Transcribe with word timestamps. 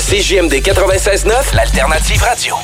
à 0.00 0.02
CJMD 0.02 0.54
96.9, 0.62 1.54
l'alternative 1.54 2.22
radio. 2.22 2.54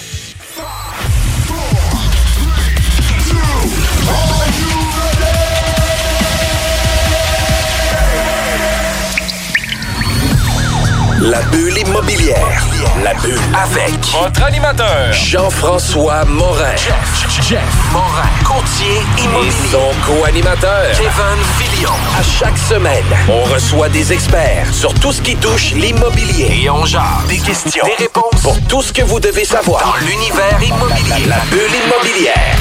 La 11.20 11.42
bulle 11.42 11.76
immobilière. 11.78 12.64
La 13.02 13.12
bulle 13.14 13.38
avec 13.62 13.92
Votre 14.12 14.44
animateur, 14.44 15.12
Jean-François 15.12 16.24
Morin. 16.24 16.76
Jeff, 16.76 17.48
Jeff 17.48 17.92
Morin, 17.92 18.28
courtier 18.44 18.95
Et 19.42 19.50
son 19.70 19.90
co-animateur. 20.06 20.92
Kevin 20.92 21.44
Filion. 21.58 21.90
À 22.18 22.22
chaque 22.22 22.56
semaine, 22.56 23.04
on 23.28 23.42
reçoit 23.42 23.90
des 23.90 24.10
experts 24.10 24.72
sur 24.72 24.94
tout 24.94 25.12
ce 25.12 25.20
qui 25.20 25.36
touche 25.36 25.72
l'immobilier. 25.72 26.62
Et 26.62 26.70
on 26.70 26.86
jase. 26.86 27.26
Des 27.28 27.38
questions. 27.38 27.84
Des 27.84 28.04
réponses. 28.04 28.40
Pour 28.42 28.58
tout 28.66 28.80
ce 28.80 28.94
que 28.94 29.02
vous 29.02 29.20
devez 29.20 29.44
savoir. 29.44 29.82
Dans 29.84 30.06
l'univers 30.06 30.58
immobilier. 30.62 31.26
La 31.26 31.40
bulle 31.50 31.70
immobilière. 31.84 32.56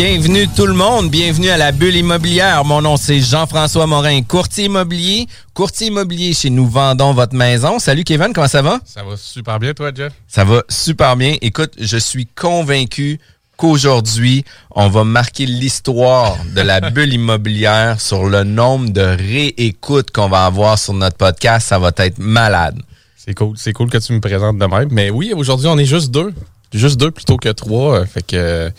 Bienvenue 0.00 0.46
tout 0.54 0.66
le 0.66 0.74
monde, 0.74 1.10
bienvenue 1.10 1.48
à 1.48 1.56
la 1.56 1.72
bulle 1.72 1.96
immobilière. 1.96 2.64
Mon 2.64 2.80
nom 2.80 2.96
c'est 2.96 3.18
Jean-François 3.18 3.88
Morin, 3.88 4.22
courtier 4.22 4.66
immobilier. 4.66 5.26
Courtier 5.54 5.88
immobilier 5.88 6.34
chez 6.34 6.50
Nous 6.50 6.68
Vendons 6.68 7.12
Votre 7.14 7.34
Maison. 7.34 7.80
Salut 7.80 8.04
Kevin, 8.04 8.32
comment 8.32 8.46
ça 8.46 8.62
va? 8.62 8.78
Ça 8.84 9.02
va 9.02 9.16
super 9.16 9.58
bien, 9.58 9.74
toi, 9.74 9.90
Jeff? 9.92 10.12
Ça 10.28 10.44
va 10.44 10.62
super 10.68 11.16
bien. 11.16 11.34
Écoute, 11.40 11.72
je 11.80 11.96
suis 11.96 12.26
convaincu 12.26 13.18
qu'aujourd'hui, 13.56 14.44
on 14.70 14.88
va 14.88 15.02
marquer 15.02 15.46
l'histoire 15.46 16.36
de 16.54 16.60
la 16.60 16.78
bulle 16.92 17.14
immobilière 17.14 18.00
sur 18.00 18.28
le 18.28 18.44
nombre 18.44 18.90
de 18.90 19.00
réécoutes 19.00 20.12
qu'on 20.12 20.28
va 20.28 20.46
avoir 20.46 20.78
sur 20.78 20.94
notre 20.94 21.16
podcast. 21.16 21.66
Ça 21.66 21.80
va 21.80 21.90
être 21.96 22.20
malade. 22.20 22.78
C'est 23.16 23.34
cool. 23.34 23.54
C'est 23.58 23.72
cool 23.72 23.90
que 23.90 23.98
tu 23.98 24.12
me 24.12 24.20
présentes 24.20 24.58
de 24.58 24.64
même. 24.64 24.90
Mais 24.92 25.10
oui, 25.10 25.32
aujourd'hui, 25.34 25.66
on 25.66 25.76
est 25.76 25.84
juste 25.86 26.12
deux. 26.12 26.32
Juste 26.72 27.00
deux 27.00 27.10
plutôt 27.10 27.36
que 27.36 27.48
trois. 27.48 28.06
Fait 28.06 28.24
que. 28.24 28.70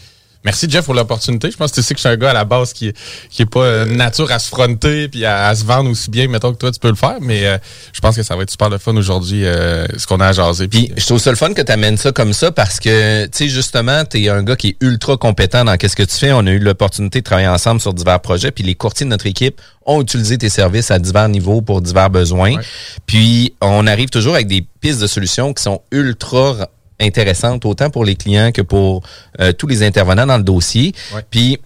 Merci 0.45 0.69
Jeff 0.69 0.85
pour 0.85 0.93
l'opportunité. 0.93 1.51
Je 1.51 1.57
pense 1.57 1.71
que 1.71 1.75
tu 1.75 1.83
sais 1.83 1.93
que 1.93 1.99
je 1.99 2.07
suis 2.07 2.09
un 2.09 2.15
gars 2.15 2.29
à 2.29 2.33
la 2.33 2.45
base 2.45 2.71
qui 2.71 2.93
qui 3.29 3.41
est 3.41 3.45
pas 3.45 3.59
euh, 3.59 3.85
nature 3.85 4.31
à 4.31 4.39
se 4.39 4.47
fronter 4.47 5.09
puis 5.09 5.25
à, 5.25 5.47
à 5.47 5.55
se 5.55 5.65
vendre 5.65 5.89
aussi 5.89 6.09
bien, 6.09 6.29
mettons 6.29 6.53
que 6.53 6.57
toi 6.57 6.71
tu 6.71 6.79
peux 6.79 6.87
le 6.87 6.95
faire. 6.95 7.17
Mais 7.19 7.45
euh, 7.45 7.57
je 7.91 7.99
pense 7.99 8.15
que 8.15 8.23
ça 8.23 8.37
va 8.37 8.43
être 8.43 8.49
super 8.49 8.69
le 8.69 8.77
fun 8.77 8.95
aujourd'hui, 8.95 9.45
euh, 9.45 9.85
ce 9.97 10.07
qu'on 10.07 10.21
a 10.21 10.27
à 10.27 10.31
jaser. 10.31 10.69
Puis 10.69 10.93
je 10.95 11.05
trouve 11.05 11.19
ça 11.19 11.29
le 11.29 11.35
fun 11.35 11.53
que 11.53 11.61
tu 11.61 11.71
amènes 11.71 11.97
ça 11.97 12.13
comme 12.13 12.31
ça 12.31 12.51
parce 12.51 12.79
que, 12.79 13.25
tu 13.25 13.31
sais, 13.33 13.49
justement, 13.49 14.05
tu 14.05 14.23
es 14.23 14.29
un 14.29 14.41
gars 14.43 14.55
qui 14.55 14.69
est 14.69 14.77
ultra 14.79 15.17
compétent 15.17 15.65
dans 15.65 15.75
qu'est-ce 15.75 15.97
que 15.97 16.03
tu 16.03 16.15
fais. 16.15 16.31
On 16.31 16.47
a 16.47 16.51
eu 16.51 16.59
l'opportunité 16.59 17.19
de 17.19 17.25
travailler 17.25 17.49
ensemble 17.49 17.81
sur 17.81 17.93
divers 17.93 18.21
projets. 18.21 18.51
Puis 18.51 18.63
les 18.63 18.75
courtiers 18.75 19.05
de 19.05 19.09
notre 19.09 19.25
équipe 19.25 19.59
ont 19.85 20.01
utilisé 20.01 20.37
tes 20.37 20.49
services 20.49 20.89
à 20.89 20.99
divers 20.99 21.27
niveaux 21.27 21.61
pour 21.61 21.81
divers 21.81 22.09
besoins. 22.09 22.55
Ouais. 22.55 22.63
Puis 23.05 23.55
on 23.59 23.87
arrive 23.87 24.09
toujours 24.09 24.35
avec 24.35 24.47
des 24.47 24.65
pistes 24.79 25.01
de 25.01 25.07
solutions 25.07 25.53
qui 25.53 25.63
sont 25.63 25.81
ultra 25.91 26.69
intéressantes, 26.99 27.65
autant 27.65 27.89
pour 27.89 28.05
les 28.05 28.15
clients 28.15 28.51
que 28.51 28.61
pour 28.61 29.03
euh, 29.39 29.51
tous 29.53 29.67
les 29.67 29.83
intervenants 29.83 30.25
dans 30.25 30.37
le 30.37 30.43
dossier. 30.43 30.93
Ouais. 31.13 31.21
Puis 31.29 31.59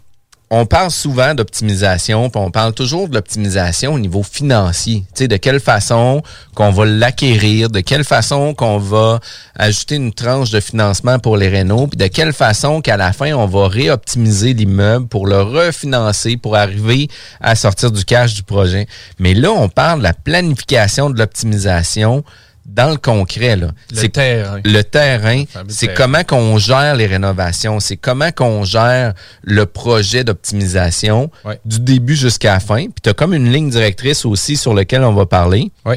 on 0.56 0.68
parle 0.68 0.92
souvent 0.92 1.34
d'optimisation, 1.34 2.30
puis 2.30 2.40
on 2.40 2.52
parle 2.52 2.74
toujours 2.74 3.10
de 3.10 3.16
l'optimisation 3.16 3.96
au 3.96 3.98
niveau 3.98 4.22
financier. 4.22 5.04
Tu 5.16 5.24
sais, 5.24 5.28
de 5.28 5.38
quelle 5.38 5.60
façon 5.60 6.22
qu'on 6.54 6.70
va 6.70 6.86
l'acquérir, 6.86 7.72
de 7.72 7.80
quelle 7.80 8.04
façon 8.04 8.54
qu'on 8.54 8.78
va 8.78 9.20
ajouter 9.56 9.96
une 9.96 10.14
tranche 10.14 10.52
de 10.52 10.60
financement 10.60 11.18
pour 11.18 11.38
les 11.38 11.48
rénaux, 11.48 11.88
puis 11.88 11.98
de 11.98 12.06
quelle 12.06 12.34
façon 12.34 12.82
qu'à 12.82 12.98
la 12.98 13.14
fin, 13.14 13.34
on 13.34 13.48
va 13.48 13.68
réoptimiser 13.68 14.54
l'immeuble 14.54 15.08
pour 15.08 15.26
le 15.26 15.42
refinancer, 15.42 16.38
pour 16.38 16.56
arriver 16.56 17.08
à 17.42 17.56
sortir 17.56 17.92
du 17.92 18.06
cash 18.06 18.36
du 18.36 18.44
projet. 18.44 18.86
Mais 19.18 19.34
là, 19.34 19.50
on 19.50 19.70
parle 19.70 20.00
de 20.00 20.04
la 20.04 20.14
planification 20.14 21.10
de 21.10 21.18
l'optimisation 21.18 22.24
dans 22.66 22.90
le 22.92 22.98
concret. 22.98 23.56
Là. 23.56 23.68
Le 23.92 23.96
C'est 23.98 24.10
terrain. 24.10 24.62
le 24.64 24.82
terrain, 24.84 25.44
c'est 25.68 25.94
comment 25.94 26.24
qu'on 26.24 26.58
gère 26.58 26.96
les 26.96 27.06
rénovations, 27.06 27.80
c'est 27.80 27.98
comment 27.98 28.32
qu'on 28.32 28.64
gère 28.64 29.14
le 29.44 29.66
projet 29.66 30.24
d'optimisation 30.24 31.30
Ouais. 31.46 31.60
du 31.66 31.80
début 31.80 32.16
jusqu'à 32.16 32.54
la 32.54 32.60
fin. 32.60 32.84
Puis 32.86 33.02
tu 33.04 33.10
as 33.10 33.14
comme 33.14 33.34
une 33.34 33.52
ligne 33.52 33.70
directrice 33.70 34.26
aussi 34.26 34.56
sur 34.58 34.74
laquelle 34.74 35.04
on 35.04 35.14
va 35.14 35.26
parler. 35.26 35.72
Oui, 35.86 35.96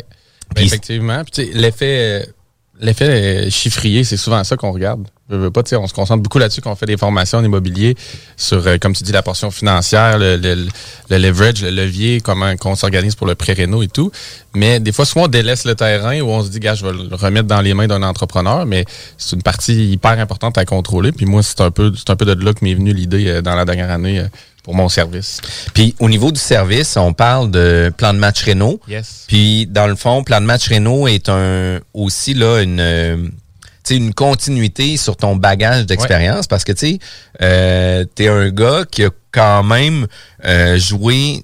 Puis- 0.54 0.66
effectivement. 0.66 1.22
L'effet, 1.54 2.22
euh, 2.22 2.26
l'effet 2.80 3.46
euh, 3.46 3.50
chiffrier, 3.50 4.04
c'est 4.04 4.16
souvent 4.16 4.42
ça 4.44 4.56
qu'on 4.56 4.72
regarde. 4.72 5.06
Je 5.28 5.34
veux 5.36 5.50
pas, 5.50 5.62
tu 5.64 5.70
sais, 5.70 5.76
on 5.76 5.88
se 5.88 5.92
concentre 5.92 6.22
beaucoup 6.22 6.38
là-dessus 6.38 6.60
quand 6.60 6.70
on 6.70 6.76
fait 6.76 6.86
des 6.86 6.96
formations 6.96 7.38
en 7.38 7.44
immobilier 7.44 7.96
sur, 8.36 8.64
euh, 8.66 8.76
comme 8.80 8.94
tu 8.94 9.02
dis, 9.02 9.10
la 9.10 9.22
portion 9.22 9.50
financière, 9.50 10.18
le, 10.18 10.36
le- 10.36 10.68
le 11.10 11.18
leverage, 11.18 11.62
le 11.62 11.70
levier, 11.70 12.20
comment 12.20 12.54
qu'on 12.56 12.76
s'organise 12.76 13.16
pour 13.16 13.26
le 13.26 13.34
pré-réno 13.34 13.82
et 13.82 13.88
tout. 13.88 14.12
Mais 14.54 14.78
des 14.78 14.92
fois, 14.92 15.04
souvent, 15.04 15.24
on 15.24 15.28
délaisse 15.28 15.64
le 15.64 15.74
terrain 15.74 16.20
où 16.20 16.28
on 16.28 16.42
se 16.44 16.48
dit, 16.48 16.60
gars, 16.60 16.74
je 16.76 16.86
vais 16.86 16.92
le 16.92 17.14
remettre 17.16 17.48
dans 17.48 17.60
les 17.60 17.74
mains 17.74 17.88
d'un 17.88 18.04
entrepreneur, 18.04 18.66
mais 18.66 18.84
c'est 19.18 19.34
une 19.34 19.42
partie 19.42 19.90
hyper 19.90 20.12
importante 20.20 20.58
à 20.58 20.64
contrôler. 20.64 21.10
Puis 21.10 21.26
moi, 21.26 21.42
c'est 21.42 21.60
un 21.60 21.72
peu, 21.72 21.92
c'est 21.96 22.10
un 22.10 22.16
peu 22.16 22.24
de 22.24 22.44
là 22.44 22.52
que 22.54 22.64
m'est 22.64 22.74
venue 22.74 22.92
l'idée 22.92 23.26
euh, 23.26 23.42
dans 23.42 23.56
la 23.56 23.64
dernière 23.64 23.90
année 23.90 24.20
euh, 24.20 24.28
pour 24.62 24.76
mon 24.76 24.88
service. 24.88 25.40
Puis 25.74 25.96
au 25.98 26.08
niveau 26.08 26.30
du 26.30 26.38
service, 26.40 26.96
on 26.96 27.12
parle 27.12 27.50
de 27.50 27.92
plan 27.96 28.12
de 28.14 28.18
match 28.18 28.44
Renault. 28.44 28.80
Yes. 28.88 29.24
Puis 29.26 29.66
dans 29.66 29.88
le 29.88 29.96
fond, 29.96 30.22
plan 30.22 30.40
de 30.40 30.46
match 30.46 30.68
Renault 30.68 31.08
est 31.08 31.28
un 31.28 31.80
aussi 31.94 32.34
là 32.34 32.60
une 32.62 32.78
euh, 32.80 33.16
une 33.94 34.12
continuité 34.12 34.96
sur 34.96 35.16
ton 35.16 35.36
bagage 35.36 35.86
d'expérience 35.86 36.48
parce 36.48 36.64
que 36.64 36.72
tu 36.72 36.86
sais 36.86 36.98
euh, 37.42 38.04
t'es 38.14 38.26
un 38.26 38.48
gars 38.50 38.84
qui 38.90 39.04
a 39.04 39.10
quand 39.30 39.62
même 39.62 40.06
euh, 40.44 40.76
joué 40.78 41.42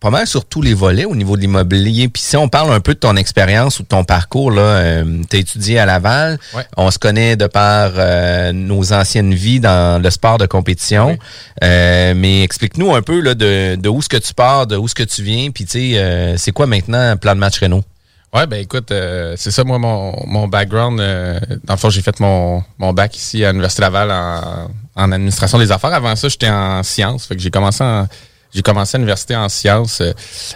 pas 0.00 0.10
mal 0.10 0.26
sur 0.26 0.46
tous 0.46 0.62
les 0.62 0.72
volets 0.72 1.04
au 1.04 1.14
niveau 1.14 1.36
de 1.36 1.42
l'immobilier. 1.42 2.08
Puis 2.08 2.22
si 2.22 2.36
on 2.36 2.48
parle 2.48 2.72
un 2.72 2.80
peu 2.80 2.94
de 2.94 2.98
ton 2.98 3.16
expérience 3.16 3.78
ou 3.78 3.82
de 3.82 3.88
ton 3.88 4.02
parcours, 4.02 4.50
là, 4.50 4.62
euh, 4.62 5.22
tu 5.28 5.36
as 5.36 5.40
étudié 5.40 5.78
à 5.78 5.84
Laval. 5.84 6.38
Ouais. 6.54 6.64
On 6.78 6.90
se 6.90 6.98
connaît 6.98 7.36
de 7.36 7.46
par 7.46 7.92
euh, 7.96 8.52
nos 8.52 8.94
anciennes 8.94 9.34
vies 9.34 9.60
dans 9.60 10.02
le 10.02 10.10
sport 10.10 10.38
de 10.38 10.46
compétition. 10.46 11.08
Oui. 11.10 11.18
Euh, 11.62 12.14
mais 12.16 12.42
explique-nous 12.42 12.94
un 12.94 13.02
peu 13.02 13.20
là, 13.20 13.34
de, 13.34 13.76
de 13.76 13.88
où 13.90 14.00
ce 14.00 14.08
que 14.08 14.16
tu 14.16 14.32
pars, 14.32 14.66
de 14.66 14.76
où 14.76 14.88
ce 14.88 14.94
que 14.94 15.02
tu 15.02 15.22
viens. 15.22 15.50
Puis 15.50 15.66
tu 15.66 15.72
sais, 15.92 15.98
euh, 15.98 16.36
c'est 16.38 16.52
quoi 16.52 16.66
maintenant 16.66 17.16
plan 17.18 17.34
de 17.34 17.40
match 17.40 17.60
Renault? 17.60 17.84
Ouais, 18.32 18.46
ben 18.46 18.60
écoute, 18.60 18.92
euh, 18.92 19.34
c'est 19.36 19.50
ça, 19.50 19.64
moi, 19.64 19.78
mon, 19.78 20.14
mon 20.26 20.46
background. 20.46 21.00
euh, 21.00 21.40
dans 21.64 21.74
le 21.74 21.78
fond, 21.78 21.90
j'ai 21.90 22.00
fait 22.00 22.20
mon, 22.20 22.62
mon 22.78 22.92
bac 22.92 23.16
ici 23.16 23.44
à 23.44 23.50
l'Université 23.50 23.82
Laval 23.82 24.10
en, 24.12 24.70
en 24.94 25.12
administration 25.12 25.58
des 25.58 25.72
affaires. 25.72 25.92
Avant 25.92 26.14
ça, 26.14 26.28
j'étais 26.28 26.48
en 26.48 26.82
sciences. 26.84 27.26
Fait 27.26 27.34
que 27.34 27.42
j'ai 27.42 27.50
commencé 27.50 27.82
en, 27.82 28.06
j'ai 28.54 28.62
commencé 28.62 28.96
à 28.96 28.98
l'université 28.98 29.34
en 29.34 29.48
sciences 29.48 30.00
euh, 30.00 30.12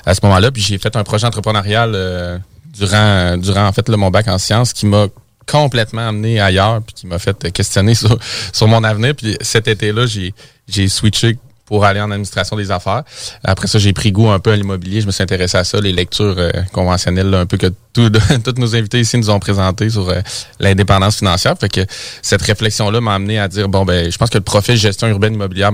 à 0.06 0.14
ce 0.14 0.20
moment-là. 0.22 0.52
Puis 0.52 0.62
j'ai 0.62 0.78
fait 0.78 0.94
un 0.94 1.02
projet 1.02 1.26
entrepreneurial 1.26 1.92
euh, 1.96 2.38
durant, 2.72 3.36
durant 3.38 3.66
en 3.66 3.72
fait 3.72 3.88
là, 3.88 3.96
mon 3.96 4.10
bac 4.10 4.28
en 4.28 4.38
sciences 4.38 4.72
qui 4.72 4.86
m'a 4.86 5.06
complètement 5.46 6.08
amené 6.08 6.40
ailleurs 6.40 6.80
puis 6.80 6.94
qui 6.94 7.06
m'a 7.08 7.18
fait 7.18 7.50
questionner 7.52 7.94
sur, 7.96 8.16
sur 8.52 8.68
mon 8.68 8.84
avenir. 8.84 9.16
Puis 9.16 9.36
cet 9.40 9.66
été-là, 9.66 10.06
j'ai, 10.06 10.32
j'ai 10.68 10.86
switché 10.88 11.38
pour 11.66 11.84
aller 11.84 12.00
en 12.00 12.11
administration 12.11 12.56
des 12.56 12.70
affaires. 12.70 13.05
Après 13.43 13.66
ça, 13.66 13.78
j'ai 13.78 13.93
pris 13.93 14.12
goût 14.12 14.28
un 14.28 14.38
peu 14.38 14.52
à 14.52 14.56
l'immobilier. 14.56 15.00
Je 15.00 15.06
me 15.06 15.12
suis 15.12 15.22
intéressé 15.22 15.56
à 15.56 15.64
ça, 15.64 15.81
les 15.81 15.93
lectures 15.93 16.37
euh, 16.38 16.50
conventionnelles, 16.72 17.31
là, 17.31 17.40
un 17.40 17.46
peu 17.46 17.56
que 17.56 17.72
tous 17.93 18.11
nos 18.58 18.76
invités 18.76 19.00
ici 19.00 19.16
nous 19.16 19.31
ont 19.31 19.38
présenté 19.38 19.88
sur 19.88 20.08
euh, 20.08 20.20
l'indépendance 20.61 21.19
financière. 21.19 21.56
Fait 21.58 21.69
que 21.69 21.81
cette 22.22 22.43
réflexion-là 22.43 23.00
m'a 23.00 23.14
amené 23.14 23.38
à 23.38 23.49
dire, 23.49 23.69
bon, 23.69 23.84
ben, 23.84 24.11
je 24.11 24.19
pense 24.19 24.31
que 24.31 24.38
le 24.38 24.44
profil 24.44 24.76
gestion 24.76 25.08
urbaine 25.08 25.34
immobilière 25.34 25.72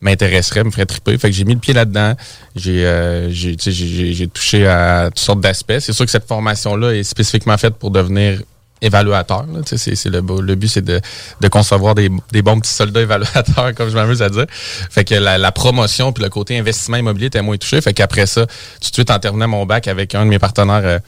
m'intéresserait, 0.00 0.64
me 0.64 0.70
ferait 0.70 0.86
triper. 0.86 1.16
Fait 1.18 1.30
que 1.30 1.36
j'ai 1.36 1.44
mis 1.44 1.54
le 1.54 1.60
pied 1.60 1.74
là-dedans. 1.74 2.14
J'ai 2.56 2.84
euh, 2.86 3.30
j'ai 3.30 4.28
touché 4.28 4.66
à 4.66 5.06
toutes 5.10 5.18
sortes 5.18 5.40
d'aspects. 5.40 5.78
C'est 5.78 5.92
sûr 5.92 6.04
que 6.04 6.10
cette 6.10 6.26
formation-là 6.26 6.92
est 6.94 7.04
spécifiquement 7.04 7.56
faite 7.56 7.74
pour 7.74 7.90
devenir 7.90 8.40
évaluateur. 8.82 9.46
là. 9.52 9.60
C'est, 9.64 9.78
c'est 9.78 10.08
le, 10.08 10.20
le 10.20 10.54
but, 10.54 10.68
c'est 10.68 10.84
de, 10.84 11.00
de 11.40 11.48
concevoir 11.48 11.94
des, 11.94 12.10
des 12.32 12.42
bons 12.42 12.58
petits 12.60 12.72
soldats 12.72 13.02
évaluateurs, 13.02 13.74
comme 13.76 13.90
je 13.90 13.94
m'amuse 13.94 14.22
à 14.22 14.28
dire. 14.28 14.46
Fait 14.48 15.04
que 15.04 15.14
la, 15.14 15.38
la 15.38 15.52
promotion 15.52 16.12
puis 16.12 16.22
le 16.22 16.30
côté 16.30 16.58
investissement 16.58 16.96
immobilier 16.96 17.26
était 17.26 17.42
moins 17.42 17.56
touché. 17.56 17.80
Fait 17.80 17.92
qu'après 17.92 18.26
ça, 18.26 18.46
tout 18.46 18.88
de 18.90 18.94
suite, 18.94 19.10
en 19.10 19.18
terminant 19.18 19.48
mon 19.48 19.66
bac 19.66 19.88
avec 19.88 20.14
un 20.14 20.24
de 20.24 20.30
mes 20.30 20.38
partenaires 20.38 20.82
euh, 20.84 20.98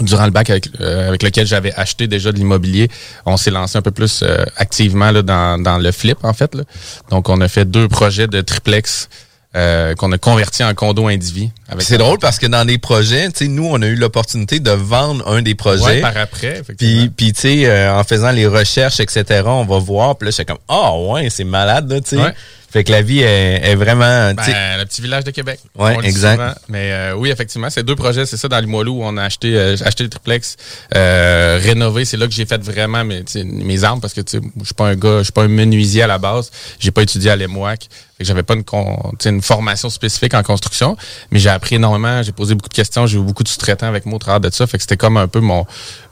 durant 0.00 0.24
le 0.24 0.30
bac 0.30 0.50
avec, 0.50 0.68
euh, 0.80 1.08
avec 1.08 1.22
lequel 1.22 1.46
j'avais 1.46 1.72
acheté 1.74 2.08
déjà 2.08 2.32
de 2.32 2.36
l'immobilier, 2.36 2.88
on 3.26 3.36
s'est 3.36 3.50
lancé 3.50 3.78
un 3.78 3.82
peu 3.82 3.90
plus 3.92 4.22
euh, 4.22 4.44
activement 4.56 5.10
là, 5.10 5.22
dans, 5.22 5.62
dans 5.62 5.78
le 5.78 5.92
flip, 5.92 6.18
en 6.24 6.32
fait. 6.32 6.54
Là. 6.54 6.64
Donc, 7.10 7.28
on 7.28 7.40
a 7.40 7.48
fait 7.48 7.64
deux 7.64 7.88
projets 7.88 8.26
de 8.26 8.40
triplex 8.40 9.08
euh, 9.56 9.94
qu'on 9.94 10.10
a 10.10 10.18
convertis 10.18 10.64
en 10.64 10.74
condo 10.74 11.06
indivis. 11.06 11.50
C'est 11.78 11.98
drôle 11.98 12.18
parce 12.18 12.38
que 12.38 12.46
dans 12.46 12.64
des 12.64 12.78
projets, 12.78 13.28
tu 13.30 13.44
sais, 13.44 13.48
nous, 13.48 13.66
on 13.66 13.80
a 13.82 13.86
eu 13.86 13.94
l'opportunité 13.94 14.58
de 14.58 14.70
vendre 14.72 15.26
un 15.28 15.42
des 15.42 15.54
projets. 15.54 15.84
Ouais, 15.84 16.00
par 16.00 16.16
après, 16.16 16.58
effectivement. 16.60 17.02
Puis, 17.02 17.10
puis 17.10 17.32
tu 17.32 17.40
sais, 17.40 17.66
euh, 17.66 17.94
en 17.94 18.02
faisant 18.02 18.32
les 18.32 18.46
recherches, 18.46 18.98
etc., 18.98 19.42
on 19.46 19.64
va 19.64 19.78
voir. 19.78 20.16
Puis 20.16 20.26
là, 20.26 20.30
j'étais 20.32 20.44
comme, 20.44 20.58
ah 20.68 20.96
ouais, 20.96 21.30
c'est 21.30 21.44
malade, 21.44 21.90
là, 21.90 22.00
tu 22.00 22.10
sais. 22.10 22.16
Ouais. 22.16 22.34
Fait 22.74 22.82
que 22.82 22.90
la 22.90 23.02
vie 23.02 23.20
est, 23.20 23.60
est 23.70 23.76
vraiment, 23.76 24.34
Ben, 24.34 24.78
le 24.78 24.84
petit 24.84 25.00
village 25.00 25.22
de 25.22 25.30
Québec. 25.30 25.60
Dit 25.78 26.06
exact. 26.08 26.34
souvent. 26.40 26.54
Mais 26.68 26.90
euh, 26.90 27.14
oui, 27.14 27.30
effectivement, 27.30 27.70
c'est 27.70 27.84
deux 27.84 27.94
projets, 27.94 28.26
c'est 28.26 28.36
ça, 28.36 28.48
dans 28.48 28.58
Limoilou, 28.58 28.94
où 28.98 29.04
on 29.04 29.16
a 29.16 29.22
acheté, 29.22 29.56
euh, 29.56 29.76
acheté 29.84 30.02
le 30.02 30.10
triplex, 30.10 30.56
euh, 30.96 31.60
rénové. 31.62 32.04
C'est 32.04 32.16
là 32.16 32.26
que 32.26 32.32
j'ai 32.32 32.46
fait 32.46 32.60
vraiment 32.60 33.04
mes, 33.04 33.22
mes 33.44 33.84
armes, 33.84 34.00
parce 34.00 34.12
que 34.12 34.22
tu 34.22 34.38
sais, 34.38 34.44
je 34.58 34.64
suis 34.64 34.74
pas 34.74 34.88
un 34.88 34.96
gars, 34.96 35.18
je 35.18 35.22
suis 35.22 35.32
pas 35.32 35.44
un 35.44 35.48
menuisier 35.48 36.02
à 36.02 36.08
la 36.08 36.18
base. 36.18 36.50
J'ai 36.80 36.90
pas 36.90 37.02
étudié 37.02 37.30
à 37.30 37.36
l'EMOAC. 37.36 37.82
Fait 38.18 38.24
que 38.24 38.24
j'avais 38.24 38.42
pas 38.42 38.54
une, 38.54 38.64
con- 38.64 39.12
une 39.24 39.40
formation 39.40 39.88
spécifique 39.88 40.34
en 40.34 40.42
construction, 40.42 40.96
mais 41.30 41.38
j'ai 41.38 41.50
appris 41.50 41.76
énormément, 41.76 42.22
j'ai 42.24 42.32
posé 42.32 42.54
beaucoup 42.56 42.68
de 42.68 42.74
questions, 42.74 43.06
j'ai 43.06 43.18
eu 43.18 43.22
beaucoup 43.22 43.42
de 43.44 43.48
sous-traitants 43.48 43.86
avec 43.88 44.04
moi 44.06 44.16
au 44.16 44.18
travers 44.18 44.40
de 44.40 44.50
ça. 44.52 44.66
Fait 44.66 44.78
que 44.78 44.82
c'était 44.82 44.96
comme 44.96 45.16
un 45.16 45.28
peu 45.28 45.40
mon, 45.40 45.64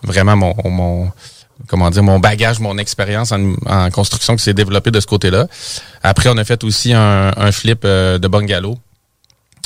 vraiment 0.05 0.37
mon, 0.37 0.55
mon, 0.65 1.11
comment 1.69 1.91
dire, 1.91 2.03
mon 2.03 2.19
bagage, 2.19 2.61
mon 2.61 2.79
expérience 2.79 3.32
en, 3.32 3.91
construction 3.91 4.37
qui 4.37 4.43
s'est 4.43 4.55
développé 4.55 4.91
de 4.91 5.00
ce 5.00 5.06
côté-là. 5.06 5.47
Après, 6.03 6.29
on 6.31 6.37
a 6.37 6.44
fait 6.44 6.64
aussi 6.64 6.93
un, 6.93 7.32
un 7.37 7.53
flip 7.53 7.82
euh, 7.85 8.19
de 8.19 8.29
bungalow. 8.29 8.79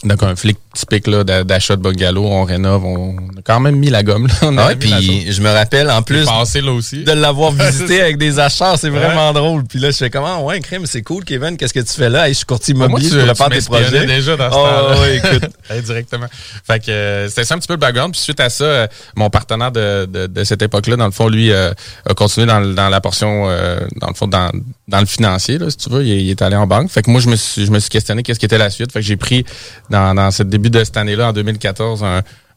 Donc, 0.04 0.22
un 0.22 0.36
flip 0.36 0.58
typique 0.76 1.06
là, 1.06 1.24
d'a- 1.24 1.42
d'achat 1.44 1.74
de 1.76 1.82
bungalow. 1.82 2.24
On 2.26 2.44
rénove, 2.44 2.84
on 2.84 3.16
a 3.16 3.42
quand 3.44 3.58
même 3.60 3.76
mis 3.76 3.90
la 3.90 4.02
gomme. 4.02 4.26
Là. 4.28 4.34
On 4.42 4.56
Ah 4.58 4.68
ouais, 4.68 4.76
puis 4.76 5.32
je 5.32 5.40
me 5.42 5.50
rappelle 5.50 5.90
en 5.90 6.02
plus 6.02 6.24
passé 6.24 6.60
là 6.60 6.72
aussi. 6.72 7.02
de 7.04 7.12
l'avoir 7.12 7.52
visité 7.52 8.00
avec 8.00 8.18
des 8.18 8.38
acheteurs, 8.38 8.78
c'est 8.78 8.90
vraiment 8.90 9.32
drôle. 9.32 9.64
Puis 9.64 9.78
là, 9.78 9.90
je 9.90 9.96
fais 9.96 10.10
comment, 10.10 10.44
ouais, 10.44 10.60
crème, 10.60 10.86
c'est 10.86 11.02
cool, 11.02 11.24
Kevin, 11.24 11.56
qu'est-ce 11.56 11.74
que 11.74 11.80
tu 11.80 11.92
fais 11.92 12.08
là? 12.10 12.26
Hey, 12.28 12.34
je 12.34 12.38
suis 12.38 12.46
courtier 12.46 12.74
Moi, 12.74 12.86
immobilier, 12.86 13.10
tu- 13.10 13.16
je 13.20 13.26
tu 13.28 13.34
faire 13.34 13.48
tes 13.48 13.60
projets. 13.62 14.06
déjà 14.06 14.36
dans 14.36 14.50
ce 14.50 14.56
Oh, 14.56 14.64
temps-là. 14.64 15.00
ouais, 15.00 15.16
écoute. 15.16 15.50
Directement. 15.84 16.26
Fait 16.66 16.78
que 16.84 16.90
euh, 16.90 17.28
c'était 17.28 17.44
ça 17.44 17.54
un 17.54 17.58
petit 17.58 17.68
peu 17.68 17.74
le 17.74 17.80
background. 17.80 18.12
Puis 18.12 18.20
suite 18.22 18.40
à 18.40 18.48
ça, 18.50 18.64
euh, 18.64 18.86
mon 19.16 19.30
partenaire 19.30 19.72
de, 19.72 20.06
de, 20.06 20.26
de 20.26 20.44
cette 20.44 20.62
époque-là, 20.62 20.96
dans 20.96 21.06
le 21.06 21.12
fond, 21.12 21.28
lui, 21.28 21.50
euh, 21.52 21.72
a 22.08 22.14
continué 22.14 22.46
dans, 22.46 22.60
dans 22.60 22.88
la 22.88 23.00
portion, 23.00 23.46
dans 23.46 24.08
le 24.08 24.14
fond, 24.14 24.26
dans, 24.28 24.50
dans 24.88 25.00
le 25.00 25.06
financier, 25.06 25.58
là, 25.58 25.70
si 25.70 25.76
tu 25.76 25.90
veux. 25.90 26.04
Il, 26.04 26.12
est- 26.12 26.22
il 26.24 26.30
est 26.30 26.42
allé 26.42 26.56
en 26.56 26.66
banque. 26.66 26.90
Fait 26.90 27.02
que 27.02 27.10
moi, 27.10 27.20
je 27.20 27.28
me 27.28 27.36
suis, 27.36 27.66
je 27.66 27.70
me 27.70 27.78
suis 27.78 27.90
questionné 27.90 28.22
qu'est-ce 28.22 28.38
qui 28.38 28.46
était 28.46 28.58
la 28.58 28.70
suite. 28.70 28.92
Fait 28.92 29.00
que 29.00 29.06
j'ai 29.06 29.16
pris 29.16 29.44
dans, 29.90 30.14
dans 30.14 30.30
ce 30.30 30.42
début 30.42 30.65
de 30.70 30.82
cette 30.84 30.96
année-là, 30.96 31.28
en 31.28 31.32
2014, 31.32 32.04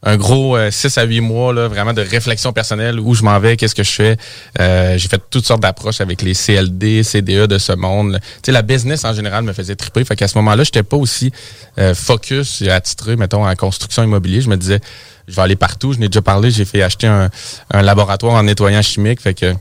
un 0.02 0.16
gros 0.16 0.56
6 0.70 0.96
à 0.96 1.02
8 1.04 1.20
mois 1.20 1.52
là, 1.52 1.68
vraiment 1.68 1.92
de 1.92 2.00
réflexion 2.00 2.52
personnelle 2.54 2.98
où 2.98 3.14
je 3.14 3.22
m'en 3.22 3.38
vais, 3.38 3.58
qu'est-ce 3.58 3.74
que 3.74 3.82
je 3.82 3.90
fais? 3.90 4.16
Euh, 4.58 4.96
j'ai 4.96 5.08
fait 5.08 5.20
toutes 5.30 5.44
sortes 5.46 5.60
d'approches 5.60 6.00
avec 6.00 6.22
les 6.22 6.32
CLD, 6.34 7.02
CDE 7.02 7.46
de 7.46 7.58
ce 7.58 7.72
monde. 7.72 8.18
Tu 8.22 8.28
sais, 8.46 8.52
la 8.52 8.62
business 8.62 9.04
en 9.04 9.12
général 9.12 9.44
me 9.44 9.52
faisait 9.52 9.76
triper. 9.76 10.02
Fait 10.06 10.16
qu'à 10.16 10.26
ce 10.28 10.38
moment-là, 10.38 10.64
j'étais 10.64 10.82
pas 10.82 10.96
aussi 10.96 11.32
euh, 11.78 11.94
focus 11.94 12.62
attitré, 12.62 13.16
mettons, 13.16 13.46
en 13.46 13.54
construction 13.56 14.02
immobilier. 14.02 14.40
Je 14.40 14.48
me 14.48 14.56
disais, 14.56 14.80
je 15.28 15.34
vais 15.36 15.42
aller 15.42 15.56
partout. 15.56 15.92
Je 15.92 15.98
n'ai 15.98 16.08
déjà 16.08 16.22
parlé, 16.22 16.50
j'ai 16.50 16.64
fait 16.64 16.82
acheter 16.82 17.06
un, 17.06 17.28
un 17.70 17.82
laboratoire 17.82 18.32
en 18.34 18.42
nettoyant 18.42 18.80
chimique. 18.82 19.20
Fait 19.20 19.34
que 19.34 19.52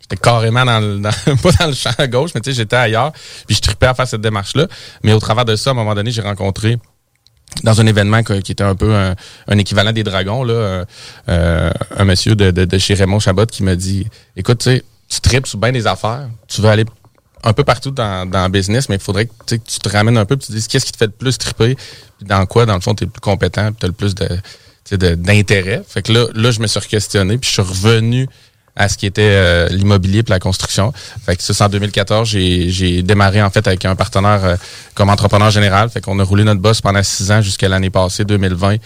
J'étais 0.00 0.22
carrément 0.22 0.64
dans 0.64 0.78
le, 0.80 0.98
dans- 1.00 1.36
pas 1.42 1.50
dans 1.58 1.66
le 1.66 1.74
champ 1.74 1.90
à 1.98 2.06
gauche, 2.06 2.30
mais 2.36 2.40
tu 2.40 2.50
sais, 2.52 2.56
j'étais 2.56 2.76
ailleurs. 2.76 3.10
Puis 3.48 3.56
je 3.56 3.60
tripais 3.62 3.86
à 3.88 3.94
faire 3.94 4.06
cette 4.06 4.20
démarche-là. 4.22 4.66
Mais 5.02 5.12
au 5.12 5.18
travers 5.18 5.44
de 5.44 5.54
ça, 5.56 5.70
à 5.70 5.72
un 5.72 5.76
moment 5.76 5.94
donné, 5.94 6.12
j'ai 6.12 6.22
rencontré 6.22 6.78
dans 7.64 7.80
un 7.80 7.86
événement 7.86 8.22
qui 8.22 8.52
était 8.52 8.62
un 8.62 8.74
peu 8.74 8.94
un, 8.94 9.58
équivalent 9.58 9.92
des 9.92 10.04
dragons, 10.04 10.44
là, 10.44 10.54
euh, 10.54 10.84
euh, 11.28 11.70
un 11.96 12.04
monsieur 12.04 12.34
de, 12.34 12.78
chez 12.78 12.94
Raymond 12.94 13.20
Chabot 13.20 13.46
qui 13.46 13.62
m'a 13.62 13.74
dit 13.74 14.06
Écoute, 14.36 14.58
tu 14.58 14.70
sais, 14.70 14.84
tu 15.08 15.20
tripes 15.20 15.46
sur 15.46 15.58
bien 15.58 15.72
des 15.72 15.86
affaires, 15.86 16.28
tu 16.46 16.60
veux 16.60 16.68
aller 16.68 16.84
un 17.42 17.52
peu 17.52 17.64
partout 17.64 17.90
dans, 17.90 18.28
dans 18.28 18.44
le 18.44 18.50
business, 18.50 18.88
mais 18.88 18.96
il 18.96 19.00
faudrait 19.00 19.26
que, 19.26 19.54
tu 19.54 19.58
te 19.58 19.88
ramènes 19.88 20.18
un 20.18 20.24
peu 20.24 20.34
et 20.34 20.38
tu 20.38 20.48
te 20.48 20.52
dises 20.52 20.68
qu'est-ce 20.68 20.86
qui 20.86 20.92
te 20.92 20.98
fait 20.98 21.06
le 21.06 21.12
plus 21.12 21.38
triper, 21.38 21.76
dans 22.22 22.44
quoi, 22.46 22.66
dans 22.66 22.74
le 22.74 22.80
fond, 22.80 22.94
tu 22.94 23.04
es 23.04 23.06
le 23.06 23.12
plus 23.12 23.20
compétent, 23.20 23.72
tu 23.72 23.84
as 23.84 23.88
le 23.88 23.94
plus 23.94 24.14
de- 24.14 25.14
d'intérêt. 25.14 25.82
Fait 25.86 26.02
que 26.02 26.12
là, 26.12 26.26
là, 26.34 26.50
je 26.50 26.60
me 26.60 26.66
suis 26.66 26.80
questionné, 26.80 27.38
puis 27.38 27.48
je 27.48 27.54
suis 27.54 27.62
revenu 27.62 28.26
à 28.78 28.88
ce 28.88 28.96
qui 28.96 29.06
était 29.06 29.22
euh, 29.22 29.68
l'immobilier 29.68 30.22
puis 30.22 30.30
la 30.30 30.38
construction. 30.38 30.92
Fait 31.26 31.36
que 31.36 31.42
ça, 31.42 31.66
en 31.66 31.68
2014, 31.68 32.28
j'ai, 32.28 33.02
démarré 33.02 33.42
en 33.42 33.50
fait 33.50 33.66
avec 33.66 33.84
un 33.84 33.96
partenaire 33.96 34.44
euh, 34.44 34.56
comme 34.94 35.10
entrepreneur 35.10 35.50
général. 35.50 35.90
Fait 35.90 36.00
qu'on 36.00 36.18
a 36.18 36.24
roulé 36.24 36.44
notre 36.44 36.60
boss 36.60 36.80
pendant 36.80 37.02
six 37.02 37.30
ans 37.30 37.42
jusqu'à 37.42 37.68
l'année 37.68 37.90
passée, 37.90 38.24
2020, 38.24 38.76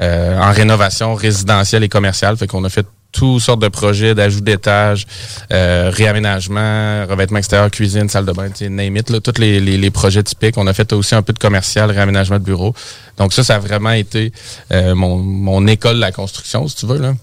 euh, 0.00 0.38
en 0.38 0.52
rénovation 0.52 1.14
résidentielle 1.14 1.84
et 1.84 1.88
commerciale. 1.88 2.36
Fait 2.36 2.46
qu'on 2.46 2.64
a 2.64 2.70
fait 2.70 2.86
toutes 3.12 3.40
sortes 3.40 3.60
de 3.60 3.68
projets 3.68 4.14
d'ajout 4.14 4.40
d'étages, 4.40 5.06
euh, 5.52 5.90
réaménagement, 5.92 7.06
revêtement 7.06 7.38
extérieur, 7.38 7.70
cuisine, 7.70 8.08
salle 8.08 8.24
de 8.24 8.32
bain, 8.32 8.48
name 8.68 8.96
it, 8.96 9.10
là, 9.10 9.20
tous 9.20 9.38
les, 9.40 9.60
les, 9.60 9.76
les 9.76 9.90
projets 9.90 10.22
typiques. 10.22 10.56
On 10.56 10.66
a 10.66 10.72
fait 10.72 10.92
aussi 10.92 11.14
un 11.14 11.22
peu 11.22 11.32
de 11.32 11.38
commercial, 11.38 11.90
réaménagement 11.90 12.38
de 12.38 12.44
bureau. 12.44 12.74
Donc 13.18 13.32
ça, 13.32 13.42
ça 13.42 13.56
a 13.56 13.58
vraiment 13.58 13.90
été 13.90 14.32
euh, 14.72 14.94
mon, 14.94 15.16
mon 15.16 15.66
école 15.66 15.96
de 15.96 16.00
la 16.00 16.12
construction, 16.12 16.66
si 16.68 16.76
tu 16.76 16.86
veux. 16.86 16.98
Là. 16.98 17.14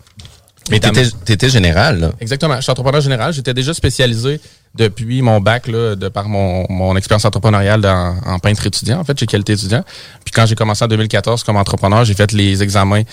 Mais 0.70 0.80
t'étais, 0.80 1.10
t'étais 1.26 1.50
général, 1.50 2.00
là. 2.00 2.12
Exactement. 2.20 2.56
Je 2.58 2.62
suis 2.62 2.72
entrepreneur 2.72 3.02
général. 3.02 3.34
J'étais 3.34 3.54
déjà 3.54 3.74
spécialisé 3.74 4.40
depuis 4.76 5.22
mon 5.22 5.40
bac, 5.40 5.68
là, 5.68 5.96
de 5.96 6.08
par 6.10 6.28
mon, 6.30 6.66
mon 6.70 6.96
expérience 6.98 7.26
entrepreneuriale 7.26 7.82
dans- 7.82 8.16
en 8.26 8.40
peintre 8.40 8.66
étudiant, 8.68 9.00
en 9.00 9.04
fait, 9.04 9.18
chez 9.20 9.26
Qualité 9.26 9.54
étudiant. 9.54 9.84
Puis 10.26 10.32
quand 10.34 10.46
j'ai 10.46 10.56
commencé 10.56 10.84
en 10.84 10.88
2014 10.88 11.44
comme 11.44 11.56
entrepreneur, 11.58 12.04
j'ai 12.06 12.14
fait 12.14 12.32
les 12.32 12.62
examens 12.64 13.04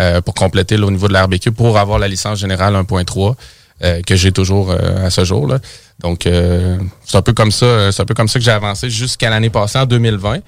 euh, 0.00 0.20
pour 0.20 0.34
compléter 0.34 0.76
là, 0.76 0.86
au 0.86 0.90
niveau 0.90 1.06
de 1.08 1.12
la 1.12 1.22
RBQ 1.24 1.52
pour 1.52 1.78
avoir 1.78 1.98
la 2.00 2.08
licence 2.08 2.38
générale 2.40 2.74
1.3 2.74 3.36
euh, 3.84 4.02
que 4.02 4.16
j'ai 4.16 4.32
toujours 4.32 4.70
euh, 4.72 5.06
à 5.06 5.10
ce 5.10 5.24
jour. 5.24 5.46
Là. 5.46 5.58
Donc, 6.00 6.26
euh, 6.26 6.76
c'est 7.06 7.16
un 7.16 7.22
peu 7.22 7.32
comme 7.32 7.52
ça, 7.52 7.64
euh, 7.66 7.92
c'est 7.92 8.02
un 8.02 8.04
peu 8.04 8.14
comme 8.14 8.26
ça 8.28 8.38
que 8.40 8.44
j'ai 8.44 8.50
avancé 8.50 8.90
jusqu'à 8.90 9.30
l'année 9.30 9.50
passée 9.50 9.78
en 9.78 9.86
2020. 9.86 10.38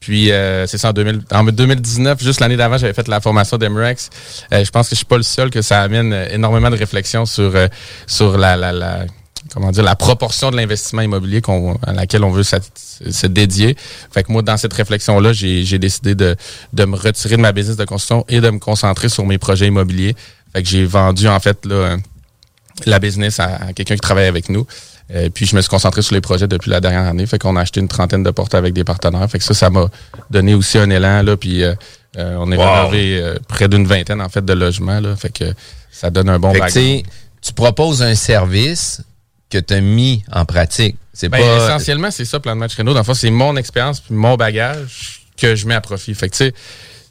Puis 0.00 0.32
euh, 0.32 0.66
c'est 0.66 0.78
ça 0.78 0.88
en, 0.88 0.92
2000 0.94 1.20
en 1.30 1.44
2019, 1.44 2.22
juste 2.22 2.40
l'année 2.40 2.56
d'avant, 2.56 2.78
j'avais 2.78 2.94
fait 2.94 3.06
la 3.06 3.20
formation 3.20 3.58
d'Emrex. 3.58 4.08
Euh, 4.52 4.64
je 4.64 4.70
pense 4.70 4.88
que 4.88 4.94
je 4.94 4.96
suis 4.96 5.04
pas 5.04 5.18
le 5.18 5.22
seul 5.22 5.50
que 5.50 5.60
ça 5.60 5.82
amène 5.82 6.14
euh, 6.14 6.26
énormément 6.30 6.70
de 6.70 6.76
réflexion 6.76 7.26
sur 7.26 7.54
euh, 7.54 7.68
sur 8.06 8.38
la, 8.38 8.56
la, 8.56 8.72
la 8.72 9.04
comment 9.52 9.70
dire 9.70 9.82
la 9.82 9.96
proportion 9.96 10.50
de 10.50 10.56
l'investissement 10.56 11.02
immobilier 11.02 11.42
qu'on 11.42 11.74
à 11.86 11.92
laquelle 11.92 12.24
on 12.24 12.30
veut 12.30 12.44
se 12.44 13.26
dédier. 13.26 13.76
Fait 14.10 14.22
que 14.22 14.32
moi 14.32 14.40
dans 14.40 14.56
cette 14.56 14.72
réflexion 14.72 15.20
là, 15.20 15.34
j'ai 15.34 15.78
décidé 15.78 16.14
de 16.14 16.34
de 16.72 16.84
me 16.86 16.96
retirer 16.96 17.36
de 17.36 17.42
ma 17.42 17.52
business 17.52 17.76
de 17.76 17.84
construction 17.84 18.24
et 18.28 18.40
de 18.40 18.48
me 18.48 18.58
concentrer 18.58 19.10
sur 19.10 19.26
mes 19.26 19.36
projets 19.36 19.66
immobiliers. 19.66 20.16
Fait 20.54 20.62
que 20.62 20.68
j'ai 20.68 20.86
vendu 20.86 21.28
en 21.28 21.40
fait 21.40 21.66
là 21.66 21.98
la 22.86 22.98
business 22.98 23.38
à 23.38 23.74
quelqu'un 23.74 23.96
qui 23.96 24.00
travaille 24.00 24.26
avec 24.26 24.48
nous. 24.48 24.66
Euh, 25.12 25.28
puis 25.32 25.44
je 25.46 25.56
me 25.56 25.60
suis 25.60 25.68
concentré 25.68 26.02
sur 26.02 26.14
les 26.14 26.20
projets 26.20 26.46
depuis 26.46 26.70
la 26.70 26.80
dernière 26.80 27.02
année. 27.06 27.26
Fait 27.26 27.38
qu'on 27.38 27.56
a 27.56 27.60
acheté 27.62 27.80
une 27.80 27.88
trentaine 27.88 28.22
de 28.22 28.30
portes 28.30 28.54
avec 28.54 28.72
des 28.74 28.84
partenaires. 28.84 29.28
Fait 29.28 29.38
que 29.38 29.44
ça, 29.44 29.54
ça 29.54 29.68
m'a 29.70 29.86
donné 30.30 30.54
aussi 30.54 30.78
un 30.78 30.88
élan. 30.90 31.22
Là, 31.22 31.36
puis 31.36 31.64
euh, 31.64 31.74
euh, 32.16 32.36
on 32.38 32.50
est 32.52 32.56
Wow. 32.56 32.64
rénové 32.90 33.18
euh, 33.20 33.34
près 33.48 33.68
d'une 33.68 33.86
vingtaine 33.86 34.20
en 34.20 34.28
fait 34.28 34.44
de 34.44 34.52
logements. 34.52 35.00
Là, 35.00 35.16
fait 35.16 35.32
que 35.32 35.44
ça 35.90 36.10
donne 36.10 36.28
un 36.28 36.38
bon 36.38 36.52
Fait 36.54 37.04
tu 37.42 37.52
proposes 37.54 38.02
un 38.02 38.14
service 38.14 39.02
que 39.48 39.58
tu 39.58 39.74
as 39.74 39.80
mis 39.80 40.22
en 40.30 40.44
pratique. 40.44 40.96
C'est 41.12 41.28
Ben, 41.28 41.40
pas. 41.40 41.66
essentiellement, 41.66 42.10
c'est 42.10 42.24
ça, 42.24 42.38
plan 42.38 42.54
de 42.54 42.60
match 42.60 42.76
Renault. 42.76 42.92
Dans 42.92 43.00
le 43.00 43.04
fond, 43.04 43.14
c'est 43.14 43.30
mon 43.30 43.56
expérience 43.56 44.00
puis 44.00 44.14
mon 44.14 44.36
bagage 44.36 45.22
que 45.36 45.56
je 45.56 45.66
mets 45.66 45.74
à 45.74 45.80
profit. 45.80 46.14
Fait 46.14 46.28
que, 46.28 46.36
tu 46.36 46.44
sais, 46.44 46.54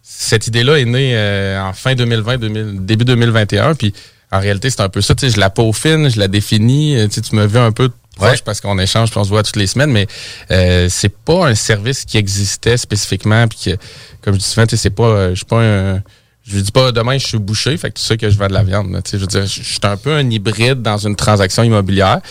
cette 0.04 0.48
idée-là 0.48 0.80
est 0.80 0.86
née 0.86 1.12
euh, 1.16 1.62
en 1.62 1.74
fin 1.74 1.96
2020, 1.96 2.38
2000 2.38 2.86
début 2.86 3.06
2021. 3.06 3.76
Puis, 3.76 3.94
en 4.32 4.40
réalité, 4.40 4.70
c'est 4.70 4.82
un 4.82 4.90
peu 4.90 5.02
ça. 5.02 5.16
Tu 5.16 5.28
sais, 5.28 5.36
je 5.36 5.40
la 5.40 5.50
peaufine, 5.50 6.10
je 6.10 6.20
la 6.20 6.28
définis. 6.28 6.96
euh, 6.98 7.08
Tu 7.08 7.16
sais, 7.16 7.22
tu 7.22 7.36
me 7.36 7.46
veux 7.46 7.60
un 7.60 7.72
peu 7.72 7.90
proche 8.16 8.32
Ouais. 8.32 8.38
parce 8.44 8.60
qu'on 8.62 8.78
échange 8.80 9.10
puis 9.12 9.18
on 9.20 9.24
se 9.24 9.30
voit 9.30 9.44
toutes 9.44 9.56
les 9.56 9.68
semaines. 9.68 9.92
Mais 9.92 10.08
euh, 10.52 10.88
c'est 10.90 11.14
pas 11.16 11.48
un 11.48 11.56
service 11.56 12.06
qui 12.06 12.18
existait 12.18 12.78
spécifiquement. 12.78 13.48
Puis, 13.48 13.60
que, 13.72 13.78
comme 14.22 14.34
je 14.36 14.40
dis 14.40 14.46
souvent, 14.46 14.68
tu 14.68 14.76
sais, 14.78 14.84
c'est 14.84 14.90
pas... 14.90 15.04
euh, 15.04 15.30
je 15.32 15.36
suis 15.36 15.46
pas 15.46 15.62
un... 15.62 16.02
Je 16.46 16.56
lui 16.56 16.64
dis 16.64 16.72
pas 16.72 16.92
demain 16.92 17.16
je 17.20 17.28
suis 17.28 17.38
bouché, 17.38 17.78
fait 17.78 17.92
que 17.92 18.00
tu 18.00 18.04
sais 18.04 18.18
que 18.18 18.28
je 18.28 18.36
vends 18.38 18.48
de 18.48 18.54
la 18.54 18.64
viande. 18.64 18.92
là. 18.92 19.04
Tu 19.04 19.12
sais, 19.12 19.18
je 19.18 19.22
veux 19.22 19.28
dire, 19.28 19.46
je 19.46 19.62
suis 19.64 19.80
un 19.84 19.98
peu 19.98 20.14
un 20.14 20.28
hybride 20.30 20.82
dans 20.82 20.98
une 20.98 21.16
transaction 21.16 21.62
immobilière. 21.64 22.22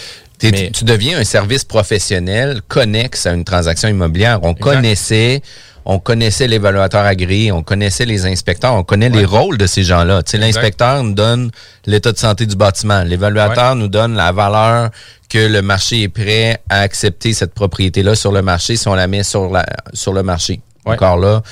Mais- 0.42 0.70
Tu 0.72 0.84
deviens 0.84 1.18
un 1.18 1.24
service 1.24 1.62
professionnel 1.64 2.60
connexe 2.68 3.26
à 3.26 3.32
une 3.32 3.44
transaction 3.44 3.88
immobilière. 3.88 4.40
On 4.42 4.54
connaissait, 4.54 5.40
on 5.84 5.98
connaissait 5.98 6.46
l'évaluateur 6.46 7.04
agréé, 7.04 7.50
on 7.52 7.62
connaissait 7.62 8.04
les 8.04 8.26
inspecteurs, 8.26 8.74
on 8.74 8.84
connaît 8.84 9.08
les 9.08 9.24
rôles 9.24 9.58
de 9.58 9.66
ces 9.66 9.82
gens-là. 9.82 10.22
L'inspecteur 10.34 11.02
nous 11.02 11.14
donne 11.14 11.50
l'état 11.86 12.12
de 12.12 12.18
santé 12.18 12.46
du 12.46 12.56
bâtiment. 12.56 13.02
L'évaluateur 13.02 13.74
nous 13.74 13.88
donne 13.88 14.14
la 14.14 14.32
valeur 14.32 14.90
que 15.28 15.38
le 15.38 15.62
marché 15.62 16.02
est 16.02 16.08
prêt 16.08 16.60
à 16.68 16.80
accepter 16.80 17.32
cette 17.32 17.54
propriété-là 17.54 18.14
sur 18.14 18.32
le 18.32 18.42
marché 18.42 18.76
si 18.76 18.88
on 18.88 18.94
la 18.94 19.06
met 19.06 19.22
sur, 19.22 19.50
la, 19.50 19.64
sur 19.92 20.12
le 20.12 20.22
marché. 20.22 20.60
Ouais. 20.86 20.94
Encore 20.94 21.18
là. 21.18 21.42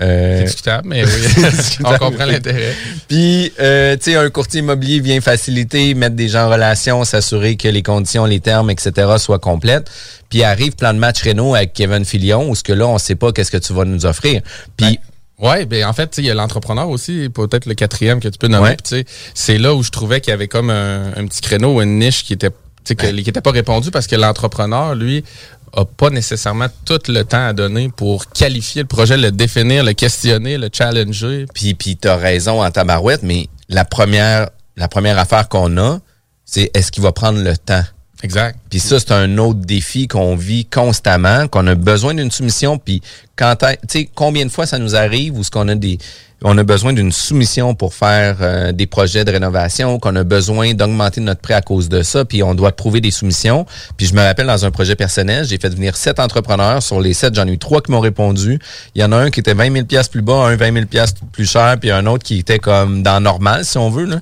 Euh, 0.00 0.38
C'est 0.38 0.44
discutable, 0.44 0.88
mais 0.88 1.04
oui, 1.04 1.44
on 1.84 1.98
comprend 1.98 2.24
l'intérêt. 2.26 2.74
Puis, 3.08 3.52
euh, 3.60 3.96
tu 3.96 4.12
sais, 4.12 4.16
un 4.16 4.30
courtier 4.30 4.60
immobilier 4.60 5.00
vient 5.00 5.20
faciliter, 5.20 5.94
mettre 5.94 6.16
des 6.16 6.28
gens 6.28 6.46
en 6.46 6.50
relation, 6.50 7.04
s'assurer 7.04 7.56
que 7.56 7.68
les 7.68 7.82
conditions, 7.82 8.24
les 8.24 8.40
termes, 8.40 8.70
etc. 8.70 8.92
soient 9.18 9.38
complètes. 9.38 9.90
Puis 10.30 10.42
arrive 10.42 10.72
plan 10.72 10.92
de 10.94 10.98
match 10.98 11.22
Renault 11.22 11.54
avec 11.54 11.72
Kevin 11.72 12.04
Filion, 12.04 12.48
où 12.50 12.54
ce 12.54 12.62
que 12.62 12.72
là, 12.72 12.86
on 12.86 12.98
sait 12.98 13.14
pas 13.14 13.32
qu'est-ce 13.32 13.50
que 13.50 13.56
tu 13.56 13.72
vas 13.72 13.84
nous 13.84 14.06
offrir. 14.06 14.42
Puis, 14.76 14.98
Ouais, 15.40 15.66
ben 15.66 15.84
en 15.84 15.92
fait, 15.92 16.08
tu 16.10 16.16
sais, 16.16 16.22
il 16.22 16.24
y 16.26 16.30
a 16.32 16.34
l'entrepreneur 16.34 16.88
aussi, 16.88 17.28
peut-être 17.32 17.66
le 17.66 17.74
quatrième 17.74 18.18
que 18.18 18.26
tu 18.26 18.38
peux 18.38 18.48
nommer. 18.48 18.70
Ouais. 18.90 19.04
C'est 19.34 19.56
là 19.58 19.72
où 19.72 19.84
je 19.84 19.90
trouvais 19.90 20.20
qu'il 20.20 20.32
y 20.32 20.34
avait 20.34 20.48
comme 20.48 20.68
un, 20.68 21.12
un 21.16 21.26
petit 21.28 21.40
créneau 21.40 21.74
ou 21.76 21.80
une 21.80 22.00
niche 22.00 22.24
qui 22.24 22.32
était, 22.32 22.50
tu 22.50 22.56
sais, 22.86 22.94
que- 22.96 23.06
qui 23.06 23.30
était 23.30 23.40
pas 23.40 23.52
répondu 23.52 23.92
parce 23.92 24.08
que 24.08 24.16
l'entrepreneur, 24.16 24.96
lui, 24.96 25.22
a 25.72 25.84
pas 25.84 26.10
nécessairement 26.10 26.68
tout 26.84 27.00
le 27.08 27.24
temps 27.24 27.46
à 27.46 27.52
donner 27.52 27.88
pour 27.88 28.26
qualifier 28.26 28.82
le 28.82 28.88
projet, 28.88 29.16
le 29.16 29.30
définir, 29.30 29.84
le 29.84 29.92
questionner, 29.92 30.58
le 30.58 30.68
challenger. 30.72 31.46
puis, 31.54 31.74
puis 31.74 31.96
t'as 31.96 32.16
raison 32.16 32.62
en 32.62 32.70
tabarouette, 32.70 33.22
mais 33.22 33.48
la 33.68 33.84
première, 33.84 34.50
la 34.76 34.88
première 34.88 35.18
affaire 35.18 35.48
qu'on 35.48 35.76
a, 35.78 35.98
c'est 36.44 36.70
est-ce 36.74 36.90
qu'il 36.90 37.02
va 37.02 37.12
prendre 37.12 37.42
le 37.42 37.56
temps? 37.56 37.84
Exact. 38.22 38.58
Puis 38.68 38.80
ça, 38.80 38.98
c'est 38.98 39.12
un 39.12 39.38
autre 39.38 39.60
défi 39.60 40.08
qu'on 40.08 40.34
vit 40.34 40.64
constamment, 40.64 41.46
qu'on 41.46 41.66
a 41.68 41.74
besoin 41.74 42.14
d'une 42.14 42.30
soumission. 42.30 42.78
Puis 42.78 43.00
quand 43.36 43.54
tu 43.56 43.66
sais, 43.88 44.10
combien 44.14 44.44
de 44.44 44.50
fois 44.50 44.66
ça 44.66 44.78
nous 44.78 44.96
arrive 44.96 45.38
où 45.38 45.44
ce 45.44 45.50
qu'on 45.50 45.68
a 45.68 45.74
des 45.74 45.98
on 46.44 46.56
a 46.56 46.62
besoin 46.62 46.92
d'une 46.92 47.10
soumission 47.10 47.74
pour 47.74 47.94
faire 47.94 48.38
euh, 48.40 48.72
des 48.72 48.86
projets 48.86 49.24
de 49.24 49.30
rénovation, 49.30 49.98
qu'on 49.98 50.14
a 50.14 50.24
besoin 50.24 50.74
d'augmenter 50.74 51.20
notre 51.20 51.40
prêt 51.40 51.54
à 51.54 51.62
cause 51.62 51.88
de 51.88 52.02
ça, 52.02 52.24
puis 52.24 52.42
on 52.42 52.54
doit 52.54 52.70
trouver 52.70 53.00
des 53.00 53.10
soumissions. 53.10 53.66
Puis 53.96 54.06
je 54.06 54.14
me 54.14 54.20
rappelle 54.20 54.46
dans 54.46 54.64
un 54.64 54.70
projet 54.70 54.94
personnel, 54.94 55.44
j'ai 55.44 55.58
fait 55.58 55.74
venir 55.74 55.96
sept 55.96 56.20
entrepreneurs. 56.20 56.82
Sur 56.82 57.00
les 57.00 57.14
sept, 57.14 57.34
j'en 57.34 57.46
ai 57.46 57.52
eu 57.52 57.58
trois 57.58 57.80
qui 57.80 57.90
m'ont 57.90 58.00
répondu. 58.00 58.58
Il 58.94 59.00
y 59.00 59.04
en 59.04 59.12
a 59.12 59.16
un 59.16 59.30
qui 59.30 59.40
était 59.40 59.54
20 59.54 59.72
000 59.72 59.84
pièces 59.86 60.08
plus 60.08 60.22
bas, 60.22 60.46
un 60.46 60.56
20 60.56 60.72
000 60.72 60.86
pièces 60.86 61.14
plus 61.32 61.50
cher, 61.50 61.76
puis 61.80 61.90
un 61.90 62.06
autre 62.06 62.22
qui 62.22 62.38
était 62.38 62.58
comme 62.60 63.02
dans 63.02 63.20
normal, 63.20 63.64
si 63.64 63.78
on 63.78 63.90
veut. 63.90 64.04
Là. 64.04 64.20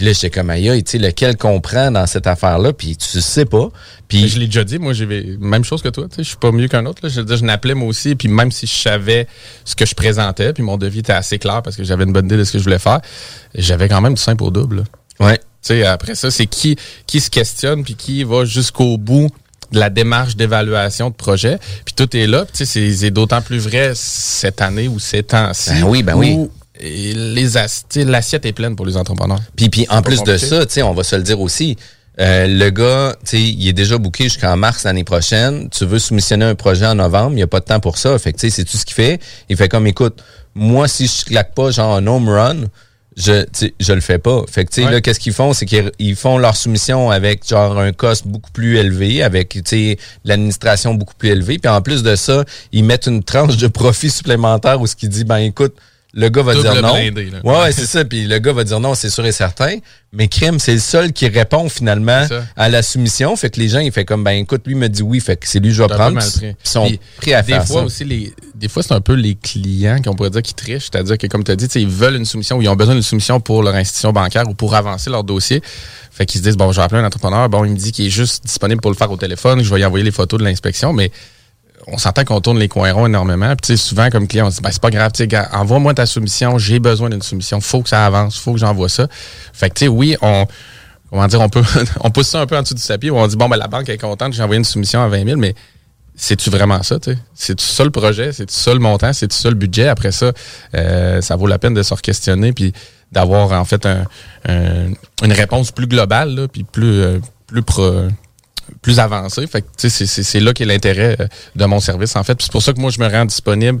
Puis 0.00 0.06
là, 0.06 0.14
j'étais 0.14 0.30
comme, 0.30 0.48
aïe, 0.48 0.82
tu 0.82 0.92
sais, 0.92 0.96
lequel 0.98 1.36
comprend 1.36 1.90
dans 1.90 2.06
cette 2.06 2.26
affaire-là, 2.26 2.72
puis 2.72 2.96
tu 2.96 3.20
sais 3.20 3.44
pas. 3.44 3.68
Puis 4.08 4.28
je 4.30 4.38
l'ai 4.38 4.46
déjà 4.46 4.64
dit, 4.64 4.78
moi, 4.78 4.94
j'ai 4.94 5.36
même 5.38 5.62
chose 5.62 5.82
que 5.82 5.90
toi. 5.90 6.04
Tu 6.08 6.16
sais, 6.16 6.22
je 6.22 6.28
suis 6.28 6.38
pas 6.38 6.50
mieux 6.52 6.68
qu'un 6.68 6.86
autre. 6.86 7.00
Là. 7.02 7.10
Je 7.10 7.20
veux 7.20 7.26
dire, 7.26 7.36
je 7.36 7.44
n'appelais 7.44 7.74
moi 7.74 7.86
aussi. 7.86 8.14
Puis 8.14 8.28
même 8.28 8.50
si 8.50 8.66
je 8.66 8.72
savais 8.74 9.26
ce 9.66 9.76
que 9.76 9.84
je 9.84 9.94
présentais, 9.94 10.54
puis 10.54 10.62
mon 10.62 10.78
devis 10.78 11.00
était 11.00 11.12
assez 11.12 11.38
clair 11.38 11.60
parce 11.60 11.76
que 11.76 11.84
j'avais 11.84 12.04
une 12.04 12.14
bonne 12.14 12.24
idée 12.24 12.38
de 12.38 12.44
ce 12.44 12.52
que 12.52 12.58
je 12.58 12.64
voulais 12.64 12.78
faire, 12.78 13.00
j'avais 13.54 13.90
quand 13.90 14.00
même 14.00 14.14
du 14.14 14.22
simple 14.22 14.42
au 14.42 14.50
double. 14.50 14.76
là. 15.18 15.26
Ouais. 15.26 15.36
Tu 15.36 15.44
sais, 15.60 15.84
après 15.84 16.14
ça, 16.14 16.30
c'est 16.30 16.46
qui 16.46 16.76
qui 17.06 17.20
se 17.20 17.28
questionne 17.28 17.84
puis 17.84 17.94
qui 17.94 18.24
va 18.24 18.46
jusqu'au 18.46 18.96
bout 18.96 19.28
de 19.70 19.78
la 19.78 19.90
démarche 19.90 20.34
d'évaluation 20.34 21.10
de 21.10 21.14
projet. 21.14 21.58
Puis 21.84 21.92
tout 21.94 22.16
est 22.16 22.26
là. 22.26 22.46
Tu 22.46 22.50
sais, 22.56 22.64
c'est- 22.64 22.94
c'est 22.94 23.10
d'autant 23.10 23.42
plus 23.42 23.58
vrai 23.58 23.92
cette 23.94 24.62
année 24.62 24.88
ou 24.88 24.98
ces 24.98 25.22
temps-ci. 25.22 25.72
Ben 25.72 25.82
oui, 25.84 26.02
ben 26.02 26.14
oui. 26.16 26.32
où 26.32 26.50
et 26.80 27.12
les 27.14 27.56
as- 27.56 27.84
l'assiette 27.96 28.46
est 28.46 28.52
pleine 28.52 28.76
pour 28.76 28.86
les 28.86 28.96
entrepreneurs. 28.96 29.40
Puis, 29.56 29.68
puis 29.68 29.86
en 29.90 30.02
plus 30.02 30.22
de 30.22 30.36
ça, 30.36 30.66
tu 30.66 30.72
sais, 30.74 30.82
on 30.82 30.94
va 30.94 31.04
se 31.04 31.16
le 31.16 31.22
dire 31.22 31.40
aussi. 31.40 31.76
euh, 32.18 32.46
le 32.46 32.68
gars, 32.70 33.14
tu 33.24 33.30
sais, 33.30 33.42
il 33.42 33.66
est 33.68 33.72
déjà 33.72 33.96
booké 33.96 34.24
jusqu'en 34.24 34.54
mars 34.56 34.84
l'année 34.84 35.04
prochaine. 35.04 35.70
Tu 35.70 35.86
veux 35.86 35.98
soumissionner 35.98 36.44
un 36.44 36.54
projet 36.54 36.84
en 36.86 36.96
novembre, 36.96 37.32
il 37.32 37.36
n'y 37.36 37.42
a 37.42 37.46
pas 37.46 37.60
de 37.60 37.64
temps 37.64 37.80
pour 37.80 37.96
ça. 37.96 38.18
Fait 38.18 38.32
que, 38.32 38.38
tu 38.38 38.50
sais, 38.50 38.56
c'est 38.56 38.64
tout 38.64 38.76
ce 38.76 38.84
qu'il 38.84 38.94
fait. 38.94 39.20
Il 39.48 39.56
fait 39.56 39.68
comme, 39.68 39.86
écoute, 39.86 40.22
moi, 40.54 40.86
si 40.88 41.06
je 41.06 41.24
claque 41.24 41.54
pas 41.54 41.70
genre 41.70 41.94
un 41.96 42.06
home 42.06 42.28
run, 42.28 42.56
je, 43.16 43.44
je 43.80 43.92
le 43.92 44.00
fais 44.00 44.18
pas. 44.18 44.42
Fait 44.50 44.64
que, 44.64 44.70
tu 44.70 44.82
sais, 44.82 44.86
Ouais. 44.86 44.92
là, 44.92 45.00
qu'est-ce 45.00 45.20
qu'ils 45.20 45.32
font? 45.32 45.52
C'est 45.54 45.64
qu'ils 45.66 45.90
ils 45.98 46.14
font 46.16 46.36
leur 46.36 46.56
soumission 46.56 47.10
avec 47.10 47.46
genre 47.48 47.78
un 47.78 47.92
cost 47.92 48.26
beaucoup 48.26 48.50
plus 48.50 48.76
élevé, 48.76 49.22
avec, 49.22 49.48
tu 49.50 49.62
sais, 49.64 49.98
l'administration 50.24 50.94
beaucoup 50.94 51.14
plus 51.16 51.30
élevée. 51.30 51.58
Puis 51.58 51.70
en 51.70 51.80
plus 51.82 52.02
de 52.02 52.16
ça, 52.16 52.44
ils 52.72 52.84
mettent 52.84 53.06
une 53.06 53.22
tranche 53.22 53.56
de 53.56 53.66
profit 53.68 54.10
supplémentaire 54.10 54.80
où 54.80 54.86
ce 54.86 54.94
qui 54.96 55.08
dit, 55.08 55.24
ben 55.24 55.38
écoute, 55.38 55.74
le 56.12 56.28
gars 56.28 56.42
va 56.42 56.54
Double 56.54 56.70
dire 56.72 56.82
non. 56.82 56.92
blindé, 56.94 57.30
là. 57.30 57.38
Ouais, 57.44 57.58
ouais, 57.60 57.72
c'est 57.72 57.86
ça. 57.86 58.04
Puis 58.04 58.26
le 58.26 58.38
gars 58.38 58.52
va 58.52 58.64
dire 58.64 58.80
non, 58.80 58.94
c'est 58.94 59.10
sûr 59.10 59.24
et 59.26 59.32
certain. 59.32 59.76
Mais 60.12 60.26
Crime, 60.26 60.58
c'est 60.58 60.72
le 60.74 60.80
seul 60.80 61.12
qui 61.12 61.28
répond 61.28 61.68
finalement 61.68 62.26
à 62.56 62.68
la 62.68 62.82
soumission. 62.82 63.36
Fait 63.36 63.48
que 63.50 63.60
les 63.60 63.68
gens, 63.68 63.78
ils 63.78 63.92
font 63.92 64.02
comme, 64.04 64.24
ben 64.24 64.32
écoute, 64.32 64.62
lui 64.66 64.74
me 64.74 64.88
dit 64.88 65.02
oui, 65.02 65.20
fait 65.20 65.36
que 65.36 65.46
c'est 65.46 65.60
lui 65.60 65.68
que 65.68 65.74
je 65.76 65.82
vais 65.82 65.88
prendre. 65.88 66.18
ils 66.42 66.54
sont 66.64 66.86
Puis, 66.86 66.98
prêts 67.18 67.34
à 67.34 67.42
des 67.42 67.52
faire 67.52 67.66
fois 67.66 67.80
ça. 67.82 67.86
aussi 67.86 68.04
les 68.04 68.34
des 68.56 68.68
fois 68.68 68.82
c'est 68.82 68.92
un 68.92 69.00
peu 69.00 69.14
les 69.14 69.36
clients 69.36 70.02
qu'on 70.02 70.14
pourrait 70.14 70.28
dire 70.30 70.42
qui 70.42 70.52
trichent 70.52 70.88
c'est-à-dire 70.92 71.16
que 71.16 71.26
comme 71.28 71.42
tu 71.44 71.50
as 71.50 71.56
dit 71.56 71.66
ils 71.76 71.88
veulent 71.88 72.16
une 72.16 72.26
soumission 72.26 72.58
ou 72.58 72.62
ils 72.62 72.68
ont 72.68 72.76
besoin 72.76 72.92
d'une 72.92 73.02
soumission 73.02 73.40
pour 73.40 73.62
leur 73.62 73.74
institution 73.74 74.12
bancaire 74.12 74.46
ou 74.48 74.52
pour 74.52 74.74
avancer 74.74 75.08
leur 75.08 75.24
dossier 75.24 75.62
fait 76.10 76.26
qu'ils 76.26 76.40
se 76.40 76.44
disent 76.44 76.58
bon 76.58 76.70
je 76.70 76.76
vais 76.76 76.82
appeler 76.82 77.00
un 77.00 77.06
entrepreneur 77.06 77.48
bon 77.48 77.64
il 77.64 77.70
me 77.70 77.76
dit 77.78 77.90
qu'il 77.90 78.06
est 78.06 78.10
juste 78.10 78.44
disponible 78.44 78.82
pour 78.82 78.90
le 78.90 78.96
faire 78.98 79.10
au 79.10 79.16
téléphone 79.16 79.62
je 79.64 79.72
vais 79.72 79.80
y 79.80 79.84
envoyer 79.86 80.04
les 80.04 80.10
photos 80.10 80.38
de 80.38 80.44
l'inspection 80.44 80.92
mais 80.92 81.10
on 81.86 81.98
s'entend 81.98 82.24
qu'on 82.24 82.40
tourne 82.40 82.58
les 82.58 82.68
coins 82.68 82.92
ronds 82.92 83.06
énormément. 83.06 83.54
Puis, 83.56 83.76
souvent, 83.78 84.10
comme 84.10 84.26
client, 84.28 84.46
on 84.46 84.50
se 84.50 84.56
dit, 84.56 84.62
ben, 84.62 84.70
c'est 84.70 84.82
pas 84.82 84.90
grave, 84.90 85.10
envoie-moi 85.52 85.94
ta 85.94 86.06
soumission, 86.06 86.58
j'ai 86.58 86.78
besoin 86.78 87.08
d'une 87.10 87.22
soumission, 87.22 87.60
faut 87.60 87.82
que 87.82 87.88
ça 87.88 88.04
avance, 88.06 88.38
faut 88.38 88.52
que 88.52 88.58
j'envoie 88.58 88.88
ça. 88.88 89.08
Fait 89.52 89.68
que, 89.70 89.74
tu 89.74 89.84
sais, 89.86 89.88
oui, 89.88 90.16
on, 90.22 90.46
comment 91.10 91.26
dire, 91.26 91.40
on 91.40 91.48
peut, 91.48 91.62
on 92.00 92.10
pousse 92.10 92.28
ça 92.28 92.40
un 92.40 92.46
peu 92.46 92.56
en 92.56 92.62
dessous 92.62 92.74
du 92.74 92.82
tapis, 92.82 93.10
où 93.10 93.16
on 93.16 93.26
dit, 93.26 93.36
bon, 93.36 93.48
ben, 93.48 93.56
la 93.56 93.66
banque 93.68 93.88
est 93.88 93.98
contente, 93.98 94.32
j'ai 94.32 94.42
envoyé 94.42 94.58
une 94.58 94.64
soumission 94.64 95.02
à 95.02 95.08
20 95.08 95.24
000, 95.24 95.36
mais 95.38 95.54
c'est-tu 96.16 96.50
vraiment 96.50 96.82
ça, 96.82 96.98
tu 96.98 97.12
sais? 97.12 97.18
C'est-tu 97.34 97.64
ça 97.64 97.82
le 97.82 97.90
projet? 97.90 98.32
C'est-tu 98.32 98.52
ça 98.54 98.74
le 98.74 98.80
montant? 98.80 99.12
C'est-tu 99.14 99.36
ça 99.36 99.48
le 99.48 99.54
budget? 99.54 99.88
Après 99.88 100.12
ça, 100.12 100.32
euh, 100.74 101.20
ça 101.22 101.36
vaut 101.36 101.46
la 101.46 101.58
peine 101.58 101.72
de 101.72 101.82
se 101.82 101.94
re-questionner 101.94 102.52
puis 102.52 102.72
d'avoir, 103.10 103.52
en 103.52 103.64
fait, 103.64 103.86
un- 103.86 104.04
une 104.46 105.32
réponse 105.32 105.70
plus 105.72 105.86
globale, 105.86 106.34
là, 106.34 106.46
puis 106.48 106.62
plus, 106.64 107.00
euh, 107.00 107.18
plus 107.46 107.62
pro- 107.62 108.08
plus 108.82 108.98
avancé. 108.98 109.46
Fait 109.46 109.62
que, 109.62 109.66
c'est- 109.76 109.90
c'est 109.90 110.06
c'est 110.22 110.40
là 110.40 110.52
qu'est 110.52 110.64
l'intérêt 110.64 111.16
euh, 111.20 111.26
de 111.56 111.64
mon 111.64 111.80
service, 111.80 112.16
en 112.16 112.22
fait. 112.24 112.36
C'est 112.40 112.52
pour 112.52 112.62
ça 112.62 112.72
que 112.72 112.80
moi, 112.80 112.90
je 112.90 113.00
me 113.00 113.08
rends 113.08 113.24
disponible 113.24 113.80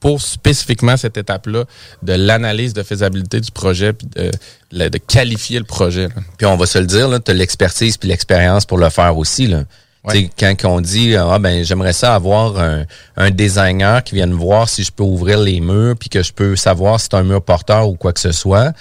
pour 0.00 0.20
spécifiquement 0.22 0.96
cette 0.96 1.18
étape-là 1.18 1.64
de 2.02 2.12
l'analyse 2.14 2.72
de 2.72 2.82
faisabilité 2.82 3.38
du 3.40 3.50
projet 3.50 3.92
puis 3.92 4.08
de, 4.16 4.88
de 4.88 4.98
qualifier 4.98 5.58
le 5.58 5.66
projet. 5.66 6.08
là. 6.08 6.14
Puis 6.38 6.46
on 6.46 6.56
va 6.56 6.64
se 6.66 6.78
le 6.78 6.86
dire, 6.86 7.08
tu 7.22 7.30
as 7.30 7.34
l'expertise 7.34 7.98
puis 7.98 8.08
l'expérience 8.08 8.64
pour 8.64 8.78
le 8.78 8.88
faire 8.88 9.18
aussi. 9.18 9.46
Là. 9.46 9.64
Ouais. 10.04 10.30
Quand 10.38 10.54
on 10.64 10.80
dit 10.80 11.14
ah 11.16 11.38
ben 11.38 11.62
j'aimerais 11.62 11.92
ça 11.92 12.14
avoir 12.14 12.58
un, 12.58 12.84
un 13.18 13.30
designer 13.30 14.02
qui 14.02 14.14
vienne 14.14 14.32
voir 14.32 14.66
si 14.70 14.82
je 14.82 14.90
peux 14.90 15.02
ouvrir 15.02 15.38
les 15.38 15.60
murs 15.60 15.94
puis 16.00 16.08
que 16.08 16.22
je 16.22 16.32
peux 16.32 16.56
savoir 16.56 16.98
si 16.98 17.08
c'est 17.10 17.18
un 17.18 17.22
mur 17.22 17.42
porteur 17.42 17.86
ou 17.86 17.96
quoi 17.96 18.14
que 18.14 18.20
ce 18.20 18.32
soit. 18.32 18.72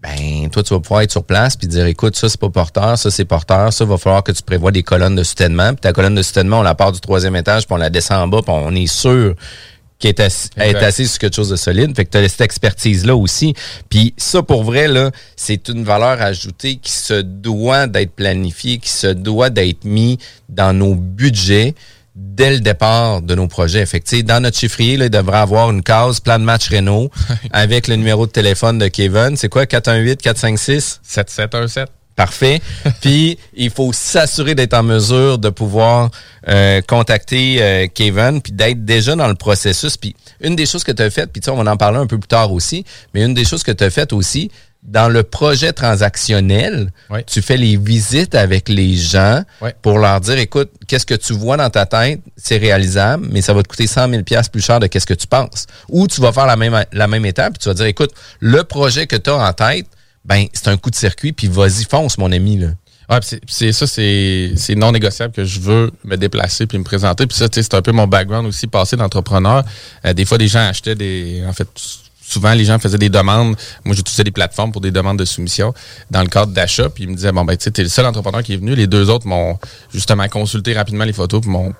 Ben, 0.00 0.48
toi, 0.50 0.62
tu 0.62 0.72
vas 0.74 0.80
pouvoir 0.80 1.00
être 1.00 1.10
sur 1.10 1.24
place 1.24 1.56
puis 1.56 1.66
dire, 1.66 1.86
écoute, 1.86 2.14
ça, 2.14 2.28
c'est 2.28 2.38
pas 2.38 2.50
porteur, 2.50 2.96
ça, 2.96 3.10
c'est 3.10 3.24
porteur, 3.24 3.72
ça, 3.72 3.84
va 3.84 3.98
falloir 3.98 4.22
que 4.22 4.30
tu 4.30 4.42
prévois 4.42 4.70
des 4.70 4.84
colonnes 4.84 5.16
de 5.16 5.24
soutènement. 5.24 5.70
Puis 5.70 5.80
ta 5.80 5.92
colonne 5.92 6.14
de 6.14 6.22
soutènement, 6.22 6.60
on 6.60 6.62
la 6.62 6.76
part 6.76 6.92
du 6.92 7.00
troisième 7.00 7.34
étage, 7.34 7.66
puis 7.66 7.74
on 7.74 7.78
la 7.78 7.90
descend 7.90 8.18
en 8.18 8.28
bas, 8.28 8.42
puis 8.42 8.54
on 8.56 8.74
est 8.76 8.86
sûr 8.86 9.34
qu'elle 9.98 10.10
est, 10.10 10.20
assis- 10.20 10.50
est 10.56 10.76
assise 10.76 11.10
sur 11.10 11.18
quelque 11.18 11.34
chose 11.34 11.48
de 11.48 11.56
solide. 11.56 11.96
Fait 11.96 12.04
que 12.04 12.10
tu 12.10 12.18
as 12.18 12.28
cette 12.28 12.42
expertise-là 12.42 13.16
aussi. 13.16 13.54
Puis 13.88 14.14
ça, 14.16 14.42
pour 14.44 14.62
vrai, 14.62 14.86
là, 14.86 15.10
c'est 15.34 15.68
une 15.68 15.82
valeur 15.82 16.22
ajoutée 16.22 16.76
qui 16.76 16.92
se 16.92 17.20
doit 17.20 17.88
d'être 17.88 18.12
planifiée, 18.12 18.78
qui 18.78 18.90
se 18.90 19.08
doit 19.08 19.50
d'être 19.50 19.84
mis 19.84 20.18
dans 20.48 20.72
nos 20.72 20.94
budgets 20.94 21.74
dès 22.18 22.50
le 22.50 22.60
départ 22.60 23.22
de 23.22 23.34
nos 23.34 23.46
projets. 23.46 23.86
Fait 23.86 24.00
que, 24.00 24.20
dans 24.22 24.42
notre 24.42 24.58
chiffrier, 24.58 24.96
là, 24.96 25.06
il 25.06 25.10
devrait 25.10 25.38
avoir 25.38 25.70
une 25.70 25.82
case 25.82 26.18
plan 26.20 26.38
de 26.38 26.44
match 26.44 26.68
Renault 26.68 27.10
avec 27.52 27.86
le 27.86 27.96
numéro 27.96 28.26
de 28.26 28.32
téléphone 28.32 28.78
de 28.78 28.88
Kevin. 28.88 29.36
C'est 29.36 29.48
quoi? 29.48 29.64
418-456? 29.64 30.98
7717. 31.02 31.88
Parfait. 32.16 32.60
Puis, 33.00 33.38
il 33.54 33.70
faut 33.70 33.92
s'assurer 33.92 34.56
d'être 34.56 34.74
en 34.74 34.82
mesure 34.82 35.38
de 35.38 35.50
pouvoir 35.50 36.10
euh, 36.48 36.80
contacter 36.82 37.62
euh, 37.62 37.86
Kevin, 37.92 38.42
puis 38.42 38.52
d'être 38.52 38.84
déjà 38.84 39.14
dans 39.14 39.28
le 39.28 39.36
processus. 39.36 39.96
Puis, 39.96 40.16
une 40.40 40.56
des 40.56 40.66
choses 40.66 40.82
que 40.82 40.90
tu 40.90 41.02
as 41.02 41.10
faites, 41.10 41.30
puis 41.32 41.40
on 41.48 41.62
va 41.62 41.70
en 41.70 41.76
parler 41.76 41.98
un 41.98 42.06
peu 42.06 42.18
plus 42.18 42.26
tard 42.26 42.52
aussi, 42.52 42.84
mais 43.14 43.22
une 43.24 43.34
des 43.34 43.44
choses 43.44 43.62
que 43.62 43.70
tu 43.70 43.84
as 43.84 43.90
faites 43.90 44.12
aussi, 44.12 44.50
dans 44.82 45.08
le 45.08 45.22
projet 45.22 45.72
transactionnel, 45.72 46.92
Ouais. 47.10 47.24
tu 47.24 47.42
fais 47.42 47.56
les 47.56 47.76
visites 47.76 48.34
avec 48.34 48.68
les 48.68 48.96
gens 48.96 49.42
Ouais. 49.60 49.74
pour 49.82 49.98
leur 49.98 50.20
dire, 50.20 50.38
écoute, 50.38 50.70
qu'est-ce 50.86 51.04
que 51.06 51.14
tu 51.14 51.32
vois 51.32 51.56
dans 51.56 51.68
ta 51.70 51.84
tête, 51.86 52.20
c'est 52.36 52.56
réalisable, 52.56 53.26
mais 53.30 53.42
ça 53.42 53.52
va 53.52 53.62
te 53.62 53.68
coûter 53.68 53.86
100 53.86 54.08
000 54.08 54.22
pièces 54.22 54.48
plus 54.48 54.62
cher 54.64 54.80
de 54.80 54.86
qu'est-ce 54.86 55.06
que 55.06 55.14
tu 55.14 55.26
penses. 55.26 55.66
Ou 55.88 56.06
tu 56.06 56.20
vas 56.20 56.32
faire 56.32 56.46
la 56.46 56.56
même, 56.56 56.84
la 56.92 57.06
même 57.08 57.26
étape, 57.26 57.54
puis 57.54 57.58
tu 57.62 57.68
vas 57.68 57.74
dire, 57.74 57.86
écoute, 57.86 58.12
le 58.40 58.64
projet 58.64 59.06
que 59.06 59.16
tu 59.16 59.30
as 59.30 59.36
en 59.36 59.52
tête, 59.52 59.86
ben, 60.24 60.46
c'est 60.52 60.68
un 60.68 60.76
coup 60.76 60.90
de 60.90 60.96
circuit, 60.96 61.32
puis 61.32 61.48
vas-y, 61.48 61.84
fonce, 61.84 62.16
mon 62.18 62.30
ami, 62.32 62.58
là. 62.58 62.68
Ouais, 63.10 63.18
c'est- 63.46 63.72
ça, 63.72 63.86
c'est 63.86 64.52
c'est 64.56 64.74
non 64.74 64.92
négociable 64.92 65.32
que 65.32 65.42
je 65.42 65.60
veux 65.60 65.90
me 66.04 66.16
déplacer 66.16 66.66
puis 66.66 66.76
me 66.76 66.84
présenter. 66.84 67.26
Puis 67.26 67.38
ça, 67.38 67.48
tu 67.48 67.54
sais, 67.54 67.62
c'est 67.62 67.74
un 67.74 67.80
peu 67.80 67.90
mon 67.92 68.06
background 68.06 68.46
aussi 68.46 68.66
passé 68.66 68.96
d'entrepreneur. 68.96 69.64
Euh, 70.04 70.12
des 70.12 70.26
fois, 70.26 70.36
des 70.36 70.46
gens 70.48 70.58
achetaient 70.68 70.94
des. 70.94 71.42
En 71.48 71.54
fait, 71.54 71.66
souvent, 72.28 72.52
les 72.54 72.64
gens 72.64 72.78
faisaient 72.78 72.98
des 72.98 73.08
demandes. 73.08 73.56
Moi, 73.84 73.94
j'utilisais 73.94 74.24
des 74.24 74.30
plateformes 74.30 74.72
pour 74.72 74.80
des 74.80 74.90
demandes 74.90 75.18
de 75.18 75.24
soumission 75.24 75.72
dans 76.10 76.22
le 76.22 76.28
cadre 76.28 76.52
d'achat. 76.52 76.88
Puis 76.88 77.04
ils 77.04 77.10
me 77.10 77.14
disaient, 77.16 77.32
bon, 77.32 77.44
ben, 77.44 77.56
tu 77.56 77.64
sais, 77.64 77.70
t'es 77.70 77.82
le 77.82 77.88
seul 77.88 78.06
entrepreneur 78.06 78.42
qui 78.42 78.54
est 78.54 78.58
venu. 78.58 78.74
Les 78.74 78.86
deux 78.86 79.10
autres 79.10 79.26
m'ont 79.26 79.58
justement 79.92 80.28
consulté 80.28 80.74
rapidement 80.74 81.04
les 81.04 81.12
photos 81.12 81.40
puis 81.40 81.50
m'ont 81.50 81.72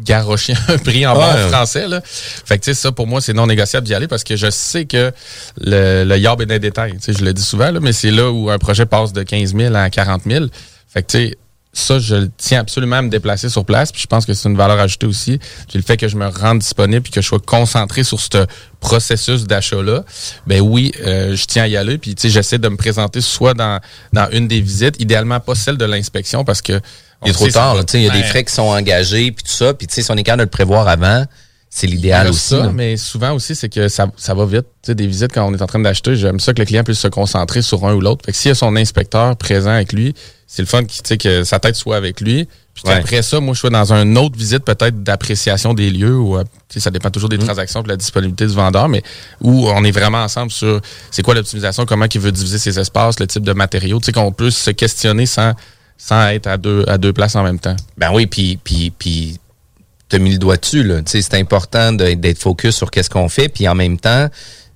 garoché 0.00 0.54
un 0.68 0.78
prix 0.78 1.06
en 1.06 1.14
bon 1.14 1.20
Ouais. 1.20 1.48
français. 1.48 1.86
Là. 1.86 2.00
Fait 2.04 2.58
que, 2.58 2.64
tu 2.64 2.74
sais, 2.74 2.80
ça, 2.80 2.90
pour 2.92 3.06
moi, 3.06 3.20
c'est 3.20 3.32
non 3.32 3.46
négociable 3.46 3.86
d'y 3.86 3.94
aller 3.94 4.08
parce 4.08 4.24
que 4.24 4.34
je 4.36 4.50
sais 4.50 4.86
que 4.86 5.12
le, 5.60 6.04
le 6.04 6.18
yard 6.18 6.40
est 6.42 6.46
dans 6.46 6.54
les 6.54 6.58
détails. 6.58 6.94
Tu 6.94 7.00
sais, 7.00 7.12
je 7.18 7.24
le 7.24 7.32
dis 7.32 7.42
souvent, 7.42 7.70
là, 7.70 7.78
mais 7.80 7.92
c'est 7.92 8.10
là 8.10 8.30
où 8.30 8.50
un 8.50 8.58
projet 8.58 8.86
passe 8.86 9.12
de 9.12 9.22
15 9.22 9.54
000 9.54 9.74
à 9.74 9.88
40 9.90 10.22
000. 10.26 10.46
Fait 10.88 11.02
que, 11.02 11.06
tu 11.12 11.18
sais, 11.28 11.38
ça, 11.74 11.98
je 11.98 12.14
le 12.14 12.30
tiens 12.36 12.60
absolument 12.60 12.96
à 12.96 13.02
me 13.02 13.10
déplacer 13.10 13.48
sur 13.48 13.64
place. 13.64 13.92
Puis 13.92 14.00
je 14.00 14.06
pense 14.06 14.24
que 14.24 14.34
c'est 14.34 14.48
une 14.48 14.56
valeur 14.56 14.78
ajoutée 14.78 15.06
aussi. 15.06 15.38
Puis 15.68 15.78
le 15.78 15.82
fait 15.82 15.96
que 15.96 16.08
je 16.08 16.16
me 16.16 16.26
rende 16.26 16.60
disponible 16.60 17.02
puis 17.02 17.12
que 17.12 17.20
je 17.20 17.26
sois 17.26 17.40
concentré 17.40 18.04
sur 18.04 18.20
ce 18.20 18.46
processus 18.80 19.44
d'achat-là, 19.44 20.04
ben 20.46 20.60
oui, 20.60 20.92
euh, 21.04 21.34
je 21.34 21.44
tiens 21.46 21.64
à 21.64 21.68
y 21.68 21.76
aller. 21.76 21.98
Puis 21.98 22.14
tu 22.14 22.22
sais, 22.22 22.30
j'essaie 22.30 22.58
de 22.58 22.68
me 22.68 22.76
présenter 22.76 23.20
soit 23.20 23.54
dans, 23.54 23.80
dans 24.12 24.28
une 24.30 24.48
des 24.48 24.60
visites, 24.60 25.00
idéalement 25.00 25.40
pas 25.40 25.54
celle 25.54 25.76
de 25.76 25.84
l'inspection 25.84 26.44
parce 26.44 26.62
que 26.62 26.80
Il 27.24 27.30
est 27.30 27.32
trop 27.32 27.48
tard, 27.48 27.76
il 27.94 28.02
y 28.02 28.08
a 28.08 28.10
des 28.10 28.22
frais 28.22 28.44
qui 28.44 28.52
sont 28.52 28.62
engagés, 28.62 29.32
puis 29.32 29.44
tout 29.44 29.52
ça. 29.52 29.72
Puis, 29.72 29.86
tu 29.86 29.94
sais, 29.94 30.02
si 30.02 30.10
on 30.10 30.16
est 30.16 30.22
capable 30.22 30.40
de 30.40 30.44
le 30.44 30.50
prévoir 30.50 30.88
avant, 30.88 31.24
c'est 31.76 31.88
l'idéal 31.88 32.28
aussi. 32.28 32.40
ça, 32.50 32.58
là. 32.58 32.70
mais 32.72 32.96
souvent 32.96 33.32
aussi, 33.32 33.56
c'est 33.56 33.68
que 33.68 33.88
ça, 33.88 34.06
ça 34.16 34.32
va 34.32 34.46
vite. 34.46 34.62
Tu 34.82 34.86
sais, 34.92 34.94
des 34.94 35.08
visites, 35.08 35.32
quand 35.32 35.44
on 35.44 35.52
est 35.52 35.60
en 35.60 35.66
train 35.66 35.80
d'acheter, 35.80 36.14
j'aime 36.14 36.38
ça 36.38 36.54
que 36.54 36.60
le 36.60 36.66
client 36.66 36.84
puisse 36.84 37.00
se 37.00 37.08
concentrer 37.08 37.62
sur 37.62 37.84
un 37.84 37.94
ou 37.94 38.00
l'autre. 38.00 38.24
Fait 38.24 38.30
que 38.30 38.38
s'il 38.38 38.50
y 38.50 38.52
a 38.52 38.54
son 38.54 38.76
inspecteur 38.76 39.36
présent 39.36 39.70
avec 39.70 39.92
lui, 39.92 40.14
c'est 40.46 40.62
le 40.62 40.66
fun 40.68 40.84
qui, 40.84 41.02
tu 41.02 41.08
sais, 41.08 41.18
que 41.18 41.42
sa 41.42 41.58
tête 41.58 41.74
soit 41.74 41.96
avec 41.96 42.20
lui. 42.20 42.46
Puis 42.74 42.82
Ouais. 42.86 42.94
qu'après 42.94 43.22
ça, 43.22 43.40
moi, 43.40 43.54
je 43.54 43.60
sois 43.60 43.70
dans 43.70 43.92
une 43.92 44.16
autre 44.18 44.36
visite 44.38 44.64
peut-être 44.64 45.02
d'appréciation 45.02 45.74
des 45.74 45.90
lieux 45.90 46.16
ou, 46.16 46.36
euh, 46.36 46.44
tu 46.68 46.74
sais, 46.74 46.80
ça 46.80 46.90
dépend 46.92 47.10
toujours 47.10 47.28
des 47.28 47.38
Mm. 47.38 47.44
transactions 47.44 47.82
de 47.82 47.88
la 47.88 47.96
disponibilité 47.96 48.46
du 48.46 48.52
vendeur, 48.54 48.88
mais 48.88 49.02
où 49.40 49.68
on 49.68 49.82
est 49.84 49.90
vraiment 49.92 50.22
ensemble 50.22 50.52
sur 50.52 50.80
c'est 51.10 51.22
quoi 51.22 51.34
l'optimisation, 51.34 51.86
comment 51.86 52.06
il 52.12 52.20
veut 52.20 52.32
diviser 52.32 52.58
ses 52.58 52.78
espaces, 52.78 53.18
le 53.18 53.26
type 53.26 53.42
de 53.44 53.52
matériaux, 53.52 53.98
tu 53.98 54.06
sais, 54.06 54.12
qu'on 54.12 54.30
peut 54.32 54.50
se 54.50 54.70
questionner 54.70 55.26
sans, 55.26 55.54
sans 55.98 56.28
être 56.28 56.46
à 56.46 56.56
deux, 56.56 56.84
à 56.86 56.98
deux 56.98 57.12
places 57.12 57.34
en 57.36 57.42
même 57.42 57.58
temps. 57.58 57.76
Ben 57.98 58.10
oui, 58.12 58.26
puis 58.26 58.58
puis 58.62 58.92
puis 58.96 59.38
t'as 60.08 60.18
mis 60.18 60.32
le 60.32 60.38
doigt 60.38 60.56
dessus 60.56 60.82
là. 60.82 61.00
C'est 61.06 61.34
important 61.34 61.92
d'être 61.92 62.38
focus 62.38 62.76
sur 62.76 62.90
qu'est-ce 62.90 63.10
qu'on 63.10 63.28
fait, 63.28 63.48
puis 63.48 63.68
en 63.68 63.74
même 63.74 63.98
temps, 63.98 64.28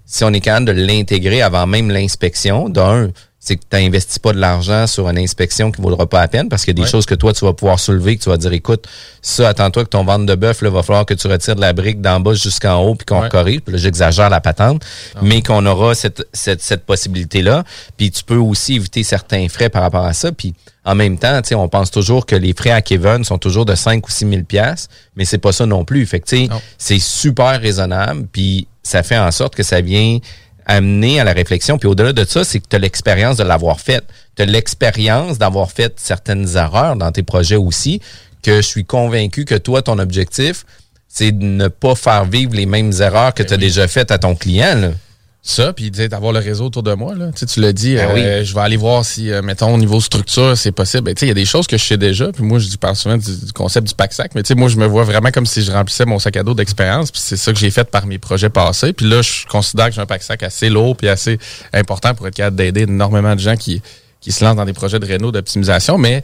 si 0.06 0.25
on 0.25 0.32
est 0.32 0.40
capable 0.40 0.66
de 0.66 0.73
l'intégrer 0.73 1.42
avant 1.42 1.66
même 1.66 1.90
l'inspection, 1.90 2.68
d'un, 2.68 3.11
c'est 3.40 3.57
que 3.57 3.62
tu 3.71 3.76
n'investis 3.76 4.18
pas 4.18 4.33
de 4.33 4.38
l'argent 4.38 4.87
sur 4.88 5.09
une 5.09 5.16
inspection 5.18 5.71
qui 5.71 5.80
ne 5.80 5.87
vaudra 5.87 6.07
pas 6.07 6.21
la 6.21 6.28
peine 6.28 6.49
parce 6.49 6.64
qu'il 6.64 6.73
y 6.73 6.76
a 6.76 6.80
des 6.80 6.83
Ouais. 6.83 6.88
choses 6.90 7.07
que 7.07 7.14
toi, 7.14 7.33
tu 7.33 7.45
vas 7.45 7.52
pouvoir 7.52 7.78
soulever, 7.78 8.16
que 8.16 8.23
tu 8.25 8.28
vas 8.28 8.37
dire, 8.37 8.52
écoute, 8.52 8.87
ça, 9.23 9.49
attends-toi 9.49 9.85
que 9.85 9.90
ton 9.90 10.04
ventre 10.04 10.26
de 10.26 10.35
bœuf, 10.35 10.61
là, 10.61 10.71
va 10.71 10.83
falloir 10.83 11.07
que 11.07 11.14
tu 11.14 11.28
retires 11.28 11.54
de 11.54 11.61
la 11.61 11.73
brique 11.73 12.00
d'en 12.00 12.18
bas 12.21 12.35
jusqu'en 12.35 12.83
haut, 12.83 12.95
puis 12.97 13.07
qu'on 13.07 13.23
Ouais. 13.23 13.28
corrige. 13.28 13.61
Puis 13.61 13.73
là, 13.73 13.78
j'exagère 13.78 14.28
la 14.28 14.40
patente, 14.40 14.83
mais 15.23 15.40
qu'on 15.40 15.64
aura 15.66 15.95
cette, 15.95 16.26
cette, 16.33 16.61
cette 16.62 16.85
possibilité-là. 16.85 17.62
Puis 17.97 18.11
tu 18.11 18.25
peux 18.25 18.37
aussi 18.37 18.75
éviter 18.75 19.02
certains 19.04 19.49
frais 19.49 19.68
par 19.68 19.83
rapport 19.83 20.04
à 20.04 20.12
ça. 20.14 20.33
Puis 20.33 20.54
en 20.85 20.95
même 20.97 21.16
temps, 21.16 21.40
tu 21.40 21.49
sais, 21.50 21.54
on 21.54 21.68
pense 21.68 21.90
toujours 21.92 22.26
que 22.26 22.35
les 22.35 22.52
frais 22.54 22.71
à 22.71 22.83
Kevin 22.83 23.23
sont 23.23 23.38
toujours 23.38 23.64
de 23.66 23.75
5 23.76 24.07
ou 24.07 24.11
6 24.11 24.28
000 24.28 24.42
piastres, 24.42 24.92
mais 25.16 25.25
c'est 25.25 25.38
pas 25.38 25.52
ça 25.52 25.64
non 25.64 25.85
plus. 25.85 26.04
Fait 26.07 26.18
que, 26.21 26.28
c'est 26.76 26.99
super 26.99 27.61
raisonnable, 27.61 28.27
puis 28.33 28.66
ça 28.83 29.03
fait 29.03 29.18
en 29.18 29.31
sorte 29.31 29.55
que 29.55 29.62
ça 29.62 29.81
vient 29.81 30.18
amener 30.68 31.18
à 31.18 31.24
la 31.24 31.33
réflexion. 31.33 31.78
Puis 31.78 31.88
au-delà 31.88 32.12
de 32.12 32.24
ça, 32.24 32.44
c'est 32.44 32.61
que 32.61 32.66
tu 32.68 32.76
as 32.76 32.78
l'expérience 32.78 33.37
de 33.38 33.42
l'avoir 33.42 33.81
fait. 33.81 34.04
Tu 34.37 34.42
as 34.42 34.46
l'expérience 34.46 35.38
d'avoir 35.38 35.72
fait 35.72 35.94
certaines 35.96 36.57
erreurs 36.57 36.94
dans 36.94 37.11
tes 37.11 37.24
projets 37.24 37.57
aussi, 37.57 38.00
que 38.42 38.57
je 38.57 38.66
suis 38.66 38.85
convaincu 38.85 39.44
que 39.44 39.57
toi, 39.57 39.83
ton 39.83 39.98
objectif, 39.98 40.64
c'est 41.09 41.33
de 41.33 41.44
ne 41.44 41.68
pas 41.68 41.94
faire 41.94 42.26
vivre 42.26 42.54
les 42.54 42.66
mêmes 42.66 42.92
erreurs 43.00 43.35
que 43.35 43.42
tu 43.42 43.52
as 43.52 43.57
oui. 43.57 43.62
déjà 43.62 43.88
faites 43.88 44.12
à 44.12 44.18
ton 44.18 44.37
client. 44.37 44.76
Là. 44.76 44.90
Ça, 45.40 45.72
puis 45.72 45.90
d'avoir 45.90 46.33
le 46.33 46.40
réseau 46.40 46.66
autour 46.66 46.83
de 46.83 46.92
moi. 46.94 47.14
Là. 47.14 47.31
Tu 47.33 47.38
sais, 47.38 47.46
tu 47.46 47.61
l'as 47.61 47.72
dit, 47.72 47.94
Ben 47.94 48.11
euh, 48.11 48.44
je 48.44 48.53
vais 48.55 48.61
aller 48.61 48.77
voir 48.77 49.05
si, 49.05 49.31
euh, 49.31 49.40
mettons, 49.40 49.72
au 49.72 49.79
niveau 49.79 50.01
structure, 50.01 50.59
c'est 50.59 50.72
possible. 50.72 51.05
Ben, 51.05 51.14
tu 51.14 51.20
sais, 51.20 51.27
il 51.27 51.29
y 51.29 51.33
a 51.33 51.35
des 51.35 51.44
choses 51.44 51.66
que 51.66 51.79
je 51.79 51.85
sais 51.85 51.96
déjà. 51.96 52.33
Puis 52.33 52.42
moi, 52.42 52.59
je 52.59 52.77
parle 52.77 52.96
souvent 52.96 53.16
du, 53.16 53.46
du 53.46 53.53
concept 53.53 53.87
du 53.87 53.94
pack-sac. 53.94 54.35
Mais 54.35 54.42
tu 54.42 54.48
sais, 54.48 54.55
moi, 54.57 54.68
je 54.68 54.77
me 54.77 54.87
vois 54.87 55.05
vraiment 55.05 55.31
comme 55.31 55.46
si 55.46 55.62
je 55.62 55.70
remplissais 55.70 56.05
mon 56.05 56.18
sac 56.18 56.37
à 56.37 56.42
dos 56.42 56.55
d'expérience. 56.55 57.12
Puis 57.12 57.20
c'est 57.24 57.37
ça 57.37 57.53
que 57.53 57.59
j'ai 57.59 57.70
fait 57.70 57.88
par 57.88 58.07
mes 58.07 58.18
projets 58.18 58.51
passés. 58.51 58.92
Puis 58.92 59.09
là, 59.09 59.22
je 59.22 59.46
considère 59.46 59.87
que 59.87 59.94
j'ai 59.94 60.01
un 60.01 60.07
pack-sac 60.07 60.42
assez 60.42 60.68
lourd 60.68 60.96
puis 60.96 61.09
assez 61.09 61.38
important 61.72 62.14
pour 62.14 62.27
être 62.27 62.35
capable 62.35 62.57
d'aider 62.57 62.83
énormément 62.83 63.35
de 63.35 63.40
gens 63.40 63.57
qui 63.57 63.81
qui 64.20 64.33
se 64.33 64.44
lancent 64.44 64.57
dans 64.57 64.64
des 64.64 64.72
projets 64.72 64.98
de 64.98 65.07
réno 65.07 65.31
d'optimisation. 65.33 65.96
Mais 65.98 66.22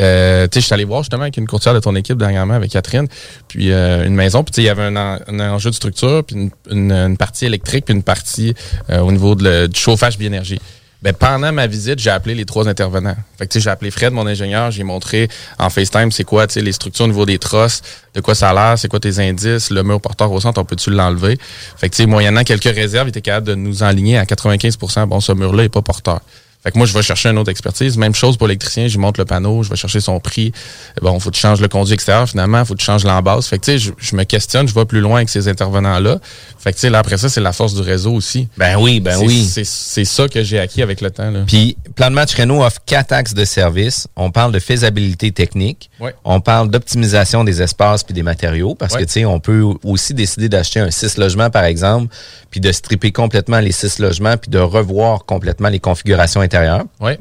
euh, 0.00 0.44
tu 0.46 0.54
sais, 0.54 0.60
je 0.60 0.66
suis 0.66 0.74
allé 0.74 0.84
voir 0.84 1.02
justement 1.02 1.22
avec 1.22 1.36
une 1.36 1.46
courtière 1.46 1.74
de 1.74 1.80
ton 1.80 1.94
équipe 1.96 2.16
dernièrement, 2.18 2.54
avec 2.54 2.70
Catherine, 2.70 3.08
puis 3.48 3.72
euh, 3.72 4.06
une 4.06 4.14
maison. 4.14 4.44
Puis 4.44 4.54
il 4.58 4.64
y 4.64 4.68
avait 4.68 4.82
un, 4.84 4.96
en- 4.96 5.18
un 5.26 5.40
enjeu 5.50 5.70
de 5.70 5.74
structure, 5.74 6.22
puis 6.24 6.36
une, 6.36 6.50
une- 6.70 6.92
une 6.92 7.16
partie 7.16 7.46
électrique, 7.46 7.84
puis 7.86 7.94
une 7.94 8.02
partie 8.02 8.54
euh, 8.90 9.00
au 9.00 9.10
niveau 9.12 9.34
de 9.34 9.44
le- 9.44 9.68
du 9.68 9.78
chauffage 9.78 10.18
biénergie. 10.18 10.60
Ben, 11.02 11.12
pendant 11.12 11.52
ma 11.52 11.66
visite, 11.66 11.98
j'ai 11.98 12.10
appelé 12.10 12.32
les 12.36 12.44
trois 12.44 12.68
intervenants. 12.68 13.16
Fait 13.36 13.48
que, 13.48 13.58
j'ai 13.58 13.68
appelé 13.70 13.90
Fred, 13.90 14.12
mon 14.12 14.24
ingénieur, 14.24 14.70
j'ai 14.70 14.84
montré 14.84 15.26
en 15.58 15.68
FaceTime 15.68 16.12
c'est 16.12 16.22
quoi, 16.22 16.46
les 16.54 16.70
structures 16.70 17.06
au 17.06 17.08
niveau 17.08 17.26
des 17.26 17.40
trosses, 17.40 17.82
de 18.14 18.20
quoi 18.20 18.36
ça 18.36 18.50
a 18.50 18.54
l'air, 18.54 18.78
c'est 18.78 18.86
quoi 18.86 19.00
tes 19.00 19.18
indices, 19.18 19.70
le 19.70 19.82
mur 19.82 20.00
porteur 20.00 20.30
au 20.30 20.38
centre, 20.38 20.60
on 20.60 20.64
peut-tu 20.64 20.90
l'enlever? 20.90 21.38
Fait 21.76 21.88
que, 21.88 22.00
moyennant 22.04 22.44
quelques 22.44 22.72
réserves, 22.72 23.08
il 23.08 23.10
était 23.10 23.20
capable 23.20 23.48
de 23.48 23.56
nous 23.56 23.82
enligner 23.82 24.16
à 24.16 24.24
95% 24.26 25.08
bon, 25.08 25.18
ce 25.18 25.32
mur-là 25.32 25.64
est 25.64 25.68
pas 25.68 25.82
porteur. 25.82 26.20
Fait 26.62 26.70
que 26.70 26.78
moi, 26.78 26.86
je 26.86 26.92
vais 26.94 27.02
chercher 27.02 27.28
une 27.30 27.38
autre 27.38 27.50
expertise. 27.50 27.96
Même 27.98 28.14
chose 28.14 28.36
pour 28.36 28.46
l'électricien, 28.46 28.86
je 28.86 28.92
lui 28.92 29.00
montre 29.00 29.18
le 29.18 29.24
panneau, 29.26 29.64
je 29.64 29.70
vais 29.70 29.74
chercher 29.76 30.00
son 30.00 30.20
prix. 30.20 30.52
Bon, 31.00 31.18
faut 31.18 31.30
que 31.30 31.34
tu 31.34 31.40
changes 31.40 31.60
le 31.60 31.66
conduit 31.66 31.94
extérieur, 31.94 32.28
finalement, 32.28 32.64
faut 32.64 32.74
que 32.74 32.78
tu 32.78 32.84
changes 32.84 33.02
l'embase. 33.04 33.46
Fait 33.46 33.58
que, 33.58 33.64
tu 33.64 33.72
sais, 33.72 33.78
je, 33.78 33.90
je 33.98 34.14
me 34.14 34.22
questionne, 34.22 34.68
je 34.68 34.74
vais 34.74 34.84
plus 34.84 35.00
loin 35.00 35.16
avec 35.16 35.28
ces 35.28 35.48
intervenants-là. 35.48 36.18
Fait 36.58 36.70
que, 36.70 36.76
tu 36.76 36.82
sais, 36.82 36.90
là, 36.90 37.00
après 37.00 37.16
ça, 37.18 37.28
c'est 37.28 37.40
la 37.40 37.52
force 37.52 37.74
du 37.74 37.80
réseau 37.80 38.12
aussi. 38.12 38.46
Ben 38.56 38.76
oui, 38.78 39.00
ben 39.00 39.18
oui. 39.20 39.44
C'est 39.64 40.04
ça 40.04 40.28
que 40.28 40.42
j'ai 40.44 40.60
acquis 40.60 40.82
avec 40.82 41.00
le 41.00 41.10
temps, 41.10 41.30
là. 41.30 41.40
Puis, 41.46 41.76
Plan 41.96 42.10
de 42.10 42.14
match 42.14 42.34
Renault 42.36 42.62
offre 42.62 42.78
quatre 42.86 43.12
axes 43.12 43.34
de 43.34 43.44
service. 43.44 44.06
On 44.16 44.30
parle 44.30 44.52
de 44.52 44.58
faisabilité 44.60 45.32
technique. 45.32 45.90
Ouais. 46.00 46.14
On 46.24 46.40
parle 46.40 46.70
d'optimisation 46.70 47.42
des 47.44 47.60
espaces 47.60 48.04
puis 48.04 48.14
des 48.14 48.22
matériaux 48.22 48.74
parce 48.76 48.94
Ouais. 48.94 49.00
que, 49.00 49.06
tu 49.06 49.12
sais, 49.12 49.24
on 49.24 49.40
peut 49.40 49.64
aussi 49.84 50.14
décider 50.14 50.48
d'acheter 50.48 50.78
un 50.80 50.90
6 50.90 51.18
logements, 51.18 51.50
par 51.50 51.64
exemple, 51.64 52.14
puis 52.50 52.60
de 52.60 52.70
stripper 52.70 53.10
complètement 53.12 53.58
les 53.60 53.72
6 53.72 53.98
logements 53.98 54.36
puis 54.36 54.50
de 54.50 54.58
revoir 54.58 55.24
complètement 55.24 55.68
les 55.68 55.80
configurations 55.80 56.42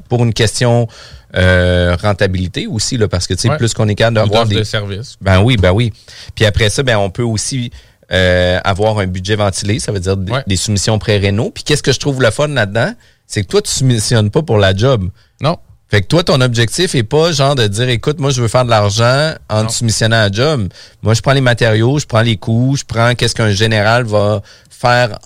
Pour 0.10 0.24
une 0.24 0.34
question 0.34 0.88
euh, 1.36 1.96
rentabilité 2.02 2.68
aussi, 2.68 2.98
là, 2.98 3.08
parce 3.08 3.28
que, 3.28 3.34
tu 3.34 3.42
sais, 3.42 3.50
Ouais. 3.50 3.58
plus 3.58 3.74
qu'on 3.74 3.88
est 3.88 3.96
capable 3.96 4.16
d'avoir 4.18 4.46
des... 4.46 4.56
de 4.56 4.64
service. 4.64 5.16
Ben 5.22 5.42
oui, 5.42 5.56
ben 5.58 5.72
oui. 5.72 5.94
Puis 6.36 6.46
après 6.46 6.70
ça, 6.70 6.84
ben 6.84 6.98
on 6.98 7.10
peut 7.10 7.24
aussi 7.24 7.72
euh, 8.12 8.60
avoir 8.66 9.00
un 9.00 9.08
budget 9.08 9.36
ventilé, 9.38 9.80
ça 9.80 9.92
veut 9.94 10.02
dire 10.02 10.18
des- 10.18 10.32
Ouais. 10.34 10.44
des 10.46 10.58
soumissions 10.58 11.00
pré-réno. 11.00 11.50
Puis 11.52 11.64
qu'est-ce 11.64 11.84
que 11.84 11.94
je 11.94 12.00
trouve 12.00 12.22
le 12.22 12.30
fun 12.32 12.48
là-dedans, 12.50 12.94
c'est 13.28 13.44
que 13.44 13.48
toi 13.48 13.62
tu 13.62 13.72
soumissionnes 13.72 14.30
pas 14.30 14.42
pour 14.42 14.58
la 14.58 14.76
job. 14.76 15.10
Non. 15.42 15.58
Fait 15.90 16.02
que 16.02 16.08
toi, 16.08 16.24
ton 16.24 16.40
objectif 16.40 16.96
est 16.96 17.04
pas 17.04 17.34
genre 17.34 17.54
de 17.56 17.68
dire, 17.68 17.90
écoute, 17.90 18.18
moi, 18.22 18.30
je 18.32 18.42
veux 18.42 18.48
faire 18.48 18.64
de 18.64 18.70
l'argent 18.70 19.34
en 19.50 19.64
Non. 19.64 19.68
te 19.68 19.74
soumissionnant 19.74 20.22
à 20.24 20.32
job. 20.32 20.70
Moi, 21.02 21.14
je 21.14 21.22
prends 21.22 21.34
les 21.34 21.42
matériaux, 21.42 22.00
je 22.00 22.06
prends 22.06 22.22
les 22.22 22.38
coûts, 22.38 22.78
je 22.78 22.86
prends 22.86 23.14
qu'est-ce 23.14 23.36
qu'un 23.36 23.52
général 23.52 24.06
va 24.06 24.42
faire 24.70 25.20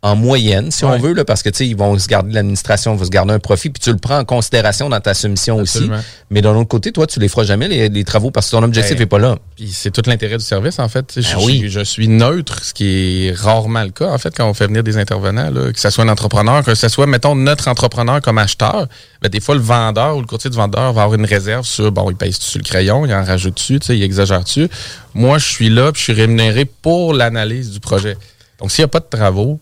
en 0.00 0.14
moyenne, 0.14 0.70
si 0.70 0.84
on 0.84 0.96
veut, 0.96 1.12
là, 1.12 1.24
parce 1.24 1.42
que, 1.42 1.48
tu 1.48 1.56
sais, 1.56 1.66
ils 1.66 1.76
vont 1.76 1.98
se 1.98 2.06
garder 2.06 2.32
l'administration, 2.32 2.94
vont 2.94 3.04
se 3.04 3.10
garder 3.10 3.32
un 3.34 3.40
profit, 3.40 3.68
puis 3.68 3.80
tu 3.82 3.90
le 3.90 3.98
prends 3.98 4.18
en 4.20 4.24
considération 4.24 4.88
dans 4.88 5.00
ta 5.00 5.12
soumission 5.12 5.58
Absolument. 5.58 5.96
aussi. 5.96 6.04
Mais 6.30 6.40
d'un 6.40 6.54
autre 6.54 6.68
côté, 6.68 6.92
toi, 6.92 7.08
tu 7.08 7.18
les 7.18 7.26
feras 7.26 7.42
jamais, 7.42 7.66
les, 7.66 7.88
les 7.88 8.04
travaux, 8.04 8.30
parce 8.30 8.46
que 8.46 8.52
ton 8.52 8.62
objectif 8.62 8.94
Ben, 8.94 9.02
est 9.02 9.06
pas 9.06 9.18
là. 9.18 9.38
Puis 9.56 9.70
c'est 9.72 9.90
tout 9.90 10.02
l'intérêt 10.06 10.38
du 10.38 10.44
service, 10.44 10.78
en 10.78 10.88
fait. 10.88 11.14
Ben 11.16 11.22
je, 11.22 11.36
oui. 11.44 11.64
je 11.68 11.80
suis 11.80 12.06
neutre, 12.06 12.62
ce 12.62 12.72
qui 12.72 13.26
est 13.26 13.32
rarement 13.36 13.82
le 13.82 13.90
cas, 13.90 14.12
en 14.12 14.18
fait, 14.18 14.32
quand 14.36 14.48
on 14.48 14.54
fait 14.54 14.68
venir 14.68 14.84
des 14.84 14.98
intervenants, 14.98 15.50
là, 15.50 15.72
que 15.72 15.80
ce 15.80 15.90
soit 15.90 16.04
un 16.04 16.08
entrepreneur, 16.08 16.62
que 16.62 16.76
ce 16.76 16.88
soit, 16.88 17.06
mettons, 17.08 17.34
notre 17.34 17.66
entrepreneur 17.66 18.20
comme 18.22 18.38
acheteur. 18.38 18.86
Ben, 19.20 19.28
des 19.28 19.40
fois, 19.40 19.56
le 19.56 19.62
vendeur 19.62 20.16
ou 20.16 20.20
le 20.20 20.26
courtier 20.26 20.48
du 20.48 20.56
vendeur 20.56 20.92
va 20.92 21.02
avoir 21.02 21.18
une 21.18 21.26
réserve 21.26 21.66
sur, 21.66 21.90
bon, 21.90 22.08
il 22.08 22.16
pèse 22.16 22.38
sur 22.38 22.60
le 22.60 22.64
crayon, 22.64 23.04
il 23.04 23.12
en 23.12 23.24
rajoute 23.24 23.54
dessus, 23.56 23.80
il 23.88 24.04
exagère 24.04 24.44
dessus. 24.44 24.68
Moi, 25.12 25.38
je 25.38 25.46
suis 25.46 25.70
là, 25.70 25.90
puis 25.90 25.98
je 25.98 26.04
suis 26.04 26.12
rémunéré 26.12 26.66
pour 26.66 27.14
l'analyse 27.14 27.72
du 27.72 27.80
projet. 27.80 28.16
Donc, 28.60 28.70
s'il 28.70 28.82
n'y 28.82 28.86
a 28.86 28.88
pas 28.88 29.00
de 29.00 29.06
travaux, 29.10 29.58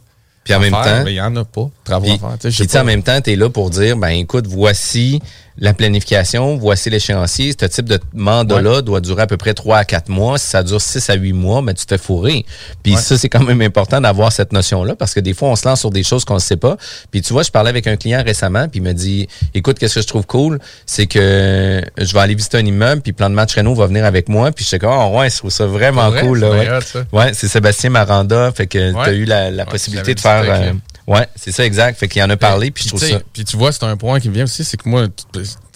Puis 0.47 0.55
en 0.55 0.61
même 0.61 0.73
faire, 0.73 1.03
temps- 1.03 1.07
il 1.09 1.13
n'y 1.13 1.21
en 1.21 1.37
a 1.37 1.45
pas 1.45 1.69
travaux 1.85 2.05
Puis, 2.07 2.15
à 2.15 2.19
faire. 2.19 2.31
Tu 2.39 2.43
sais, 2.43 2.51
je 2.51 2.65
puis 2.69 2.79
en 2.79 2.85
même 2.85 3.03
temps, 3.03 3.21
tu 3.21 3.33
es 3.33 3.37
là 3.37 3.51
pour 3.51 3.69
dire, 3.71 3.97
ben 3.97 4.09
écoute, 4.09 4.47
voici 4.47 5.21
la 5.59 5.73
planification, 5.75 6.57
voici 6.57 6.91
l'échéancier. 6.91 7.55
Ce 7.59 7.67
type 7.67 7.87
de 7.89 7.99
mandat-là 8.15 8.83
doit 8.83 9.01
durer 9.01 9.23
à 9.23 9.27
peu 9.27 9.37
près 9.37 9.55
3 9.55 9.79
à 9.79 9.85
4 9.85 10.09
mois. 10.09 10.39
Si 10.39 10.47
ça 10.49 10.63
dure 10.63 10.81
6 10.81 11.09
à 11.11 11.15
8 11.15 11.33
mois, 11.33 11.63
mais 11.63 11.73
tu 11.75 11.87
te 11.87 11.95
fais 11.95 12.03
fourrer. 12.03 12.45
Puis 12.83 12.95
Ouais. 12.95 13.01
ça, 13.01 13.17
c'est 13.17 13.29
quand 13.29 13.43
même 13.43 13.63
important 13.63 14.01
d'avoir 14.01 14.33
cette 14.33 14.53
notion-là 14.53 14.95
parce 14.97 15.15
que 15.15 15.21
des 15.21 15.33
fois, 15.35 15.49
on 15.49 15.57
se 15.57 15.67
lance 15.67 15.81
sur 15.81 15.91
des 15.91 16.03
choses 16.03 16.25
qu'on 16.25 16.35
ne 16.35 16.41
sait 16.41 16.57
pas. 16.57 16.77
Puis 17.11 17.23
tu 17.23 17.33
vois, 17.33 17.43
je 17.43 17.51
parlais 17.51 17.71
avec 17.71 17.87
un 17.87 17.97
client 17.97 18.23
récemment, 18.25 18.69
puis 18.69 18.81
il 18.81 18.83
me 18.83 18.93
dit, 18.93 19.29
écoute, 19.55 19.79
qu'est-ce 19.79 19.95
que 19.97 20.03
je 20.03 20.07
trouve 20.07 20.27
cool, 20.27 20.59
c'est 20.85 21.07
que 21.07 21.83
je 21.97 22.13
vais 22.13 22.21
aller 22.21 22.35
visiter 22.35 22.59
un 22.59 22.67
immeuble, 22.67 23.01
puis 23.03 23.13
Plan 23.13 23.31
de 23.31 23.35
match 23.35 23.55
Renault 23.57 23.75
va 23.75 23.87
venir 23.87 24.05
avec 24.05 24.29
moi. 24.29 24.53
Puis 24.53 24.65
je 24.65 24.71
sais 24.71 24.79
comme, 24.79 24.91
oh, 24.93 25.19
ouais, 25.19 25.31
je 25.31 25.39
trouve 25.39 25.51
ça 25.51 25.67
vraiment 25.67 26.11
vrai? 26.11 26.21
cool. 26.23 26.41
Là, 26.41 26.81
C'est 26.81 27.05
ouais, 27.13 27.33
c'est 27.33 27.49
Sébastien 27.49 27.91
Maranda. 27.91 28.53
Fait 28.55 28.67
que 28.67 28.93
tu 28.93 28.99
as 28.99 29.13
eu 29.13 29.25
la, 29.25 29.65
possibilité 29.65 30.15
de 30.15 30.21
faire... 30.21 30.75
Ouais, 31.07 31.29
c'est 31.37 31.53
ça, 31.53 31.65
exact. 31.65 31.99
Fait 31.99 32.09
qu'il 32.09 32.23
en 32.23 32.31
a 32.31 32.37
parlé, 32.37 32.71
puis 32.71 32.83
je 32.85 32.89
trouve 32.89 33.01
ça... 33.13 33.21
Puis 33.33 33.45
tu 33.45 33.57
vois, 33.57 33.71
c'est 33.73 33.85
un 33.85 33.97
point 33.97 34.19
qui 34.21 34.29
me 34.29 34.35
vient 34.35 34.45
aussi, 34.45 34.65
c'est 34.65 34.77
que 34.77 34.89
moi, 34.89 35.07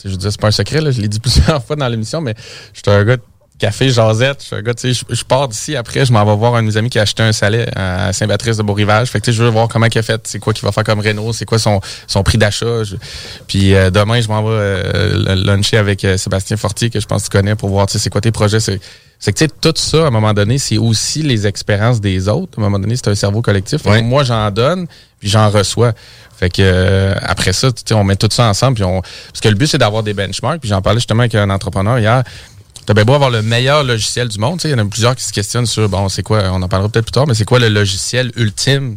je 0.04 0.08
veux 0.08 0.16
dire, 0.16 0.32
c'est 0.32 0.40
pas 0.40 0.48
un 0.48 0.52
secret, 0.52 0.80
là, 0.80 0.90
je 0.90 1.00
l'ai 1.00 1.08
dit 1.08 1.20
plusieurs 1.20 1.64
fois 1.64 1.76
dans 1.76 1.88
l'émission, 1.88 2.20
mais 2.20 2.34
je 2.74 2.80
suis 2.84 2.90
un 2.98 3.04
gars 3.04 3.16
de 3.16 3.22
café 3.58 3.90
jasette, 3.90 4.38
je 4.40 4.46
suis 4.46 4.56
un 4.56 4.62
gars, 4.62 4.72
tu 4.74 4.92
sais, 4.94 5.04
je, 5.08 5.14
je 5.14 5.22
pars 5.22 5.46
d'ici, 5.46 5.76
après, 5.76 6.04
je 6.06 6.12
m'en 6.12 6.24
vais 6.24 6.34
voir 6.34 6.54
un 6.54 6.62
de 6.62 6.66
mes 6.68 6.76
amis 6.78 6.88
qui 6.90 6.98
a 6.98 7.02
acheté 7.02 7.22
un 7.22 7.30
chalet 7.30 7.70
à 7.76 8.12
Saint-Patrice 8.12 8.56
de 8.56 8.62
Beau-Rivage. 8.62 9.08
Fait 9.10 9.20
que 9.20 9.26
tu 9.26 9.32
sais, 9.32 9.36
je 9.36 9.42
veux 9.44 9.50
voir 9.50 9.68
comment 9.68 9.86
il 9.86 9.98
a 9.98 10.02
fait, 10.02 10.20
c'est 10.26 10.38
quoi 10.38 10.52
qu'il 10.54 10.64
va 10.64 10.72
faire 10.72 10.82
comme 10.82 11.00
Renault, 11.00 11.32
c'est 11.34 11.44
quoi 11.44 11.58
son, 11.58 11.80
son 12.06 12.22
prix 12.22 12.38
d'achat. 12.38 12.82
Je- 12.84 12.96
Puis 13.46 13.74
euh, 13.74 13.90
demain, 13.90 14.20
je 14.22 14.28
m'en 14.28 14.42
vais 14.42 14.48
euh, 14.52 15.34
luncher 15.36 15.76
avec 15.76 16.04
euh, 16.06 16.16
Sébastien 16.16 16.56
Fortier, 16.56 16.88
que 16.90 16.98
je 17.00 17.06
pense 17.06 17.24
que 17.24 17.28
tu 17.28 17.36
connais, 17.38 17.54
pour 17.54 17.68
voir, 17.68 17.86
tu 17.86 17.92
sais, 17.92 17.98
c'est 17.98 18.10
quoi 18.10 18.22
tes 18.22 18.32
projets. 18.32 18.60
C'est 18.60 18.80
c'est 19.20 19.32
que 19.32 19.38
tu 19.38 19.44
sais, 19.44 19.50
tout 19.60 19.74
ça, 19.76 20.04
à 20.04 20.06
un 20.06 20.10
moment 20.10 20.32
donné, 20.32 20.56
c'est 20.56 20.78
aussi 20.78 21.22
les 21.22 21.46
expériences 21.46 22.00
des 22.00 22.26
autres. 22.26 22.58
À 22.58 22.62
un 22.62 22.64
moment 22.64 22.78
donné, 22.78 22.96
c'est 22.96 23.08
un 23.08 23.14
cerveau 23.14 23.42
collectif. 23.42 23.84
Ouais. 23.84 24.00
Moi, 24.00 24.24
j'en 24.24 24.50
donne, 24.50 24.86
puis 25.18 25.28
j'en 25.28 25.50
reçois. 25.50 25.92
Fait 26.38 26.48
que 26.48 26.62
euh, 26.62 27.14
après 27.22 27.52
ça, 27.52 27.70
tu 27.70 27.82
sais, 27.84 27.94
on 27.94 28.02
met 28.02 28.16
tout 28.16 28.30
ça 28.30 28.48
ensemble. 28.48 28.76
Puis 28.76 28.84
on, 28.84 29.02
parce 29.02 29.40
que 29.42 29.48
le 29.48 29.56
but, 29.56 29.66
c'est 29.66 29.76
d'avoir 29.76 30.02
des 30.02 30.14
benchmarks. 30.14 30.60
Puis 30.60 30.70
j'en 30.70 30.80
parlais 30.80 31.00
justement 31.00 31.20
avec 31.20 31.34
un 31.34 31.50
entrepreneur 31.50 31.98
hier. 31.98 32.24
T'as 32.86 32.94
bien 32.94 33.04
beau 33.04 33.12
avoir 33.12 33.30
le 33.30 33.42
meilleur 33.42 33.84
logiciel 33.84 34.28
du 34.28 34.38
monde. 34.38 34.58
tu 34.58 34.62
sais, 34.62 34.68
Il 34.70 34.72
y 34.72 34.74
en 34.80 34.86
a 34.86 34.88
plusieurs 34.88 35.14
qui 35.14 35.22
se 35.22 35.34
questionnent 35.34 35.66
sur, 35.66 35.86
bon, 35.90 36.08
c'est 36.08 36.22
quoi, 36.22 36.44
on 36.50 36.62
en 36.62 36.68
parlera 36.68 36.88
peut-être 36.88 37.04
plus 37.04 37.12
tard, 37.12 37.26
mais 37.26 37.34
c'est 37.34 37.44
quoi 37.44 37.58
le 37.58 37.68
logiciel 37.68 38.32
ultime 38.36 38.96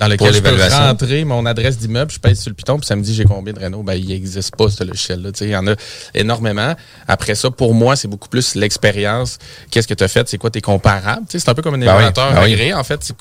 dans 0.00 0.08
lequel 0.08 0.34
je 0.34 0.40
peux 0.40 0.56
rentrer 0.56 1.24
mon 1.24 1.44
adresse 1.44 1.76
d'immeuble, 1.76 2.10
je 2.10 2.18
pèse 2.18 2.40
sur 2.40 2.48
le 2.48 2.54
piton, 2.54 2.78
puis 2.78 2.86
ça 2.86 2.96
me 2.96 3.02
dit 3.02 3.14
j'ai 3.14 3.24
combien 3.24 3.52
de 3.52 3.60
Renault? 3.60 3.82
Ben, 3.82 3.94
il 3.94 4.08
n'existe 4.08 4.56
pas, 4.56 4.70
ce 4.70 4.82
logiciel-là. 4.82 5.30
Il 5.42 5.48
y 5.48 5.56
en 5.56 5.66
a 5.66 5.74
énormément. 6.14 6.74
Après 7.06 7.34
ça, 7.34 7.50
pour 7.50 7.74
moi, 7.74 7.96
c'est 7.96 8.08
beaucoup 8.08 8.30
plus 8.30 8.54
l'expérience. 8.54 9.38
Qu'est-ce 9.70 9.86
que 9.86 9.92
tu 9.92 10.02
as 10.02 10.08
fait? 10.08 10.26
C'est 10.26 10.38
quoi 10.38 10.50
tes 10.50 10.62
comparables? 10.62 11.26
C'est 11.28 11.46
un 11.46 11.54
peu 11.54 11.60
comme 11.60 11.74
un 11.74 11.78
Ben 11.78 11.84
oui, 11.84 11.92
évaluateur 11.92 12.32
ben 12.32 12.44
oui. 12.44 12.72
En 12.72 12.82
fait, 12.82 13.12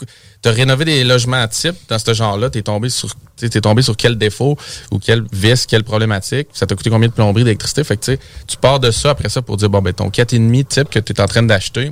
tu 0.42 0.50
as 0.50 0.52
rénové 0.52 0.86
des 0.86 1.04
logements 1.04 1.46
types 1.50 1.76
dans 1.90 2.00
ce 2.00 2.14
genre-là. 2.14 2.50
Tu 2.50 2.60
es 2.60 2.62
tombé 2.62 2.90
sur 2.90 3.14
tombé 3.62 3.82
sur 3.82 3.98
quel 3.98 4.18
défaut 4.18 4.58
ou 4.92 5.00
quel 5.00 5.24
vice, 5.34 5.66
quelle 5.66 5.84
problématique. 5.84 6.48
Ça 6.54 6.66
t'a 6.66 6.76
coûté 6.76 6.90
combien 6.90 7.10
de 7.10 7.14
plomberie, 7.14 7.44
d'électricité? 7.44 7.84
Fait 7.84 7.98
que 7.98 8.16
tu 8.48 8.58
pars 8.58 8.80
de 8.80 8.92
ça 8.92 9.10
après 9.10 9.28
ça 9.28 9.42
pour 9.42 9.58
dire, 9.58 9.70
bon, 9.70 9.82
ben 9.82 9.94
ton 9.94 10.08
4,5 10.10 10.66
type 10.66 10.90
que 10.90 11.00
tu 11.00 11.12
es 11.12 11.22
en 11.22 11.26
train 11.26 11.44
d'acheter, 11.44 11.92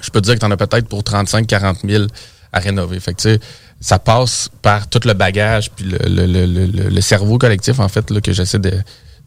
je 0.00 0.10
peux 0.10 0.20
te 0.20 0.26
dire 0.26 0.34
que 0.34 0.40
tu 0.40 0.46
en 0.46 0.50
as 0.52 0.56
peut-être 0.56 0.88
pour 0.88 1.02
35-40 1.02 1.88
000 1.88 2.04
à 2.52 2.60
rénover. 2.60 3.00
Fait 3.00 3.14
que, 3.14 3.38
ça 3.86 4.00
passe 4.00 4.48
par 4.62 4.88
tout 4.88 4.98
le 5.04 5.12
bagage 5.14 5.70
puis 5.70 5.84
le, 5.84 5.98
le, 6.08 6.26
le, 6.26 6.44
le, 6.66 6.88
le 6.88 7.00
cerveau 7.00 7.38
collectif, 7.38 7.78
en 7.78 7.88
fait, 7.88 8.10
là, 8.10 8.20
que 8.20 8.32
j'essaie 8.32 8.58
de, 8.58 8.72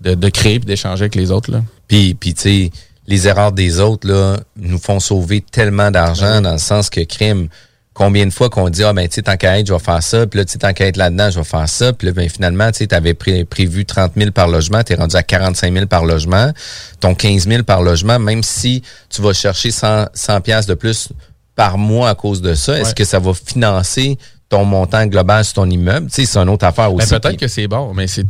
de, 0.01 0.15
de 0.15 0.29
créer 0.29 0.55
et 0.55 0.59
d'échanger 0.59 1.03
avec 1.03 1.15
les 1.15 1.31
autres. 1.31 1.49
Là. 1.49 1.61
Puis, 1.87 2.13
puis 2.13 2.33
tu 2.33 2.41
sais, 2.41 2.71
les 3.07 3.25
erreurs 3.29 3.53
des 3.53 3.79
autres, 3.79 4.05
là, 4.05 4.37
nous 4.57 4.77
font 4.77 4.99
sauver 4.99 5.39
tellement 5.39 5.91
d'argent 5.91 6.41
dans 6.41 6.51
le 6.51 6.57
sens 6.57 6.89
que 6.89 6.99
crime. 7.05 7.47
Combien 7.93 8.25
de 8.25 8.31
fois 8.33 8.49
qu'on 8.49 8.69
dit, 8.69 8.83
ah, 8.83 8.91
ben, 8.91 9.07
tu 9.07 9.15
sais, 9.15 9.21
tant 9.21 9.37
qu'à 9.37 9.59
être, 9.59 9.67
je 9.67 9.73
vais 9.73 9.79
faire 9.79 10.03
ça. 10.03 10.27
Puis 10.27 10.37
là, 10.39 10.43
tu 10.45 10.51
sais, 10.51 10.57
tant 10.57 10.73
qu'à 10.73 10.87
être 10.87 10.97
là-dedans, 10.97 11.29
je 11.31 11.39
vais 11.39 11.45
faire 11.45 11.69
ça. 11.69 11.93
Puis 11.93 12.07
là, 12.07 12.13
ben, 12.13 12.27
finalement, 12.29 12.69
tu 12.71 12.85
sais, 12.85 13.13
pré- 13.13 13.45
prévu 13.45 13.85
30 13.85 14.11
000 14.17 14.31
par 14.31 14.49
logement, 14.49 14.83
t'es 14.83 14.95
rendu 14.95 15.15
à 15.15 15.23
45 15.23 15.73
000 15.73 15.85
par 15.85 16.03
logement. 16.03 16.51
Ton 16.99 17.15
15 17.15 17.47
000 17.47 17.63
par 17.63 17.81
logement, 17.81 18.19
même 18.19 18.43
si 18.43 18.83
tu 19.09 19.21
vas 19.21 19.31
chercher 19.31 19.71
100, 19.71 20.07
100 20.13 20.41
piastres 20.41 20.69
de 20.69 20.75
plus 20.75 21.09
par 21.55 21.77
mois 21.77 22.09
à 22.09 22.15
cause 22.15 22.41
de 22.41 22.53
ça, 22.55 22.77
est-ce 22.79 22.93
que 22.93 23.03
ça 23.05 23.19
va 23.19 23.31
financer 23.33 24.17
ton 24.49 24.65
montant 24.65 25.05
global 25.05 25.45
sur 25.45 25.53
ton 25.55 25.69
immeuble? 25.69 26.07
Tu 26.07 26.25
sais, 26.25 26.25
c'est 26.33 26.39
une 26.39 26.49
autre 26.49 26.65
affaire 26.65 26.89
Ben, 26.91 26.95
aussi. 26.97 27.09
peut-être 27.09 27.27
Puis- 27.29 27.37
que 27.37 27.47
c'est 27.47 27.67
bon, 27.67 27.93
mais 27.93 28.07
c'est 28.07 28.25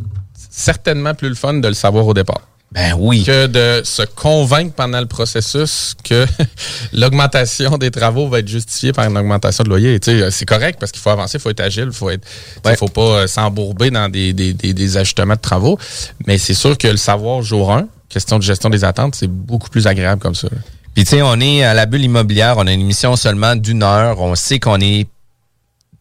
certainement 0.50 1.14
plus 1.14 1.30
le 1.30 1.36
fun 1.36 1.54
de 1.56 1.68
le 1.68 1.74
savoir 1.74 2.06
au 2.06 2.14
départ. 2.14 2.42
Ben 2.72 2.94
oui. 3.00 3.24
que 3.24 3.48
de 3.48 3.82
se 3.84 4.04
convaincre 4.04 4.76
pendant 4.76 5.00
le 5.00 5.08
processus 5.08 5.96
que 6.04 6.28
l'augmentation 6.94 7.78
des 7.80 7.90
travaux 7.92 8.28
va 8.30 8.40
être 8.40 8.48
justifiée 8.48 8.94
par 8.94 9.06
une 9.10 9.18
augmentation 9.18 9.64
de 9.64 9.70
loyer. 9.70 10.00
Tu 10.00 10.12
sais, 10.20 10.30
C'est 10.32 10.46
correct 10.46 10.78
parce 10.80 10.92
qu'il 10.92 11.02
faut 11.02 11.10
avancer, 11.10 11.38
il 11.38 11.42
faut 11.42 11.50
être 11.50 11.62
agile, 11.62 11.86
il 11.88 11.92
faut 11.94 12.10
être, 12.12 12.28
Ouais. 12.66 12.76
faut 12.76 12.88
pas 12.88 13.02
euh, 13.02 13.28
s'embourber 13.28 13.90
dans 13.90 14.08
des, 14.10 14.34
des, 14.34 14.54
des, 14.54 14.74
des 14.74 14.98
ajustements 14.98 15.34
de 15.34 15.40
travaux. 15.40 15.80
Mais 16.28 16.38
c'est 16.38 16.54
sûr 16.54 16.78
que 16.78 16.88
le 16.88 16.98
savoir 16.98 17.42
jour 17.42 17.72
1, 17.72 17.88
question 18.08 18.38
de 18.38 18.44
gestion 18.44 18.70
des 18.70 18.84
attentes, 18.84 19.16
c'est 19.16 19.28
beaucoup 19.32 19.70
plus 19.70 19.88
agréable 19.88 20.22
comme 20.22 20.36
ça. 20.36 20.48
Puis 20.94 21.06
tu 21.06 21.12
sais, 21.12 21.22
on 21.24 21.40
est 21.40 21.64
à 21.64 21.74
la 21.74 21.88
bulle 21.88 22.04
immobilière, 22.04 22.56
on 22.58 22.68
a 22.68 22.72
une 22.72 22.82
émission 22.82 23.16
seulement 23.16 23.56
d'une 23.56 23.82
heure, 23.82 24.20
on 24.22 24.36
sait 24.36 24.60
qu'on 24.60 24.80
est 24.80 25.08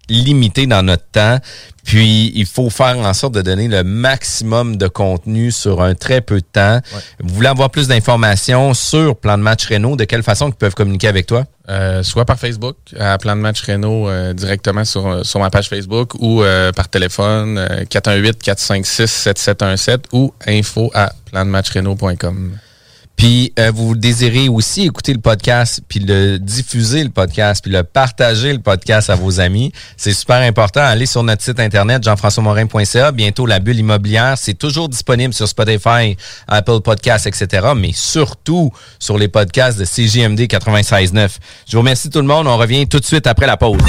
limité 0.08 0.66
dans 0.66 0.82
notre 0.82 1.04
temps, 1.12 1.38
puis 1.84 2.32
il 2.34 2.46
faut 2.46 2.70
faire 2.70 2.98
en 2.98 3.14
sorte 3.14 3.34
de 3.34 3.42
donner 3.42 3.68
le 3.68 3.84
maximum 3.84 4.76
de 4.76 4.88
contenu 4.88 5.50
sur 5.50 5.82
un 5.82 5.94
très 5.94 6.20
peu 6.20 6.40
de 6.40 6.46
temps. 6.52 6.80
Vous 7.20 7.34
voulez 7.34 7.48
avoir 7.48 7.70
plus 7.70 7.88
d'informations 7.88 8.74
sur 8.74 9.16
Plan 9.16 9.38
de 9.38 9.42
match 9.42 9.66
Renault, 9.66 9.96
de 9.96 10.04
quelle 10.04 10.22
façon 10.22 10.48
ils 10.48 10.54
peuvent 10.54 10.74
communiquer 10.74 11.08
avec 11.08 11.26
toi? 11.26 11.44
Euh, 11.70 12.02
soit 12.02 12.24
par 12.24 12.38
Facebook, 12.38 12.76
à 12.98 13.18
Plan 13.18 13.36
de 13.36 13.40
match 13.40 13.62
Renault, 13.62 14.08
euh, 14.08 14.32
directement 14.32 14.84
sur, 14.84 15.06
euh, 15.06 15.22
sur 15.22 15.40
ma 15.40 15.50
page 15.50 15.68
Facebook, 15.68 16.14
ou 16.18 16.42
euh, 16.42 16.72
par 16.72 16.88
téléphone, 16.88 17.58
euh, 17.58 17.84
418-456-7717 17.84 20.04
ou 20.12 20.32
info 20.46 20.90
à 20.94 21.12
plandematchrenault.com. 21.30 22.58
Puis 23.18 23.52
euh, 23.58 23.72
vous 23.74 23.96
désirez 23.96 24.48
aussi 24.48 24.84
écouter 24.84 25.12
le 25.12 25.18
podcast, 25.18 25.80
puis 25.88 25.98
le 25.98 26.38
diffuser 26.38 27.02
le 27.02 27.10
podcast, 27.10 27.62
puis 27.64 27.72
le 27.72 27.82
partager 27.82 28.52
le 28.52 28.60
podcast 28.60 29.10
à 29.10 29.16
vos 29.16 29.40
amis. 29.40 29.72
C'est 29.96 30.12
super 30.12 30.36
important. 30.36 30.80
Allez 30.80 31.06
sur 31.06 31.24
notre 31.24 31.42
site 31.42 31.58
internet 31.58 32.04
jean-françois-morin.ca. 32.04 33.10
Bientôt 33.10 33.44
la 33.44 33.58
bulle 33.58 33.80
immobilière, 33.80 34.38
c'est 34.38 34.54
toujours 34.54 34.88
disponible 34.88 35.34
sur 35.34 35.48
Spotify, 35.48 36.16
Apple 36.46 36.80
Podcasts, 36.80 37.26
etc. 37.26 37.72
Mais 37.76 37.90
surtout 37.92 38.70
sur 39.00 39.18
les 39.18 39.26
podcasts 39.26 39.80
de 39.80 39.84
CJMD 39.84 40.42
96.9. 40.42 41.28
Je 41.66 41.72
vous 41.72 41.80
remercie 41.80 42.10
tout 42.10 42.20
le 42.20 42.28
monde. 42.28 42.46
On 42.46 42.56
revient 42.56 42.86
tout 42.86 43.00
de 43.00 43.04
suite 43.04 43.26
après 43.26 43.48
la 43.48 43.56
pause. 43.56 43.82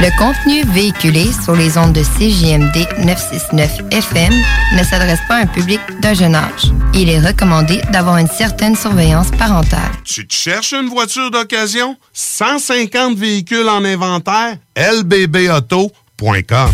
Le 0.00 0.10
contenu 0.18 0.64
véhiculé 0.72 1.30
sur 1.44 1.54
les 1.54 1.76
ondes 1.76 1.92
de 1.92 2.02
CJMD 2.02 3.04
969 3.04 3.82
FM 3.92 4.32
ne 4.76 4.82
s'adresse 4.82 5.20
pas 5.28 5.36
à 5.36 5.42
un 5.42 5.46
public 5.46 5.80
d'un 6.00 6.14
jeune 6.14 6.34
âge. 6.34 6.72
Il 6.94 7.10
est 7.10 7.20
recommandé 7.20 7.80
d'avoir 7.92 8.16
une 8.16 8.26
certaine 8.26 8.71
surveillance 8.76 9.30
parentale. 9.32 9.90
Tu 10.04 10.26
te 10.26 10.34
cherches 10.34 10.72
une 10.72 10.88
voiture 10.88 11.30
d'occasion? 11.30 11.96
150 12.12 13.16
véhicules 13.16 13.68
en 13.68 13.84
inventaire? 13.84 14.56
lbbauto.com 14.76 16.70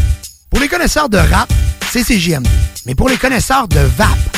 Pour 0.51 0.61
les 0.61 0.69
connaisseurs 0.69 1.09
de 1.09 1.19
rap, 1.19 1.53
c'est 1.91 2.03
CJMD. 2.05 2.47
Mais 2.87 2.95
pour 2.95 3.09
les 3.09 3.17
connaisseurs 3.17 3.69
de 3.69 3.81
VAP, 3.81 4.38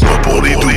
Pas 0.00 0.18
pour 0.22 0.42
les 0.42 0.54
doux. 0.56 0.70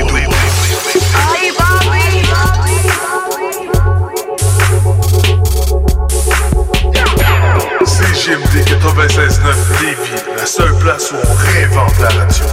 CGMD 7.85 8.63
96.9 8.65 9.81
Lévis, 9.81 10.23
la 10.37 10.45
seule 10.45 10.75
place 10.79 11.11
où 11.11 11.15
on 11.15 11.33
réinvente 11.33 11.99
la 11.99 12.07
radio. 12.09 12.45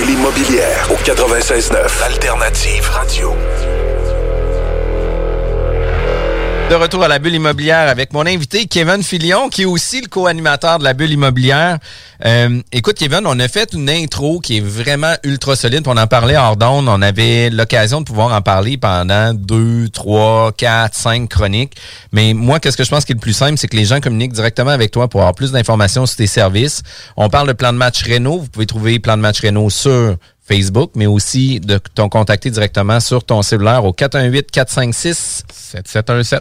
Immobilière 0.00 0.88
au 0.90 0.94
96.9 0.94 2.02
Alternative 2.02 2.88
Radio. 2.88 3.36
De 6.72 6.76
retour 6.76 7.02
à 7.02 7.08
la 7.08 7.18
bulle 7.18 7.34
immobilière 7.34 7.86
avec 7.86 8.14
mon 8.14 8.24
invité 8.24 8.64
Kevin 8.64 9.02
Filion, 9.02 9.50
qui 9.50 9.60
est 9.60 9.66
aussi 9.66 10.00
le 10.00 10.06
co-animateur 10.06 10.78
de 10.78 10.84
la 10.84 10.94
bulle 10.94 11.10
immobilière. 11.10 11.78
Euh, 12.24 12.62
écoute, 12.72 12.96
Kevin, 12.96 13.24
on 13.26 13.38
a 13.40 13.48
fait 13.48 13.74
une 13.74 13.90
intro 13.90 14.40
qui 14.40 14.56
est 14.56 14.62
vraiment 14.62 15.12
ultra 15.22 15.54
solide. 15.54 15.86
On 15.86 15.98
en 15.98 16.06
parlait 16.06 16.38
hors 16.38 16.56
d'onde. 16.56 16.88
On 16.88 17.02
avait 17.02 17.50
l'occasion 17.50 18.00
de 18.00 18.06
pouvoir 18.06 18.32
en 18.32 18.40
parler 18.40 18.78
pendant 18.78 19.34
deux, 19.34 19.90
trois, 19.90 20.50
quatre, 20.52 20.94
cinq 20.94 21.28
chroniques. 21.28 21.76
Mais 22.10 22.32
moi, 22.32 22.58
qu'est-ce 22.58 22.78
que 22.78 22.84
je 22.84 22.90
pense 22.90 23.04
qui 23.04 23.12
est 23.12 23.16
le 23.16 23.20
plus 23.20 23.34
simple, 23.34 23.58
c'est 23.58 23.68
que 23.68 23.76
les 23.76 23.84
gens 23.84 24.00
communiquent 24.00 24.32
directement 24.32 24.70
avec 24.70 24.92
toi 24.92 25.08
pour 25.08 25.20
avoir 25.20 25.34
plus 25.34 25.52
d'informations 25.52 26.06
sur 26.06 26.16
tes 26.16 26.26
services. 26.26 26.82
On 27.18 27.28
parle 27.28 27.48
de 27.48 27.52
plan 27.52 27.74
de 27.74 27.78
match 27.78 28.02
Renault. 28.02 28.38
Vous 28.38 28.48
pouvez 28.48 28.64
trouver 28.64 28.98
plan 28.98 29.18
de 29.18 29.22
match 29.22 29.42
Renault 29.42 29.68
sur 29.68 30.16
Facebook, 30.42 30.92
mais 30.94 31.04
aussi 31.04 31.60
de 31.60 31.78
t'en 31.94 32.08
contacter 32.08 32.48
directement 32.48 32.98
sur 32.98 33.24
ton 33.24 33.42
cellulaire 33.42 33.84
au 33.84 33.92
418-456-7717. 33.92 36.40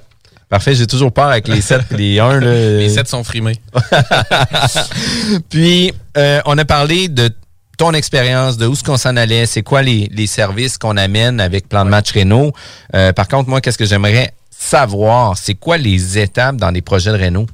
Parfait, 0.51 0.75
j'ai 0.75 0.85
toujours 0.85 1.13
peur 1.13 1.29
avec 1.29 1.47
les 1.47 1.61
7 1.61 1.83
et 1.91 1.95
les 1.95 2.19
1. 2.19 2.39
Les 2.41 2.89
7 2.89 3.07
sont 3.07 3.23
frimés. 3.23 3.55
Puis, 5.49 5.93
euh, 6.17 6.41
on 6.45 6.57
a 6.57 6.65
parlé 6.65 7.07
de 7.07 7.29
ton 7.77 7.93
expérience, 7.93 8.57
de 8.57 8.67
où 8.67 8.75
ce 8.75 8.83
qu'on 8.83 8.97
s'en 8.97 9.15
allait, 9.15 9.45
c'est 9.45 9.63
quoi 9.63 9.81
les, 9.81 10.09
les 10.11 10.27
services 10.27 10.77
qu'on 10.77 10.97
amène 10.97 11.39
avec 11.39 11.69
Plan 11.69 11.85
de 11.85 11.89
match 11.89 12.11
Renault. 12.11 12.51
Euh, 12.93 13.13
par 13.13 13.29
contre, 13.29 13.47
moi, 13.47 13.61
qu'est-ce 13.61 13.77
que 13.77 13.85
j'aimerais 13.85 14.33
savoir, 14.49 15.37
c'est 15.37 15.55
quoi 15.55 15.77
les 15.77 16.17
étapes 16.17 16.57
dans 16.57 16.69
les 16.69 16.81
projets 16.81 17.17
de 17.17 17.23
Renault? 17.23 17.47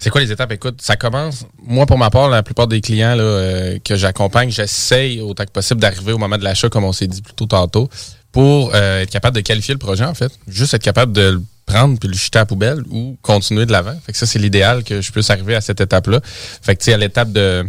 C'est 0.00 0.10
quoi 0.10 0.20
les 0.20 0.32
étapes? 0.32 0.50
Écoute, 0.50 0.82
ça 0.82 0.96
commence. 0.96 1.46
Moi, 1.62 1.86
pour 1.86 1.96
ma 1.96 2.10
part, 2.10 2.28
la 2.28 2.42
plupart 2.42 2.66
des 2.66 2.80
clients 2.80 3.14
là, 3.14 3.22
euh, 3.22 3.78
que 3.84 3.94
j'accompagne, 3.94 4.50
j'essaye 4.50 5.20
autant 5.20 5.44
que 5.44 5.52
possible 5.52 5.80
d'arriver 5.80 6.12
au 6.12 6.18
moment 6.18 6.38
de 6.38 6.44
l'achat, 6.44 6.68
comme 6.68 6.82
on 6.82 6.92
s'est 6.92 7.06
dit 7.06 7.22
plus 7.22 7.34
tôt 7.34 7.46
tantôt, 7.46 7.88
pour 8.34 8.72
euh, 8.74 9.02
être 9.02 9.10
capable 9.10 9.36
de 9.36 9.42
qualifier 9.42 9.72
le 9.74 9.78
projet, 9.78 10.04
en 10.04 10.12
fait. 10.12 10.32
Juste 10.48 10.74
être 10.74 10.82
capable 10.82 11.12
de 11.12 11.30
le 11.30 11.42
prendre 11.66 11.96
puis 12.00 12.08
le 12.08 12.16
jeter 12.16 12.40
à 12.40 12.44
poubelle 12.44 12.82
ou 12.90 13.16
continuer 13.22 13.64
de 13.64 13.70
l'avant. 13.70 13.94
Fait 14.04 14.10
que 14.10 14.18
ça, 14.18 14.26
c'est 14.26 14.40
l'idéal 14.40 14.82
que 14.82 15.00
je 15.00 15.12
puisse 15.12 15.30
arriver 15.30 15.54
à 15.54 15.60
cette 15.60 15.80
étape-là. 15.80 16.20
Fait 16.60 16.74
que, 16.74 16.80
tu 16.80 16.86
sais, 16.86 16.94
à 16.94 16.98
l'étape 16.98 17.30
de 17.30 17.64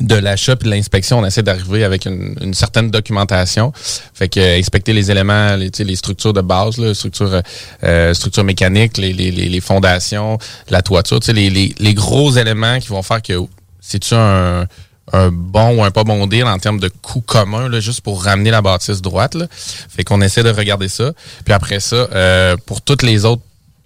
de 0.00 0.14
l'achat 0.14 0.56
puis 0.56 0.70
de 0.70 0.74
l'inspection, 0.74 1.18
on 1.18 1.26
essaie 1.26 1.42
d'arriver 1.42 1.84
avec 1.84 2.06
une, 2.06 2.34
une 2.40 2.54
certaine 2.54 2.90
documentation. 2.90 3.72
Fait 3.74 4.28
que 4.28 4.40
euh, 4.40 4.58
inspecter 4.58 4.92
les 4.92 5.10
éléments, 5.10 5.56
les, 5.56 5.70
les 5.76 5.96
structures 5.96 6.32
de 6.32 6.40
base, 6.40 6.78
là, 6.78 6.94
structures 6.94 7.42
euh, 7.82 8.14
structures 8.14 8.44
mécaniques, 8.44 8.96
les, 8.98 9.12
les, 9.12 9.30
les, 9.32 9.60
fondations, 9.60 10.38
la 10.70 10.80
toiture, 10.80 11.18
les, 11.28 11.50
les, 11.50 11.74
les 11.78 11.94
gros 11.94 12.30
éléments 12.30 12.78
qui 12.78 12.88
vont 12.88 13.02
faire 13.02 13.20
que 13.20 13.34
c'est-tu 13.80 14.14
un, 14.14 14.66
un 15.12 15.30
bon 15.30 15.78
ou 15.78 15.84
un 15.84 15.90
pas 15.90 16.04
bon 16.04 16.26
deal 16.26 16.44
en 16.44 16.58
termes 16.58 16.78
de 16.78 16.88
coût 16.88 17.20
commun, 17.20 17.68
là, 17.68 17.80
juste 17.80 18.02
pour 18.02 18.22
ramener 18.22 18.50
la 18.50 18.62
bâtisse 18.62 19.02
droite. 19.02 19.36
Fait 19.50 20.04
qu'on 20.04 20.20
essaie 20.20 20.42
de 20.42 20.50
regarder 20.50 20.88
ça. 20.88 21.12
Puis 21.44 21.52
après 21.52 21.80
ça, 21.80 21.96
euh, 21.96 22.56
pour 22.66 22.82
toutes 22.82 23.02
les 23.02 23.24
autres 23.24 23.42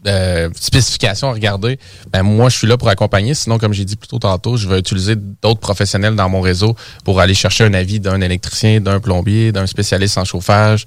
euh, 0.07 0.51
spécifications 0.55 1.29
à 1.31 1.33
regarder, 1.33 1.81
ben 2.13 2.23
moi 2.23 2.49
je 2.49 2.59
suis 2.59 2.67
là 2.67 2.77
pour 2.77 2.89
accompagner. 2.89 3.35
Sinon, 3.35 3.59
comme 3.59 3.73
j'ai 3.73 3.85
dit 3.85 3.97
plus 3.97 4.07
tôt 4.09 4.19
tantôt, 4.19 4.57
je 4.57 4.69
vais 4.69 4.79
utiliser 4.79 5.17
d'autres 5.17 5.59
professionnels 5.59 6.15
dans 6.15 6.29
mon 6.29 6.41
réseau 6.41 6.77
pour 7.05 7.19
aller 7.19 7.35
chercher 7.35 7.65
un 7.65 7.75
avis 7.75 7.99
d'un 7.99 8.21
électricien, 8.21 8.81
d'un 8.81 9.01
plombier, 9.01 9.51
d'un 9.51 9.67
spécialiste 9.67 10.19
en 10.19 10.25
chauffage, 10.25 10.85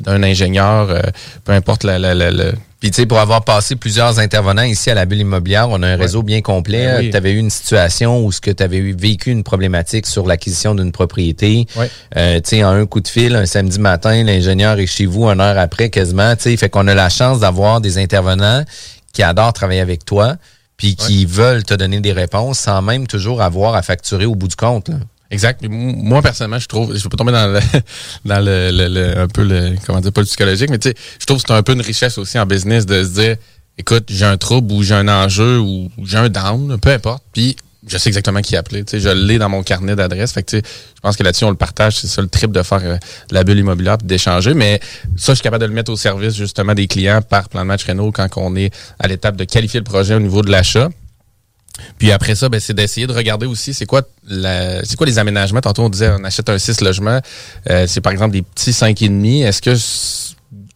d'un 0.00 0.22
ingénieur, 0.22 0.88
euh, 0.90 1.02
peu 1.44 1.52
importe 1.52 1.84
la, 1.84 1.98
la 1.98 2.14
Puis, 2.82 2.90
tu 2.90 2.96
sais, 2.96 3.06
pour 3.06 3.20
avoir 3.20 3.44
passé 3.44 3.76
plusieurs 3.76 4.18
intervenants 4.18 4.64
ici 4.64 4.90
à 4.90 4.94
la 4.94 5.06
bulle 5.06 5.20
immobilière, 5.20 5.68
on 5.70 5.84
a 5.84 5.86
un 5.86 5.96
réseau 5.96 6.24
bien 6.24 6.40
complet. 6.40 6.84
Ben 6.84 6.98
oui. 6.98 7.10
Tu 7.10 7.16
avais 7.16 7.30
eu 7.30 7.38
une 7.38 7.48
situation 7.48 8.24
où 8.24 8.32
ce 8.32 8.40
que 8.40 8.50
tu 8.50 8.60
avais 8.60 8.78
eu, 8.78 8.92
vécu 8.92 9.30
une 9.30 9.44
problématique 9.44 10.04
sur 10.04 10.26
l'acquisition 10.26 10.74
d'une 10.74 10.90
propriété. 10.90 11.68
Ouais. 11.76 11.88
Euh, 12.16 12.40
tu 12.40 12.56
sais, 12.56 12.64
en 12.64 12.70
un 12.70 12.84
coup 12.86 13.00
de 13.00 13.06
fil, 13.06 13.36
un 13.36 13.46
samedi 13.46 13.78
matin, 13.78 14.24
l'ingénieur 14.24 14.80
est 14.80 14.88
chez 14.88 15.06
vous 15.06 15.28
une 15.28 15.40
heure 15.40 15.58
après 15.58 15.90
quasiment. 15.90 16.34
Tu 16.34 16.42
sais, 16.42 16.56
fait 16.56 16.70
qu'on 16.70 16.88
a 16.88 16.94
la 16.94 17.08
chance 17.08 17.38
d'avoir 17.38 17.80
des 17.80 17.98
intervenants 17.98 18.64
qui 19.12 19.22
adorent 19.22 19.52
travailler 19.52 19.80
avec 19.80 20.04
toi 20.04 20.34
puis 20.76 20.96
qui 20.96 21.24
veulent 21.24 21.62
te 21.62 21.74
donner 21.74 22.00
des 22.00 22.12
réponses 22.12 22.58
sans 22.58 22.82
même 22.82 23.06
toujours 23.06 23.42
avoir 23.42 23.76
à 23.76 23.82
facturer 23.82 24.26
au 24.26 24.34
bout 24.34 24.48
du 24.48 24.56
compte. 24.56 24.88
là. 24.88 24.96
Exact. 25.32 25.64
Moi, 25.68 26.22
personnellement, 26.22 26.58
je 26.60 26.68
trouve, 26.68 26.94
je 26.96 27.02
veux 27.02 27.08
pas 27.08 27.16
tomber 27.16 27.32
dans 27.32 27.46
le, 27.52 27.58
dans 28.24 28.38
le, 28.44 28.70
le- 28.70 28.88
le- 28.88 29.18
un 29.18 29.26
peu 29.28 29.42
le, 29.42 29.74
comment 29.86 30.00
dire, 30.00 30.12
pas 30.12 30.20
le 30.20 30.26
psychologique, 30.26 30.70
mais 30.70 30.78
tu 30.78 30.90
sais, 30.90 30.94
je 31.18 31.24
trouve 31.26 31.38
que 31.42 31.44
c'est 31.48 31.54
un 31.54 31.62
peu 31.62 31.72
une 31.72 31.80
richesse 31.80 32.18
aussi 32.18 32.38
en 32.38 32.46
business 32.46 32.86
de 32.86 33.02
se 33.02 33.08
dire, 33.10 33.36
écoute, 33.78 34.04
j'ai 34.10 34.26
un 34.26 34.36
trouble 34.36 34.72
ou 34.72 34.82
j'ai 34.82 34.94
un 34.94 35.08
enjeu 35.08 35.58
ou 35.58 35.90
j'ai 36.04 36.18
un 36.18 36.28
down, 36.28 36.78
peu 36.78 36.90
importe. 36.90 37.24
Puis, 37.32 37.56
je 37.88 37.98
sais 37.98 38.10
exactement 38.10 38.42
qui 38.42 38.54
appeler. 38.56 38.84
Tu 38.84 38.90
sais, 38.92 39.00
je 39.00 39.08
l'ai 39.08 39.38
dans 39.38 39.48
mon 39.48 39.62
carnet 39.64 39.96
d'adresse. 39.96 40.30
Fait 40.32 40.42
que, 40.44 40.50
tu 40.50 40.56
sais, 40.58 40.62
je 40.94 41.00
pense 41.00 41.16
que 41.16 41.22
là-dessus, 41.24 41.44
on 41.44 41.50
le 41.50 41.56
partage. 41.56 41.96
C'est 41.96 42.06
ça 42.06 42.22
le 42.22 42.28
trip 42.28 42.52
de 42.52 42.62
faire 42.62 42.80
euh, 42.84 42.96
la 43.32 43.42
bulle 43.42 43.58
immobilière 43.58 43.98
d'échanger. 43.98 44.54
Mais 44.54 44.78
ça, 45.16 45.32
je 45.32 45.36
suis 45.36 45.42
capable 45.42 45.62
de 45.62 45.66
le 45.68 45.74
mettre 45.74 45.90
au 45.90 45.96
service, 45.96 46.36
justement, 46.36 46.74
des 46.74 46.86
clients 46.86 47.22
par 47.22 47.48
plan 47.48 47.62
de 47.62 47.66
match 47.66 47.84
Renault 47.84 48.12
quand 48.12 48.28
on 48.36 48.54
est 48.54 48.72
à 49.00 49.08
l'étape 49.08 49.34
de 49.36 49.42
qualifier 49.44 49.80
le 49.80 49.84
projet 49.84 50.14
au 50.14 50.20
niveau 50.20 50.42
de 50.42 50.50
l'achat. 50.52 50.90
Puis 51.98 52.12
après 52.12 52.34
ça, 52.34 52.48
ben, 52.48 52.60
c'est 52.60 52.74
d'essayer 52.74 53.06
de 53.06 53.12
regarder 53.12 53.46
aussi 53.46 53.74
c'est 53.74 53.86
quoi 53.86 54.02
la, 54.28 54.84
c'est 54.84 54.96
quoi 54.96 55.06
les 55.06 55.18
aménagements? 55.18 55.60
Tantôt, 55.60 55.82
on 55.82 55.88
disait 55.88 56.10
on 56.18 56.24
achète 56.24 56.48
un 56.48 56.58
6 56.58 56.80
logements. 56.80 57.20
Euh, 57.70 57.86
c'est 57.86 58.00
par 58.00 58.12
exemple 58.12 58.32
des 58.32 58.42
petits 58.42 58.70
5,5. 58.70 59.44
Est-ce 59.44 59.62
que 59.62 59.74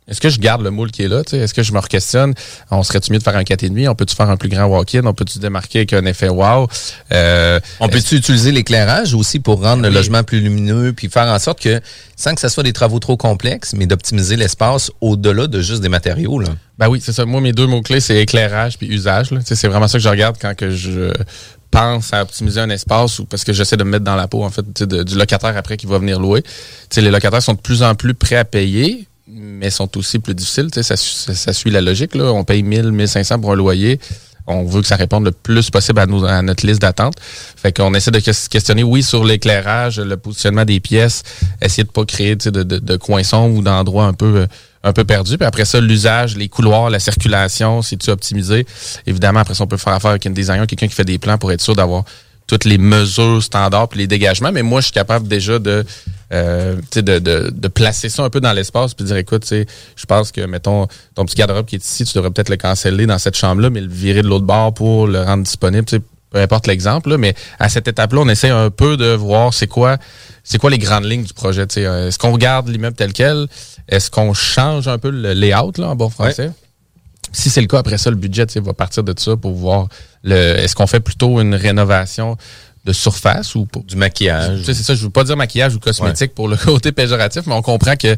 est-ce 0.09 0.21
que 0.21 0.29
je 0.29 0.38
garde 0.38 0.62
le 0.62 0.71
moule 0.71 0.90
qui 0.90 1.03
est 1.03 1.09
là? 1.09 1.23
Est-ce 1.33 1.53
que 1.55 1.62
je 1.62 1.73
me 1.73 1.79
re-questionne? 1.79 2.33
On 2.71 2.83
serait-tu 2.83 3.12
mieux 3.12 3.19
de 3.19 3.23
faire 3.25 3.37
un 3.37 3.42
4,5? 3.42 3.88
On 3.88 3.95
peut-tu 3.95 4.14
faire 4.14 4.31
un 4.31 4.37
plus 4.37 4.49
grand 4.49 4.66
walk-in? 4.66 5.05
On 5.05 5.14
peut-tu 5.14 5.38
démarquer 5.38 5.81
avec 5.81 5.92
un 5.92 6.05
effet 6.07 6.29
wow? 6.29 6.69
Euh, 7.12 7.59
On 7.81 7.88
peut-tu 7.88 8.14
utiliser 8.16 8.53
l'éclairage 8.53 9.14
aussi 9.14 9.40
pour 9.40 9.62
rendre 9.62 9.83
le 9.83 9.88
logement 9.90 10.23
plus 10.23 10.40
lumineux 10.40 10.92
puis 10.92 11.09
faire 11.09 11.27
en 11.27 11.38
sorte 11.38 11.61
que, 11.61 11.81
sans 12.16 12.35
que 12.35 12.40
ce 12.40 12.49
soit 12.49 12.62
des 12.62 12.73
travaux 12.73 12.99
trop 12.99 13.16
complexes, 13.16 13.73
mais 13.77 13.87
d'optimiser 13.87 14.37
l'espace 14.37 14.90
au-delà 15.01 15.47
de 15.49 15.61
juste 15.61 15.83
des 15.83 15.88
matériaux, 15.88 16.38
là? 16.38 16.49
Ben 16.79 16.88
oui, 16.88 17.01
c'est 17.03 17.12
ça. 17.12 17.25
Moi, 17.25 17.40
mes 17.40 17.53
deux 17.53 17.66
mots-clés, 17.66 18.01
c'est 18.01 18.16
éclairage 18.21 18.77
puis 18.79 18.87
usage. 18.87 19.29
C'est 19.45 19.66
vraiment 19.66 19.88
ça 19.88 19.99
que 19.99 20.05
je 20.05 20.09
regarde 20.09 20.37
quand 20.40 20.55
que 20.55 20.71
je 20.71 21.11
pense 21.71 22.12
à 22.12 22.23
optimiser 22.23 22.61
un 22.61 22.71
espace 22.71 23.19
ou 23.19 23.25
parce 23.25 23.45
que 23.45 23.53
j'essaie 23.53 23.77
de 23.77 23.83
me 23.85 23.90
mettre 23.90 24.05
dans 24.05 24.14
la 24.14 24.29
peau 24.29 24.45
en 24.45 24.51
fait 24.51 24.83
de- 24.85 25.03
du 25.03 25.16
locataire 25.16 25.57
après 25.57 25.77
qui 25.77 25.87
va 25.87 25.99
venir 25.99 26.21
louer. 26.21 26.42
Les 26.97 27.11
locataires 27.11 27.42
sont 27.42 27.55
de 27.55 27.61
plus 27.61 27.83
en 27.83 27.95
plus 27.95 28.14
prêts 28.14 28.37
à 28.37 28.45
payer, 28.45 29.09
mais 29.29 29.71
sont 29.71 29.97
aussi 29.99 30.19
plus 30.19 30.35
difficiles. 30.35 30.69
Ça, 30.73 30.83
ça, 30.83 30.97
ça 30.97 31.53
suit 31.53 31.71
la 31.71 31.81
logique. 31.81 32.15
Là. 32.15 32.33
On 32.33 32.45
paye 32.45 32.62
1000, 32.62 32.93
1500 32.93 33.41
pour 33.41 33.53
un 33.53 33.57
loyer. 33.57 33.99
On 34.49 34.65
veut 34.65 34.81
que 34.81 34.87
ça 34.87 34.95
réponde 34.95 35.25
le 35.25 35.33
plus 35.33 35.71
possible 35.71 35.99
à, 35.99 36.03
à 36.37 36.43
notre 36.43 36.65
liste 36.65 36.81
d'attente. 36.81 37.15
Fait 37.21 37.77
qu'on 37.77 37.93
essaie 37.95 38.12
de 38.12 38.21
ques- 38.21 38.49
questionner, 38.49 38.85
oui, 38.85 39.03
sur 39.03 39.25
l'éclairage, 39.25 39.99
le 39.99 40.17
positionnement 40.17 40.65
des 40.65 40.79
pièces, 40.79 41.25
essayer 41.61 41.83
de 41.83 41.91
pas 41.91 42.05
créer 42.05 42.37
de, 42.37 42.51
de, 42.51 42.62
de 42.79 42.97
ou 43.49 43.62
d'endroits 43.62 44.05
un 44.05 44.12
peu 44.12 44.47
un 44.85 44.93
peu 44.93 45.03
perdu. 45.03 45.37
Puis 45.37 45.45
après 45.47 45.65
ça, 45.65 45.81
l'usage, 45.81 46.37
les 46.37 46.49
couloirs, 46.49 46.91
la 46.91 47.01
circulation, 47.01 47.83
si 47.83 47.99
tu 47.99 48.09
optimisé? 48.11 48.65
Évidemment, 49.05 49.41
après 49.41 49.55
ça, 49.55 49.65
on 49.65 49.67
peut 49.67 49.77
faire 49.79 49.95
affaire 49.95 50.12
avec 50.12 50.25
un 50.27 50.31
designer, 50.31 50.65
quelqu'un 50.69 50.87
qui 50.87 50.95
fait 50.95 51.05
des 51.05 51.19
plans 51.19 51.39
pour 51.39 51.51
être 51.51 51.61
sûr 51.61 51.75
d'avoir 51.75 52.05
toutes 52.46 52.64
les 52.64 52.78
mesures 52.78 53.42
standards 53.42 53.88
puis 53.88 53.98
les 54.00 54.06
dégagements. 54.06 54.52
Mais 54.52 54.62
moi, 54.62 54.80
je 54.80 54.87
suis 54.87 54.92
capable 54.94 55.26
déjà 55.28 55.59
de, 55.59 55.85
euh, 56.32 56.76
tu 56.76 56.87
sais, 56.94 57.02
de, 57.02 57.18
de, 57.18 57.50
de 57.52 57.68
placer 57.68 58.09
ça 58.09 58.22
un 58.22 58.30
peu 58.30 58.40
dans 58.40 58.52
l'espace 58.52 58.94
puis 58.94 59.04
dire, 59.04 59.16
écoute, 59.16 59.42
tu 59.42 59.48
sais, 59.48 59.66
je 59.96 60.06
pense 60.06 60.32
que, 60.32 60.40
mettons, 60.42 60.87
ton 61.14 61.24
petit 61.24 61.35
garde-robe 61.37 61.66
qui 61.66 61.76
est 61.76 61.85
ici, 61.85 62.04
tu 62.04 62.14
devrais 62.14 62.30
peut-être 62.30 62.48
le 62.50 62.56
canceller 62.56 63.06
dans 63.06 63.18
cette 63.18 63.37
chambre-là, 63.37 63.70
mais 63.70 63.80
le 63.80 63.88
virer 63.88 64.22
de 64.22 64.28
l'autre 64.28 64.44
bord 64.46 64.72
pour 64.74 65.06
le 65.06 65.22
rendre 65.22 65.42
disponible. 65.42 65.85
Tu 65.87 65.96
sais, 65.96 66.02
peu 66.30 66.40
importe 66.40 66.66
l'exemple, 66.66 67.11
là, 67.11 67.18
mais 67.18 67.35
à 67.59 67.68
cette 67.68 67.88
étape-là, 67.88 68.20
on 68.20 68.28
essaie 68.28 68.50
un 68.50 68.70
peu 68.70 68.96
de 68.96 69.12
voir 69.14 69.54
c'est 69.54 69.68
quoi, 69.68 69.96
c'est 70.44 70.59
quoi 70.59 70.70
les 70.70 70.78
grandes 70.78 71.04
lignes 71.04 71.22
du 71.24 71.32
projet. 71.32 71.66
tu 71.66 71.74
sais. 71.74 71.87
Euh, 71.87 72.09
Est-ce 72.09 72.18
qu'on 72.18 72.32
regarde 72.32 72.68
l'immeuble 72.68 72.96
tel 72.96 73.12
quel? 73.12 73.46
Est-ce 73.88 74.11
qu'on 74.11 74.35
change 74.35 74.88
un 74.88 74.98
peu 74.98 75.11
le 75.11 75.32
layout 75.32 75.72
là, 75.78 75.88
en 75.90 75.96
bon 75.96 76.11
français? 76.11 76.50
Si 77.37 77.51
c'est 77.51 77.61
le 77.61 77.66
cas, 77.66 77.79
après 77.79 77.99
ça, 77.99 78.09
le 78.09 78.16
budget 78.16 78.46
va 78.57 78.72
partir 78.72 79.05
de 79.05 79.14
ça 79.18 79.37
pour 79.37 79.53
voir 79.53 79.88
le. 80.25 80.35
Est-ce 80.35 80.75
qu'on 80.75 80.87
fait 80.87 81.01
plutôt 81.01 81.40
une 81.40 81.55
rénovation 81.55 82.37
de 82.87 82.92
surface 82.92 83.55
ou 83.57 83.66
pour 83.66 83.83
Du 83.83 83.96
maquillage. 83.96 84.61
tu 84.61 84.64
sais, 84.64 84.75
c'est 84.75 84.85
ça, 84.85 84.94
je 84.94 85.03
veux 85.03 85.11
pas 85.11 85.25
dire 85.25 85.37
maquillage 85.37 85.75
ou 85.75 85.81
cosmétique 85.81 86.35
pour 86.35 86.49
le 86.49 86.57
côté 86.64 86.92
péjoratif, 86.92 87.42
mais 87.46 87.55
on 87.55 87.62
comprend 87.62 87.96
que 87.96 88.16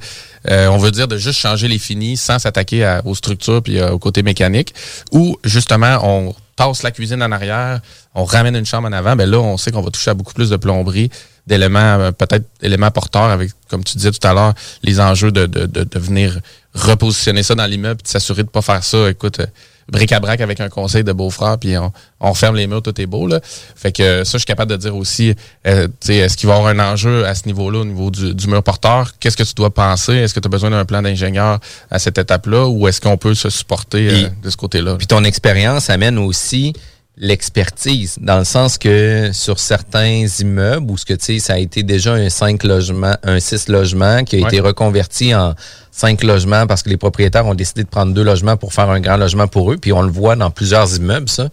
euh, 0.50 0.68
on 0.68 0.76
veut 0.76 0.90
dire 0.90 1.08
de 1.08 1.16
juste 1.16 1.40
changer 1.40 1.68
les 1.68 1.78
finis 1.78 2.16
sans 2.16 2.38
s'attaquer 2.38 3.00
aux 3.04 3.14
structures 3.14 3.62
puis 3.62 3.78
euh, 3.78 3.92
au 3.92 3.98
côté 3.98 4.22
mécanique. 4.22 4.74
Ou 5.10 5.36
justement, 5.42 5.98
on 6.02 6.34
tasse 6.54 6.82
la 6.82 6.90
cuisine 6.90 7.22
en 7.22 7.32
arrière, 7.32 7.80
on 8.14 8.24
ramène 8.24 8.56
une 8.56 8.66
chambre 8.66 8.88
en 8.88 8.92
avant, 8.92 9.16
ben 9.16 9.28
là, 9.28 9.38
on 9.38 9.56
sait 9.56 9.70
qu'on 9.70 9.80
va 9.80 9.90
toucher 9.90 10.10
à 10.10 10.14
beaucoup 10.14 10.34
plus 10.34 10.50
de 10.50 10.56
plomberie, 10.56 11.08
d'éléments, 11.48 11.98
euh, 11.98 12.12
peut-être 12.12 12.46
éléments 12.62 12.90
porteurs 12.90 13.30
avec, 13.30 13.50
comme 13.68 13.82
tu 13.82 13.96
disais 13.96 14.12
tout 14.12 14.26
à 14.26 14.32
l'heure, 14.34 14.54
les 14.82 15.00
enjeux 15.00 15.32
de, 15.32 15.46
de, 15.46 15.66
de, 15.66 15.84
de 15.84 15.98
venir 15.98 16.38
repositionner 16.74 17.42
ça 17.42 17.54
dans 17.54 17.66
l'immeuble, 17.66 17.96
puis 17.96 18.04
de 18.04 18.08
s'assurer 18.08 18.44
de 18.44 18.50
pas 18.50 18.62
faire 18.62 18.84
ça, 18.84 19.10
écoute, 19.10 19.40
euh, 19.40 19.46
bric-à-brac 19.90 20.40
avec 20.42 20.60
un 20.60 20.68
conseil 20.68 21.02
de 21.02 21.12
beau-frère, 21.12 21.56
puis 21.58 21.76
on, 21.78 21.90
on 22.20 22.34
ferme 22.34 22.56
les 22.56 22.66
murs, 22.66 22.82
tout 22.82 23.00
est 23.00 23.06
beau. 23.06 23.26
Là. 23.26 23.40
Fait 23.74 23.90
que 23.90 24.02
euh, 24.02 24.24
ça, 24.24 24.32
je 24.32 24.38
suis 24.40 24.46
capable 24.46 24.70
de 24.70 24.76
dire 24.76 24.94
aussi, 24.94 25.34
euh, 25.66 25.86
tu 25.86 26.08
sais, 26.08 26.16
est-ce 26.16 26.36
qu'il 26.36 26.46
va 26.46 26.56
y 26.56 26.58
avoir 26.58 26.72
un 26.72 26.92
enjeu 26.92 27.26
à 27.26 27.34
ce 27.34 27.46
niveau-là, 27.46 27.78
au 27.80 27.84
niveau 27.86 28.10
du, 28.10 28.34
du 28.34 28.46
mur 28.48 28.62
porteur? 28.62 29.12
Qu'est-ce 29.18 29.36
que 29.36 29.42
tu 29.42 29.54
dois 29.54 29.72
penser? 29.72 30.12
Est-ce 30.12 30.34
que 30.34 30.40
tu 30.40 30.46
as 30.46 30.50
besoin 30.50 30.70
d'un 30.70 30.84
plan 30.84 31.00
d'ingénieur 31.00 31.58
à 31.90 31.98
cette 31.98 32.18
étape-là 32.18 32.68
ou 32.68 32.86
est-ce 32.86 33.00
qu'on 33.00 33.16
peut 33.16 33.34
se 33.34 33.48
supporter 33.48 34.08
euh, 34.10 34.28
de 34.42 34.50
ce 34.50 34.58
côté-là? 34.58 34.96
Puis 34.96 35.06
ton 35.06 35.24
expérience 35.24 35.88
amène 35.88 36.18
aussi 36.18 36.74
l'expertise 37.20 38.18
dans 38.20 38.38
le 38.38 38.44
sens 38.44 38.78
que 38.78 39.30
sur 39.32 39.58
certains 39.58 40.26
immeubles 40.40 40.90
où 40.90 40.96
ce 40.96 41.04
que 41.04 41.14
tu 41.14 41.24
sais 41.24 41.38
ça 41.38 41.54
a 41.54 41.58
été 41.58 41.82
déjà 41.82 42.14
un 42.14 42.28
5 42.28 42.62
logements 42.64 43.16
un 43.22 43.40
6 43.40 43.68
logements 43.68 44.24
qui 44.24 44.36
a 44.36 44.46
été 44.46 44.60
reconverti 44.60 45.34
en 45.34 45.54
5 45.98 46.22
logements 46.22 46.66
parce 46.66 46.82
que 46.82 46.88
les 46.90 46.96
propriétaires 46.96 47.46
ont 47.46 47.54
décidé 47.54 47.82
de 47.82 47.88
prendre 47.88 48.14
deux 48.14 48.22
logements 48.22 48.56
pour 48.56 48.72
faire 48.72 48.88
un 48.88 49.00
grand 49.00 49.16
logement 49.16 49.48
pour 49.48 49.72
eux. 49.72 49.78
Puis 49.78 49.92
on 49.92 50.02
le 50.02 50.10
voit 50.10 50.36
dans 50.36 50.50
plusieurs 50.50 50.96
immeubles 50.96 51.28
ça. 51.28 51.48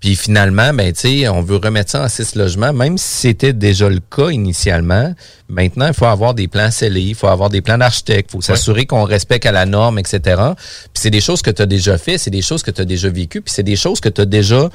Puis 0.00 0.16
finalement 0.16 0.74
ben 0.74 0.92
tu 0.92 1.00
sais 1.00 1.28
on 1.28 1.40
veut 1.40 1.56
remettre 1.56 1.92
ça 1.92 2.02
en 2.02 2.08
6 2.08 2.34
logements. 2.34 2.72
Même 2.72 2.98
si 2.98 3.28
c'était 3.28 3.52
déjà 3.52 3.88
le 3.88 4.00
cas 4.00 4.30
initialement 4.30 5.14
maintenant 5.48 5.86
il 5.86 5.94
faut 5.94 6.06
avoir 6.06 6.34
des 6.34 6.48
plans 6.48 6.70
scellés 6.70 7.02
il 7.02 7.14
faut 7.14 7.28
avoir 7.28 7.48
des 7.48 7.60
plans 7.60 7.78
d'architecte 7.78 8.30
il 8.30 8.32
faut 8.32 8.42
s'assurer 8.42 8.86
qu'on 8.86 9.04
respecte 9.04 9.46
à 9.46 9.52
la 9.52 9.66
norme 9.66 9.98
etc 10.00 10.20
puis 10.56 10.94
c'est 10.94 11.10
des 11.10 11.20
choses 11.20 11.40
que 11.40 11.50
tu 11.50 11.62
as 11.62 11.66
déjà 11.66 11.96
fait 11.98 12.18
c'est 12.18 12.30
des 12.30 12.42
choses 12.42 12.64
que 12.64 12.72
tu 12.72 12.80
as 12.80 12.84
déjà 12.84 13.08
vécues 13.08 13.40
puis 13.40 13.52
c'est 13.54 13.62
des 13.62 13.76
choses 13.76 14.00
que 14.00 14.08
tu 14.08 14.20
as 14.20 14.26
déjà 14.26 14.68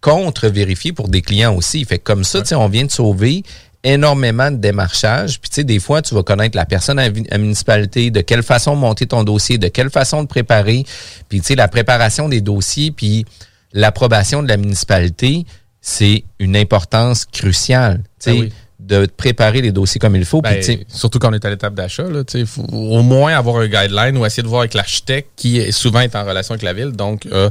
contre-vérifié 0.00 0.92
pour 0.92 1.08
des 1.08 1.22
clients 1.22 1.54
aussi. 1.54 1.84
Fait 1.84 1.98
que 1.98 2.04
comme 2.04 2.24
ça, 2.24 2.40
tu 2.40 2.48
sais, 2.48 2.54
on 2.54 2.68
vient 2.68 2.84
de 2.84 2.90
sauver 2.90 3.42
énormément 3.88 4.50
de 4.50 4.56
démarchage. 4.56 5.40
Puis 5.40 5.50
tu 5.50 5.54
sais, 5.56 5.64
des 5.64 5.80
fois, 5.80 6.02
tu 6.02 6.14
vas 6.14 6.22
connaître 6.22 6.56
la 6.56 6.66
personne 6.66 6.98
à 6.98 7.08
la 7.08 7.38
municipalité, 7.38 8.10
de 8.10 8.20
quelle 8.20 8.42
façon 8.42 8.76
monter 8.76 9.06
ton 9.06 9.24
dossier, 9.24 9.58
de 9.58 9.68
quelle 9.68 9.90
façon 9.90 10.22
de 10.22 10.28
préparer. 10.28 10.84
Puis 11.28 11.40
tu 11.40 11.46
sais, 11.46 11.54
la 11.54 11.68
préparation 11.68 12.28
des 12.28 12.40
dossiers, 12.40 12.90
puis 12.90 13.24
l'approbation 13.72 14.42
de 14.42 14.48
la 14.48 14.56
municipalité, 14.56 15.44
c'est 15.80 16.24
une 16.38 16.56
importance 16.56 17.24
cruciale. 17.24 18.02
Tu 18.20 18.30
sais, 18.30 18.48
de 18.78 19.06
préparer 19.06 19.60
les 19.60 19.72
dossiers 19.72 19.98
comme 19.98 20.16
il 20.16 20.24
faut. 20.24 20.40
Ben, 20.40 20.60
puis, 20.60 20.86
surtout 20.88 21.18
quand 21.18 21.30
on 21.30 21.34
est 21.34 21.44
à 21.44 21.50
l'étape 21.50 21.74
d'achat, 21.74 22.04
il 22.34 22.46
faut 22.46 22.62
au 22.62 23.02
moins 23.02 23.34
avoir 23.34 23.56
un 23.56 23.66
guideline 23.66 24.16
ou 24.16 24.24
essayer 24.24 24.42
de 24.42 24.48
voir 24.48 24.60
avec 24.60 24.74
l'architecte 24.74 25.30
qui 25.36 25.58
est 25.58 25.72
souvent 25.72 26.00
est 26.00 26.14
en 26.14 26.24
relation 26.24 26.52
avec 26.52 26.62
la 26.62 26.72
ville. 26.72 26.92
Donc, 26.92 27.26
euh, 27.26 27.50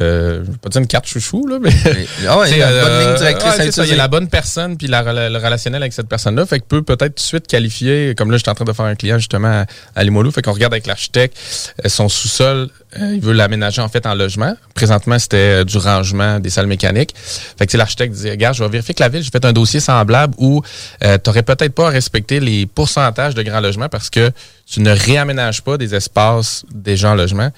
euh, 0.00 0.42
je 0.44 0.50
vais 0.50 0.58
pas 0.58 0.68
dire 0.68 0.80
une 0.80 0.86
carte 0.86 1.06
chouchou, 1.06 1.46
là, 1.46 1.58
mais. 1.60 1.70
Ah 2.28 2.38
ouais, 2.38 2.56
la 2.56 2.68
bonne 2.68 3.00
ligne 3.00 3.16
directrice 3.18 3.54
ouais, 3.54 3.60
à 3.60 3.64
c'est 3.64 3.72
ça, 3.72 3.84
il 3.84 3.88
y 3.88 3.90
a 3.90 3.92
utiliser. 3.92 3.96
la 3.96 4.08
bonne 4.08 4.28
personne 4.28 4.76
puis 4.76 4.86
la, 4.88 5.02
le 5.02 5.36
relationnel 5.36 5.82
avec 5.82 5.92
cette 5.92 6.08
personne-là. 6.08 6.44
Fait 6.46 6.58
que 6.60 6.64
peut 6.64 6.82
peut-être 6.82 7.14
tout 7.14 7.22
de 7.22 7.26
suite 7.26 7.46
qualifier, 7.46 8.14
comme 8.16 8.30
là, 8.30 8.36
j'étais 8.36 8.50
en 8.50 8.54
train 8.54 8.64
de 8.64 8.72
faire 8.72 8.86
un 8.86 8.94
client 8.94 9.18
justement 9.18 9.48
à, 9.62 9.66
à 9.94 10.04
Limoilou. 10.04 10.30
Fait 10.30 10.42
qu'on 10.42 10.52
regarde 10.52 10.74
avec 10.74 10.86
l'architecte, 10.86 11.36
euh, 11.84 11.88
son 11.88 12.08
sous-sol, 12.08 12.68
euh, 13.00 13.14
il 13.14 13.20
veut 13.20 13.32
l'aménager 13.32 13.82
en 13.82 13.88
fait 13.88 14.06
en 14.06 14.14
logement. 14.14 14.56
Présentement, 14.74 15.18
c'était 15.18 15.60
euh, 15.60 15.64
du 15.64 15.78
rangement 15.78 16.40
des 16.40 16.50
salles 16.50 16.66
mécaniques. 16.66 17.14
Fait 17.16 17.66
que 17.66 17.76
l'architecte 17.76 18.14
dit, 18.14 18.30
regarde, 18.30 18.54
je 18.56 18.64
vais 18.64 18.70
vérifier 18.70 18.94
que 18.94 19.02
la 19.02 19.08
ville, 19.08 19.22
j'ai 19.22 19.30
fait 19.30 19.44
un 19.44 19.52
dossier 19.52 19.80
semblable 19.80 20.34
où 20.38 20.62
euh, 21.04 21.18
tu 21.22 21.30
peut-être 21.30 21.74
pas 21.74 21.88
à 21.88 21.90
respecter 21.90 22.40
les 22.40 22.66
pourcentages 22.66 23.34
de 23.34 23.42
grands 23.42 23.60
logements 23.60 23.88
parce 23.88 24.10
que 24.10 24.30
tu 24.66 24.80
ne 24.80 24.90
réaménages 24.90 25.62
pas 25.62 25.76
des 25.76 25.94
espaces 25.94 26.64
déjà 26.72 27.10
en 27.10 27.14
logement 27.14 27.50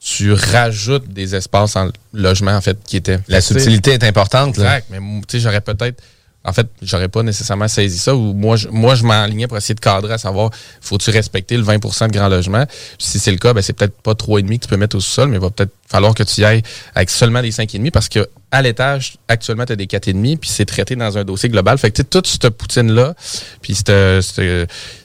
tu 0.00 0.32
rajoutes 0.32 1.08
des 1.08 1.34
espaces 1.34 1.76
en 1.76 1.90
logement, 2.12 2.52
en 2.52 2.60
fait, 2.60 2.78
qui 2.86 2.96
étaient. 2.96 3.18
La 3.28 3.40
subtilité 3.40 3.92
est 3.92 4.04
importante. 4.04 4.56
là. 4.58 4.78
Exact. 4.78 4.86
Mais 4.90 4.98
tu 4.98 5.24
sais, 5.28 5.40
j'aurais 5.40 5.60
peut-être. 5.60 6.02
En 6.46 6.52
fait, 6.52 6.68
j'aurais 6.80 7.08
pas 7.08 7.22
nécessairement 7.22 7.68
saisi 7.68 7.98
ça. 7.98 8.14
Ou 8.14 8.32
moi, 8.32 8.56
je, 8.56 8.68
moi, 8.68 8.94
je 8.94 9.04
m'enlignais 9.04 9.48
pour 9.48 9.56
essayer 9.56 9.74
de 9.74 9.80
cadrer 9.80 10.14
à 10.14 10.18
savoir, 10.18 10.50
faut-tu 10.80 11.10
respecter 11.10 11.56
le 11.56 11.64
20% 11.64 12.06
de 12.06 12.12
grand 12.12 12.28
logement? 12.28 12.64
Si 12.98 13.18
c'est 13.18 13.32
le 13.32 13.38
cas, 13.38 13.52
ben, 13.52 13.62
c'est 13.62 13.72
peut-être 13.72 14.00
pas 14.00 14.12
3,5 14.12 14.46
que 14.46 14.62
tu 14.62 14.68
peux 14.68 14.76
mettre 14.76 14.96
au 14.96 15.00
sous-sol, 15.00 15.28
mais 15.28 15.36
il 15.36 15.42
va 15.42 15.50
peut-être 15.50 15.72
falloir 15.88 16.14
que 16.14 16.22
tu 16.22 16.40
y 16.40 16.44
ailles 16.44 16.62
avec 16.94 17.10
seulement 17.10 17.42
des 17.42 17.50
5,5 17.50 17.90
parce 17.90 18.08
que 18.08 18.28
à 18.52 18.62
l'étage, 18.62 19.16
actuellement, 19.28 19.66
tu 19.66 19.72
as 19.72 19.76
des 19.76 19.86
4,5 19.86 20.38
puis 20.38 20.48
c'est 20.48 20.64
traité 20.64 20.94
dans 20.94 21.18
un 21.18 21.24
dossier 21.24 21.48
global. 21.48 21.78
Fait 21.78 21.90
que 21.90 22.02
toute 22.02 22.26
cette 22.26 22.48
poutine-là, 22.50 23.14
puis 23.60 23.74
cette, 23.74 24.22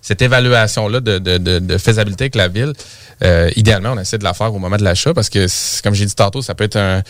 cette, 0.02 0.22
évaluation-là 0.22 1.00
de, 1.00 1.18
de, 1.18 1.38
de, 1.38 1.60
de 1.60 1.78
faisabilité 1.78 2.26
avec 2.26 2.36
la 2.36 2.48
ville, 2.48 2.74
euh, 3.24 3.50
idéalement, 3.56 3.94
on 3.94 4.00
essaie 4.00 4.18
de 4.18 4.24
la 4.24 4.34
faire 4.34 4.54
au 4.54 4.60
moment 4.60 4.78
de 4.78 4.84
l'achat 4.84 5.14
parce 5.14 5.30
que, 5.30 5.48
comme 5.84 5.94
j'ai 5.94 6.06
dit 6.06 6.16
tantôt, 6.16 6.42
ça 6.42 6.56
peut 6.56 6.64
être 6.64 6.78
un 6.78 7.02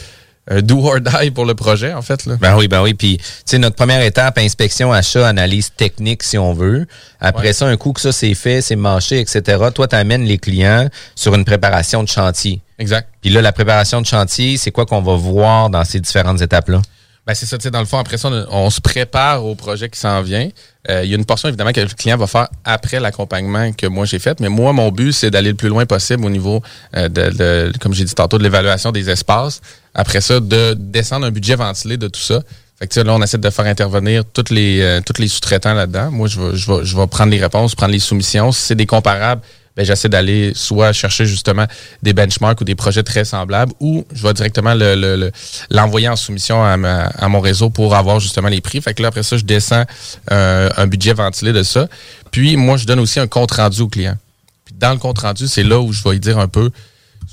do 0.61 0.85
or 0.85 0.99
die 0.99 1.31
pour 1.31 1.45
le 1.45 1.53
projet, 1.53 1.93
en 1.93 2.01
fait. 2.01 2.25
Là. 2.25 2.35
Ben 2.39 2.55
oui, 2.57 2.67
ben 2.67 2.81
oui. 2.81 2.93
Puis, 2.93 3.17
tu 3.17 3.23
sais, 3.45 3.57
notre 3.57 3.75
première 3.75 4.01
étape, 4.01 4.37
inspection, 4.37 4.91
achat, 4.91 5.27
analyse 5.27 5.71
technique, 5.75 6.23
si 6.23 6.37
on 6.37 6.53
veut. 6.53 6.87
Après 7.19 7.53
ça, 7.53 7.67
un 7.67 7.77
coup 7.77 7.93
que 7.93 8.01
ça 8.01 8.11
c'est 8.11 8.33
fait, 8.33 8.61
c'est 8.61 8.75
mâché, 8.75 9.19
etc., 9.19 9.41
toi, 9.73 9.87
tu 9.87 9.95
amènes 9.95 10.23
les 10.23 10.37
clients 10.37 10.89
sur 11.15 11.35
une 11.35 11.45
préparation 11.45 12.03
de 12.03 12.07
chantier. 12.07 12.61
Exact. 12.79 13.07
Puis 13.21 13.29
là, 13.29 13.41
la 13.41 13.51
préparation 13.51 14.01
de 14.01 14.07
chantier, 14.07 14.57
c'est 14.57 14.71
quoi 14.71 14.85
qu'on 14.85 15.01
va 15.01 15.15
voir 15.15 15.69
dans 15.69 15.83
ces 15.83 15.99
différentes 15.99 16.41
étapes-là? 16.41 16.81
Ben 17.27 17.35
c'est 17.35 17.45
ça, 17.45 17.57
tu 17.57 17.63
sais, 17.63 17.71
dans 17.71 17.79
le 17.79 17.85
fond, 17.85 17.99
après 17.99 18.17
ça, 18.17 18.29
on, 18.29 18.45
on 18.49 18.69
se 18.71 18.81
prépare 18.81 19.45
au 19.45 19.53
projet 19.53 19.89
qui 19.89 19.99
s'en 19.99 20.23
vient. 20.23 20.49
Euh, 20.89 21.03
Il 21.03 21.11
y 21.11 21.13
a 21.13 21.17
une 21.17 21.25
portion, 21.25 21.47
évidemment, 21.47 21.71
que 21.71 21.79
le 21.81 21.87
client 21.87 22.17
va 22.17 22.25
faire 22.27 22.47
après 22.65 22.99
l'accompagnement 22.99 23.71
que 23.73 23.85
moi 23.87 24.05
j'ai 24.05 24.19
fait. 24.19 24.39
Mais 24.39 24.49
moi, 24.49 24.73
mon 24.73 24.91
but, 24.91 25.11
c'est 25.13 25.29
d'aller 25.29 25.49
le 25.49 25.55
plus 25.55 25.69
loin 25.69 25.85
possible 25.85 26.25
au 26.25 26.29
niveau, 26.29 26.61
euh, 26.95 27.07
de, 27.07 27.29
de- 27.29 27.71
comme 27.79 27.93
j'ai 27.93 28.03
dit 28.03 28.15
tantôt, 28.15 28.37
de 28.39 28.43
l'évaluation 28.43 28.91
des 28.91 29.09
espaces. 29.09 29.61
Après 29.93 30.21
ça, 30.21 30.39
de 30.39 30.73
descendre 30.77 31.25
un 31.27 31.31
budget 31.31 31.55
ventilé 31.55 31.97
de 31.97 32.07
tout 32.07 32.19
ça. 32.21 32.41
Fait 32.79 32.87
que 32.87 32.99
là, 32.99 33.13
on 33.13 33.21
essaie 33.21 33.37
de 33.37 33.49
faire 33.51 33.65
intervenir 33.65 34.23
toutes 34.33 34.49
les, 34.49 34.81
euh, 34.81 35.01
tous 35.05 35.21
les 35.21 35.27
sous-traitants 35.27 35.75
là-dedans. 35.75 36.09
Moi, 36.09 36.27
je 36.27 36.41
vais, 36.41 36.55
je, 36.55 36.71
vais, 36.71 36.83
je 36.83 36.97
vais 36.97 37.05
prendre 37.05 37.29
les 37.31 37.39
réponses, 37.39 37.75
prendre 37.75 37.91
les 37.91 37.99
soumissions. 37.99 38.51
Si 38.51 38.61
c'est 38.61 38.75
des 38.75 38.87
comparables, 38.87 39.41
j'essaie 39.77 40.09
d'aller 40.09 40.51
soit 40.55 40.93
chercher 40.93 41.25
justement 41.25 41.65
des 42.03 42.13
benchmarks 42.13 42.59
ou 42.61 42.63
des 42.63 42.75
projets 42.75 43.03
très 43.03 43.25
semblables 43.25 43.73
ou 43.79 44.05
je 44.13 44.25
vais 44.27 44.33
directement 44.33 44.73
le- 44.73 44.95
le- 44.95 45.15
le- 45.15 45.31
l'envoyer 45.69 46.09
en 46.09 46.15
soumission 46.15 46.63
à, 46.63 46.75
ma- 46.77 47.05
à 47.05 47.27
mon 47.29 47.39
réseau 47.39 47.69
pour 47.69 47.95
avoir 47.95 48.19
justement 48.19 48.49
les 48.49 48.61
prix. 48.61 48.81
Fait 48.81 48.93
que 48.93 49.01
là, 49.01 49.07
après 49.07 49.23
ça, 49.23 49.37
je 49.37 49.43
descends 49.45 49.85
euh, 50.31 50.69
un 50.77 50.87
budget 50.87 51.13
ventilé 51.13 51.53
de 51.53 51.63
ça. 51.63 51.87
Puis 52.31 52.57
moi, 52.57 52.77
je 52.77 52.85
donne 52.85 52.99
aussi 52.99 53.19
un 53.19 53.27
compte 53.27 53.51
rendu 53.51 53.81
au 53.81 53.87
client. 53.87 54.17
Puis 54.65 54.75
dans 54.77 54.91
le 54.91 54.97
compte 54.99 55.19
rendu, 55.19 55.47
c'est 55.47 55.63
là 55.63 55.79
où 55.79 55.91
je 55.93 56.03
vais 56.03 56.11
lui 56.11 56.19
dire 56.19 56.37
un 56.39 56.47
peu 56.47 56.69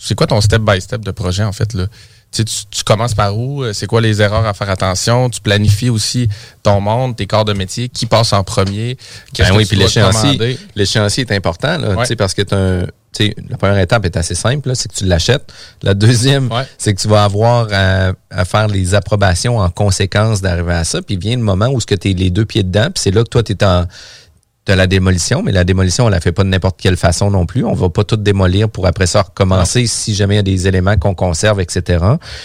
c'est 0.00 0.14
quoi 0.14 0.26
ton 0.26 0.40
step 0.40 0.62
by 0.62 0.80
step 0.80 1.00
de 1.00 1.10
projet 1.10 1.42
en 1.42 1.52
fait 1.52 1.74
là? 1.74 1.86
Tu, 2.30 2.44
tu, 2.44 2.84
commences 2.84 3.14
par 3.14 3.36
où? 3.36 3.62
Euh, 3.64 3.72
C'est 3.72 3.86
quoi 3.86 4.00
les 4.02 4.20
erreurs 4.20 4.44
à 4.46 4.52
faire 4.52 4.68
attention? 4.68 5.30
Tu 5.30 5.40
planifies 5.40 5.88
aussi 5.88 6.28
ton 6.62 6.78
monde, 6.80 7.16
tes 7.16 7.26
corps 7.26 7.46
de 7.46 7.54
métier, 7.54 7.88
qui 7.88 8.04
passe 8.04 8.34
en 8.34 8.44
premier, 8.44 8.96
qu'est-ce 9.32 9.48
Ben 9.48 9.54
que 9.54 9.58
oui, 9.58 9.64
tu 9.64 9.68
puis 9.70 9.78
l'échéancier, 10.76 11.22
est 11.24 11.32
important, 11.32 11.78
là, 11.78 11.90
Ouais. 11.90 12.02
tu 12.02 12.06
sais, 12.08 12.16
parce 12.16 12.34
que 12.34 12.42
un- 12.54 12.86
tu 13.14 13.24
sais, 13.28 13.34
la 13.48 13.56
première 13.56 13.78
étape 13.78 14.04
est 14.04 14.16
assez 14.18 14.34
simple, 14.34 14.68
là, 14.68 14.74
c'est 14.74 14.90
que 14.90 14.94
tu 14.94 15.06
l'achètes. 15.06 15.50
La 15.82 15.94
deuxième, 15.94 16.50
c'est 16.76 16.92
que 16.94 17.00
tu 17.00 17.08
vas 17.08 17.24
avoir 17.24 17.66
à, 17.72 18.12
à 18.30 18.44
faire 18.44 18.68
les 18.68 18.94
approbations 18.94 19.58
en 19.58 19.70
conséquence 19.70 20.42
d'arriver 20.42 20.74
à 20.74 20.84
ça. 20.84 21.00
Puis 21.00 21.16
vient 21.16 21.36
le 21.36 21.42
moment 21.42 21.68
où 21.68 21.80
tu 21.80 21.94
es 21.94 22.12
les 22.12 22.28
deux 22.30 22.44
pieds 22.44 22.62
dedans, 22.62 22.90
puis 22.94 23.00
c'est 23.02 23.10
là 23.10 23.24
que 23.24 23.30
toi, 23.30 23.42
tu 23.42 23.52
es 23.52 23.64
en 23.64 23.86
de 24.68 24.74
la 24.74 24.86
démolition, 24.86 25.42
mais 25.42 25.52
la 25.52 25.64
démolition, 25.64 26.06
on 26.06 26.08
la 26.08 26.20
fait 26.20 26.32
pas 26.32 26.44
de 26.44 26.48
n'importe 26.48 26.78
quelle 26.78 26.96
façon 26.96 27.30
non 27.30 27.46
plus. 27.46 27.64
On 27.64 27.72
va 27.72 27.88
pas 27.88 28.04
tout 28.04 28.16
démolir 28.16 28.68
pour 28.68 28.86
après 28.86 29.06
ça 29.06 29.22
recommencer 29.22 29.86
si 29.86 30.14
jamais 30.14 30.34
il 30.34 30.36
y 30.36 30.40
a 30.40 30.42
des 30.42 30.68
éléments 30.68 30.96
qu'on 30.96 31.14
conserve, 31.14 31.60
etc. 31.60 32.04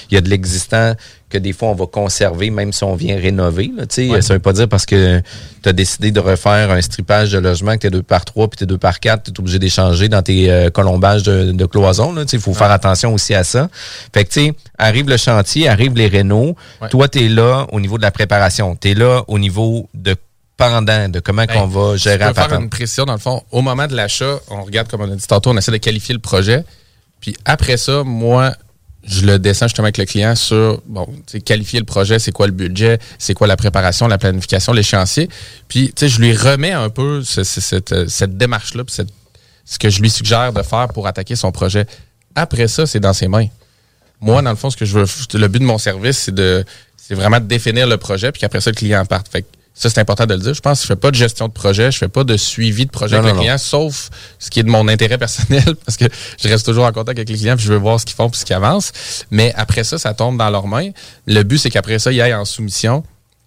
Il 0.09 0.15
y 0.15 0.17
a 0.17 0.21
de 0.21 0.29
l'existant 0.29 0.93
que 1.29 1.37
des 1.37 1.51
fois 1.51 1.69
on 1.69 1.73
va 1.75 1.85
conserver, 1.85 2.49
même 2.49 2.71
si 2.71 2.83
on 2.85 2.95
vient 2.95 3.17
rénover. 3.17 3.71
Là, 3.75 3.85
tu 3.87 4.09
sais. 4.09 4.21
Ça 4.21 4.35
veut 4.35 4.39
pas 4.39 4.53
dire 4.53 4.69
parce 4.69 4.85
que 4.85 5.21
tu 5.61 5.69
as 5.69 5.73
décidé 5.73 6.11
de 6.11 6.19
refaire 6.19 6.71
un 6.71 6.79
stripage 6.79 7.31
de 7.31 7.39
logement, 7.39 7.73
que 7.73 7.79
tu 7.79 7.87
es 7.87 7.91
2 7.91 8.03
par 8.03 8.23
3 8.23 8.47
puis 8.47 8.57
tu 8.57 8.63
es 8.63 8.67
2 8.67 8.77
par 8.77 8.99
4, 9.01 9.23
tu 9.23 9.31
es 9.31 9.39
obligé 9.39 9.59
d'échanger 9.59 10.07
dans 10.07 10.21
tes 10.21 10.49
euh, 10.49 10.69
colombages 10.69 11.23
de, 11.23 11.51
de 11.51 11.65
cloison. 11.65 12.15
Il 12.31 12.39
faut 12.39 12.53
faire 12.53 12.71
attention 12.71 13.13
aussi 13.13 13.33
à 13.33 13.43
ça. 13.43 13.67
Fait 14.13 14.23
que 14.23 14.29
tu 14.29 14.45
sais, 14.45 14.53
arrive 14.77 15.09
le 15.09 15.17
chantier, 15.17 15.67
arrive 15.67 15.95
les 15.95 16.07
rénaux. 16.07 16.55
Toi, 16.89 17.09
tu 17.09 17.25
es 17.25 17.27
là 17.27 17.67
au 17.71 17.81
niveau 17.81 17.97
de 17.97 18.03
la 18.03 18.11
préparation. 18.11 18.77
Tu 18.79 18.91
es 18.91 18.93
là 18.93 19.23
au 19.27 19.39
niveau 19.39 19.89
de 19.93 20.15
pendant, 20.57 21.09
de 21.09 21.19
comment 21.19 21.45
qu'on 21.47 21.67
va 21.67 21.97
gérer 21.97 22.17
la 22.19 22.33
faire 22.33 22.45
une 22.61 22.69
précision, 22.69 23.05
dans 23.05 23.13
le 23.13 23.19
fond. 23.19 23.43
Au 23.51 23.61
moment 23.61 23.87
de 23.87 23.95
l'achat, 23.95 24.39
on 24.49 24.63
regarde, 24.63 24.87
comme 24.87 25.01
on 25.01 25.11
a 25.11 25.15
dit 25.15 25.27
tantôt, 25.27 25.49
on 25.51 25.57
essaie 25.57 25.71
de 25.71 25.77
qualifier 25.77 26.13
le 26.13 26.21
projet. 26.21 26.63
Puis 27.19 27.35
après 27.45 27.77
ça, 27.77 28.03
moi, 28.03 28.53
je 29.05 29.25
le 29.25 29.39
descends 29.39 29.67
justement 29.67 29.85
avec 29.85 29.97
le 29.97 30.05
client 30.05 30.35
sur, 30.35 30.81
bon, 30.85 31.05
tu 31.05 31.13
sais, 31.27 31.41
qualifier 31.41 31.79
le 31.79 31.85
projet, 31.85 32.19
c'est 32.19 32.31
quoi 32.31 32.45
le 32.45 32.53
budget, 32.53 32.99
c'est 33.17 33.33
quoi 33.33 33.47
la 33.47 33.57
préparation, 33.57 34.07
la 34.07 34.17
planification, 34.17 34.71
l'échéancier. 34.73 35.27
Puis, 35.67 35.87
tu 35.87 36.01
sais, 36.05 36.09
je 36.09 36.21
lui 36.21 36.33
remets 36.35 36.71
un 36.71 36.89
peu 36.89 37.23
ce- 37.23 37.43
ce- 37.43 37.59
cette, 37.61 37.91
euh, 37.91 38.05
cette 38.07 38.37
démarche-là, 38.37 38.83
puis 38.83 38.93
cette- 38.95 39.09
ce 39.65 39.79
que 39.79 39.89
je 39.89 40.01
lui 40.01 40.09
suggère 40.09 40.53
de 40.53 40.61
faire 40.61 40.87
pour 40.89 41.07
attaquer 41.07 41.35
son 41.35 41.51
projet. 41.51 41.85
Après 42.35 42.67
ça, 42.67 42.85
c'est 42.85 42.99
dans 42.99 43.13
ses 43.13 43.27
mains. 43.27 43.47
Moi, 44.21 44.41
dans 44.41 44.51
le 44.51 44.55
fond, 44.55 44.69
ce 44.69 44.77
que 44.77 44.85
je 44.85 44.97
veux, 44.99 45.05
le 45.33 45.47
but 45.47 45.59
de 45.59 45.65
mon 45.65 45.77
service, 45.77 46.17
c'est 46.19 46.33
de, 46.35 46.63
c'est 46.95 47.15
vraiment 47.15 47.39
de 47.39 47.45
définir 47.45 47.87
le 47.87 47.97
projet, 47.97 48.31
puis 48.31 48.39
qu'après 48.39 48.61
ça, 48.61 48.69
le 48.71 48.75
client 48.75 49.05
parte. 49.05 49.27
Fait 49.29 49.41
que 49.41 49.47
ça, 49.73 49.89
c'est 49.89 49.99
important 49.99 50.25
de 50.25 50.33
le 50.35 50.39
dire. 50.39 50.53
Je 50.53 50.61
pense 50.61 50.79
que 50.79 50.83
je 50.83 50.87
fais 50.87 50.95
pas 50.95 51.09
de 51.09 51.15
gestion 51.15 51.47
de 51.47 51.53
projet, 51.53 51.91
je 51.91 51.97
fais 51.97 52.07
pas 52.07 52.23
de 52.23 52.37
suivi 52.37 52.85
de 52.85 52.91
projet 52.91 53.15
Non, 53.15 53.23
avec 53.23 53.33
non, 53.33 53.39
le 53.39 53.43
client, 53.45 53.57
sauf 53.57 54.09
ce 54.37 54.49
qui 54.51 54.59
est 54.59 54.63
de 54.63 54.69
mon 54.69 54.87
intérêt 54.87 55.17
personnel, 55.17 55.75
parce 55.85 55.97
que 55.97 56.05
je 56.41 56.47
reste 56.47 56.65
toujours 56.65 56.85
en 56.85 56.91
contact 56.91 57.17
avec 57.17 57.29
les 57.29 57.35
clients, 57.35 57.55
puis 57.55 57.65
je 57.65 57.73
veux 57.73 57.79
voir 57.79 57.99
ce 57.99 58.05
qu'ils 58.05 58.15
font, 58.15 58.29
puis 58.29 58.39
ce 58.39 58.45
qu'ils 58.45 58.55
avancent. 58.55 58.91
Mais 59.31 59.51
après 59.55 59.83
ça, 59.83 59.97
ça 59.97 60.13
tombe 60.13 60.37
dans 60.37 60.49
leurs 60.49 60.67
mains. 60.67 60.89
Le 61.25 61.41
but, 61.43 61.57
c'est 61.57 61.71
qu'après 61.71 61.97
ça, 61.97 62.11
ils 62.11 62.21
aillent 62.21 62.35
en 62.35 62.45
soumission, 62.45 63.03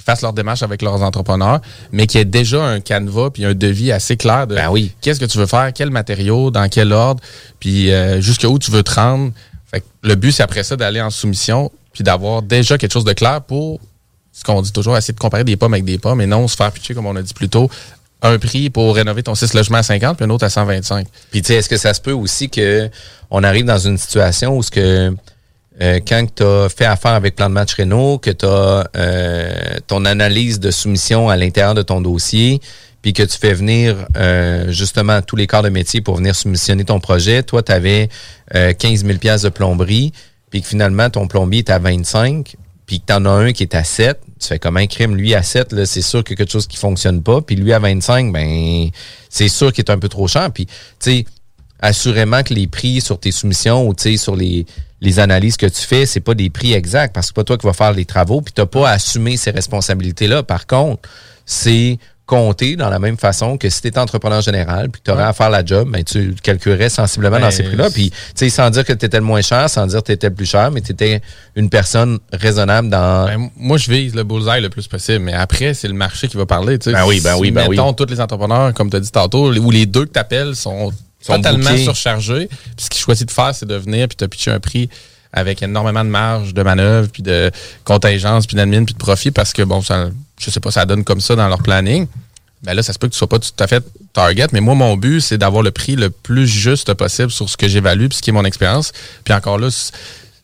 fassent 0.07 0.23
leur 0.23 0.33
démarche 0.33 0.63
avec 0.63 0.83
leurs 0.83 1.03
entrepreneurs, 1.03 1.61
mais 1.93 2.07
qu'il 2.07 2.19
y 2.19 2.23
ait 2.23 2.25
déjà 2.25 2.65
un 2.65 2.81
canevas 2.81 3.31
puis 3.31 3.45
un 3.45 3.55
devis 3.55 3.93
assez 3.93 4.17
clair 4.17 4.47
de 4.47 4.57
qu'est-ce 5.01 5.21
que 5.21 5.25
tu 5.25 5.39
veux 5.39 5.47
faire, 5.47 5.73
quel 5.75 5.91
matériau, 5.91 6.51
dans 6.51 6.69
quel 6.69 6.93
ordre, 6.93 7.23
puis 7.61 7.93
euh, 7.93 8.21
jusqu'où 8.21 8.59
tu 8.59 8.71
veux 8.71 8.83
te 8.83 8.95
rendre. 8.95 9.33
Fait 9.71 9.81
que 9.81 9.87
le 10.03 10.15
but, 10.15 10.33
c'est 10.33 10.45
après 10.45 10.63
ça 10.63 10.77
d'aller 10.77 11.01
en 11.01 11.11
soumission, 11.11 11.73
puis 11.93 12.05
d'avoir 12.05 12.43
déjà 12.43 12.79
quelque 12.79 12.93
chose 12.93 13.05
de 13.05 13.13
clair 13.13 13.43
pour 13.43 13.81
ce 14.37 14.45
qu'on 14.45 14.61
dit 14.61 14.73
toujours, 14.73 14.97
essayer 14.99 15.15
de 15.15 15.19
comparer 15.19 15.45
des 15.45 15.57
pommes 15.57 15.73
avec 15.73 15.87
des 15.87 15.97
pommes 15.97 16.21
et 16.21 16.27
non 16.27 16.47
se 16.47 16.57
faire 16.57 16.71
pitcher, 16.71 16.93
comme 16.93 17.07
on 17.07 17.17
a 17.17 17.23
dit 17.23 17.33
plus 17.33 17.49
tôt, 17.49 17.71
un 18.21 18.39
prix 18.39 18.69
pour 18.69 18.95
rénover 18.95 19.23
ton 19.23 19.35
6 19.35 19.55
logements 19.55 19.79
à 19.79 19.83
50 19.83 20.19
puis 20.19 20.27
un 20.27 20.31
autre 20.31 20.45
à 20.45 20.51
125. 20.51 21.07
Puis 21.31 21.41
tu 21.41 21.49
sais, 21.49 21.55
est-ce 21.55 21.71
que 21.71 21.79
ça 21.79 21.95
se 21.95 22.03
peut 22.03 22.13
aussi 22.13 22.51
que 22.51 22.91
on 23.31 23.43
arrive 23.43 23.65
dans 23.65 23.79
une 23.79 23.97
situation 23.97 24.57
où 24.57 24.63
ce 24.63 24.71
que 24.71 25.15
euh, 25.81 26.01
quand 26.07 26.27
tu 26.35 26.43
as 26.43 26.69
fait 26.69 26.85
affaire 26.85 27.13
avec 27.13 27.35
Plan 27.35 27.49
de 27.49 27.55
match 27.55 27.75
Renault, 27.75 28.19
que 28.19 28.31
tu 28.31 28.45
as 28.47 28.89
euh, 28.97 29.77
ton 29.87 30.05
analyse 30.05 30.61
de 30.61 30.71
soumission 30.71 31.31
à 31.31 31.37
l'intérieur 31.37 31.75
de 31.75 31.83
ton 31.83 32.03
dossier, 32.03 32.61
puis 33.01 33.15
que 33.15 33.23
tu 33.23 33.39
fais 33.39 33.55
venir 33.55 34.07
euh, 34.17 34.71
justement 34.71 35.23
tous 35.23 35.37
les 35.37 35.47
corps 35.47 35.63
de 35.63 35.69
métier 35.71 36.01
pour 36.03 36.17
venir 36.17 36.35
soumissionner 36.35 36.85
ton 36.85 37.01
projet, 37.01 37.43
toi, 37.43 37.63
tu 37.63 37.73
avais 37.73 38.09
15 38.53 39.05
000 39.05 39.19
de 39.19 39.49
plomberie, 39.49 40.13
puis 40.51 40.63
que 40.63 40.69
finalement, 40.69 41.09
ton 41.11 41.27
plombier 41.27 41.61
est 41.61 41.71
à 41.71 41.79
25, 41.79 42.57
puis 42.87 43.01
que 43.01 43.07
tu 43.07 43.13
en 43.13 43.25
as 43.27 43.31
un 43.31 43.53
qui 43.53 43.63
est 43.63 43.75
à 43.75 43.85
7, 43.85 44.19
tu 44.41 44.49
fais 44.49 44.59
comme 44.59 44.77
un 44.77 44.87
crime. 44.87 45.17
Lui 45.17 45.35
à 45.35 45.43
7, 45.43 45.73
là, 45.73 45.87
c'est 45.87 46.03
sûr 46.03 46.23
qu'il 46.23 46.33
y 46.33 46.35
a 46.35 46.45
quelque 46.45 46.53
chose 46.53 46.67
qui 46.67 46.77
fonctionne 46.77 47.23
pas. 47.23 47.41
Puis 47.41 47.57
lui 47.57 47.73
à 47.73 47.79
25, 47.79 48.33
ben 48.33 48.91
c'est 49.29 49.49
sûr 49.49 49.73
qu'il 49.73 49.85
est 49.85 49.91
un 49.91 49.99
peu 49.99 50.09
trop 50.09 50.29
cher. 50.29 50.51
Puis, 50.53 50.67
tu 50.67 50.75
sais, 51.01 51.27
assurément 51.81 52.43
que 52.43 52.55
les 52.55 52.67
prix 52.67 53.01
sur 53.01 53.19
tes 53.19 53.33
soumissions 53.33 53.87
ou 53.87 53.95
tu 53.95 54.03
sais, 54.03 54.17
sur 54.17 54.37
les, 54.37 54.67
les 55.01 55.19
analyses 55.19 55.57
que 55.57 55.67
tu 55.67 55.83
fais, 55.83 56.07
c'est 56.07 56.21
pas 56.21 56.35
des 56.35 56.51
prix 56.51 56.73
exacts 56.73 57.15
parce 57.15 57.27
que 57.27 57.29
c'est 57.29 57.37
pas 57.37 57.45
toi 57.45 57.59
qui 57.59 57.67
vas 57.67 57.73
faire 57.73 57.93
les 57.93 58.05
travaux, 58.05 58.41
puis 58.41 58.53
tu 58.55 58.65
pas 58.67 58.89
à 58.89 58.93
assumer 58.93 59.37
ces 59.37 59.51
responsabilités-là. 59.51 60.43
Par 60.43 60.67
contre, 60.67 61.09
c'est 61.45 61.99
compter 62.27 62.75
dans 62.75 62.91
la 62.91 62.99
même 62.99 63.17
façon 63.17 63.57
que 63.57 63.71
si 63.71 63.81
tu 63.81 63.89
étais 63.89 64.01
entrepreneur 64.01 64.41
général 64.41 64.91
puis 64.91 65.01
que 65.01 65.07
tu 65.07 65.13
aurais 65.13 65.25
à 65.25 65.33
faire 65.33 65.49
la 65.49 65.65
job, 65.65 65.89
ben, 65.91 66.03
tu 66.03 66.35
calculerais 66.43 66.89
sensiblement 66.89 67.39
dans 67.39 67.53
ces 67.53 67.63
ben, 67.63 67.69
prix-là. 67.69 67.91
Puis, 67.91 68.11
tu 68.11 68.17
sais, 68.35 68.51
sans 68.51 68.69
dire 68.71 68.85
que 68.85 68.93
tu 68.93 69.07
étais 69.07 69.19
le 69.19 69.25
moins 69.25 69.43
cher, 69.43 69.71
sans 69.71 69.87
dire 69.87 70.01
que 70.01 70.07
tu 70.07 70.13
étais 70.13 70.29
le 70.29 70.35
plus 70.35 70.47
cher, 70.47 70.73
mais 70.73 70.81
tu 70.81 70.93
étais 70.93 71.21
une 71.55 71.71
personne 71.71 72.19
raisonnable 72.33 72.91
dans. 72.91 73.27
Ben, 73.27 73.49
moi, 73.57 73.79
je 73.79 73.91
vise 73.91 74.15
le 74.15 74.25
bullseye 74.25 74.61
le 74.61 74.69
plus 74.69 74.89
possible, 74.89 75.21
mais 75.21 75.35
après, 75.35 75.73
c'est 75.73 75.89
le 75.89 75.95
marché 75.95 76.27
qui 76.27 76.37
va 76.37 76.47
parler. 76.47 76.79
Ben 76.79 77.07
oui, 77.07 77.21
ben 77.21 77.37
oui, 77.39 77.53
ben 77.53 77.69
mettons, 77.69 77.93
tous 77.93 78.07
les 78.07 78.21
entrepreneurs, 78.21 78.75
comme 78.75 78.91
tu 78.91 78.97
as 78.97 79.01
dit 79.01 79.13
tantôt, 79.13 79.53
ou 79.53 79.71
les 79.71 79.87
deux 79.87 80.07
que 80.07 80.13
tu 80.13 80.19
appelles 80.19 80.57
sont, 80.57 80.93
totalement 81.25 81.77
surchargés. 81.77 82.49
Puis 82.49 82.85
ce 82.87 82.91
qu'ils 82.91 83.01
choisissent 83.01 83.27
de 83.27 83.31
faire, 83.31 83.55
c'est 83.55 83.67
de 83.67 83.77
venir 83.77 84.09
puis 84.09 84.17
te 84.17 84.25
pitcher 84.25 84.51
un 84.51 84.61
prix 84.61 84.89
avec 85.37 85.63
énormément 85.63 86.05
de 86.05 86.11
marge 86.11 86.55
de 86.55 86.63
manœuvre, 86.63 87.09
puis 87.13 87.23
de 87.23 87.51
contingence, 87.85 88.47
puis 88.47 88.57
d'admin, 88.57 88.85
puis 88.85 88.95
de 88.95 88.99
profit, 88.99 89.31
parce 89.31 89.53
que, 89.53 89.63
bon, 89.63 89.83
ça, 89.83 90.09
je 90.41 90.51
sais 90.51 90.61
pas, 90.61 90.71
ça 90.71 90.87
donne 90.87 91.05
comme 91.05 91.21
ça 91.21 91.37
dans 91.37 91.47
leur 91.47 91.63
planning. 91.63 92.09
Ben 92.63 92.73
là, 92.73 92.83
ça 92.83 92.95
se 92.95 92.99
peut 92.99 93.07
que 93.07 93.13
tu 93.13 93.19
sois 93.19 93.29
pas 93.29 93.39
tout 93.39 93.53
à 93.59 93.67
fait 93.67 93.85
target, 94.15 94.47
mais 94.53 94.61
moi, 94.61 94.75
mon 94.75 94.97
but, 94.97 95.21
c'est 95.21 95.37
d'avoir 95.37 95.63
le 95.63 95.71
prix 95.71 95.95
le 95.95 96.09
plus 96.09 96.49
juste 96.49 96.93
possible 96.95 97.31
sur 97.31 97.51
ce 97.51 97.57
que 97.59 97.69
j'évalue, 97.69 98.07
puis 98.07 98.17
ce 98.17 98.23
qui 98.23 98.31
est 98.31 98.33
mon 98.33 98.47
expérience. 98.47 98.93
Puis 99.25 99.35
encore 99.35 99.59
là, 99.59 99.69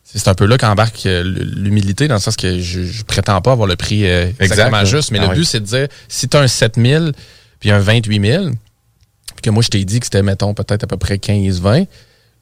c'est 0.03 0.27
un 0.27 0.35
peu 0.35 0.45
là 0.45 0.59
qu'embarque 0.59 1.07
euh, 1.07 1.23
l'humilité, 1.23 2.07
dans 2.07 2.15
le 2.15 2.21
sens 2.21 2.35
que 2.35 2.59
je, 2.59 2.83
je 2.83 3.03
prétends 3.03 3.41
pas 3.41 3.53
avoir 3.53 3.67
le 3.67 3.75
prix 3.75 4.05
euh, 4.05 4.29
exactement 4.39 4.85
juste, 4.85 5.09
mais 5.09 5.19
ah 5.19 5.27
le 5.27 5.33
but, 5.33 5.45
c'est 5.45 5.59
de 5.59 5.65
dire, 5.65 5.87
si 6.07 6.29
tu 6.29 6.37
as 6.37 6.41
un 6.41 6.47
7000 6.47 7.13
puis 7.59 7.71
un 7.71 7.79
28 7.79 8.21
000, 8.21 8.45
puis 8.45 9.41
que 9.41 9.49
moi, 9.49 9.63
je 9.63 9.69
t'ai 9.69 9.83
dit 9.83 9.99
que 9.99 10.05
c'était, 10.05 10.21
mettons, 10.21 10.53
peut-être 10.53 10.83
à 10.83 10.87
peu 10.87 10.97
près 10.97 11.15
15-20, 11.15 11.87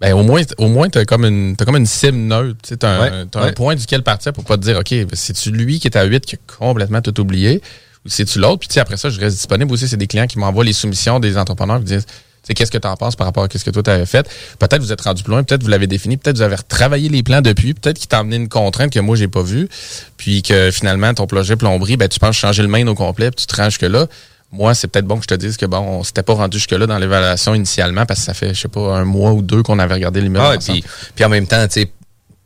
ben, 0.02 0.14
au 0.14 0.24
moins, 0.24 0.41
au 0.58 0.68
moins, 0.68 0.89
t'as 0.89 1.06
comme 1.06 1.26
une, 1.26 1.56
as 1.60 1.64
comme 1.64 1.78
une 1.78 1.86
cible 1.86 2.18
neutre. 2.18 2.58
Tu 2.68 2.86
as, 2.86 3.24
un, 3.36 3.52
point 3.54 3.76
duquel 3.76 4.02
partir 4.02 4.34
pour 4.34 4.43
pas 4.43 4.58
te 4.58 4.64
dire, 4.64 4.80
OK, 4.80 4.93
c'est-tu 5.14 5.52
lui 5.52 5.80
qui 5.80 5.88
est 5.88 5.95
à 5.95 6.04
8 6.04 6.26
qui 6.26 6.36
a 6.36 6.39
complètement 6.58 7.02
tout 7.02 7.20
oublié 7.22 7.62
ou 8.04 8.10
c'est-tu 8.10 8.39
l'autre? 8.39 8.68
Puis 8.68 8.80
après 8.80 8.97
ça, 8.97 9.12
je 9.12 9.20
reste 9.20 9.36
disponible 9.36 9.72
aussi. 9.72 9.88
C'est 9.88 9.97
des 9.97 10.08
clients 10.08 10.26
qui 10.26 10.39
m'envoient 10.39 10.64
les 10.64 10.74
soumissions 10.74 11.20
des 11.20 11.38
entrepreneurs 11.38 11.78
qui 11.78 11.86
disent, 11.86 12.08
qu'est-ce 12.56 12.72
que 12.72 12.80
tu 12.80 12.88
en 12.88 12.95
penses 12.95 13.16
par 13.16 13.28
rapport 13.28 13.43
à 13.43 13.47
ce 13.56 13.64
que 13.64 13.70
toi 13.70 13.84
tu 13.84 13.91
avais 13.91 14.08
fait? 14.08 14.28
Peut-être 14.58 14.82
vous 14.82 14.91
êtes 14.91 15.02
rendu 15.02 15.22
plus 15.22 15.34
loin, 15.34 15.43
peut-être 15.43 15.62
vous 15.62 15.70
l'avez 15.70 15.86
défini, 15.86 16.18
peut-être 16.18 16.38
vous 16.38 16.41
avez 16.41 16.56
retravaillé 16.56 17.08
les 17.08 17.22
plans 17.22 17.41
depuis, 17.41 17.76
peut-être 17.76 17.99
qu'il 17.99 18.08
t'a 18.08 18.20
amené 18.20 18.38
une 18.38 18.49
contrainte 18.49 18.91
que 18.91 18.99
moi 18.99 19.16
j'ai 19.16 19.28
pas 19.28 19.43
vue, 19.43 19.70
puis 20.18 20.41
que 20.41 20.72
finalement 20.72 21.14
ton 21.14 21.28
projet 21.28 21.56
plomberie, 21.56 21.97
ben 21.97 22.10
tu 22.10 22.20
penses 22.20 22.36
changer 22.36 22.64
le 22.64 22.70
main 22.70 22.88
au 22.88 22.95
complet, 22.95 23.30
puis 23.30 23.45
tu 23.45 23.54
te 23.54 23.56
rends 23.56 23.70
jusque 23.70 23.84
là 23.84 24.08
moi, 24.52 24.74
c'est 24.74 24.88
peut-être 24.88 25.06
bon 25.06 25.18
que 25.18 25.24
je 25.24 25.28
te 25.28 25.34
dise 25.36 25.56
que 25.58 25.66
bon, 25.66 25.80
on 25.80 26.04
s'était 26.04 26.24
pas 26.24 26.34
rendu 26.34 26.58
jusque-là 26.58 26.86
dans 26.86 26.97
l'évaluation 26.97 27.56
initialement 27.56 28.06
parce 28.06 28.20
que 28.20 28.26
ça 28.26 28.34
fait, 28.34 28.54
je 28.54 28.62
sais 28.62 28.68
pas, 28.68 28.97
un 28.97 29.06
mois 29.06 29.32
ou 29.32 29.41
deux 29.41 29.64
qu'on 29.64 29.80
avait 29.80 29.93
regardé 29.93 30.20
l'immeuble. 30.22 30.45
Ah, 30.45 30.58
puis, 30.58 30.84
puis 31.16 31.26
en 31.26 31.30
même 31.30 31.47
temps, 31.47 31.66
tu 31.68 31.82
sais, 31.82 31.91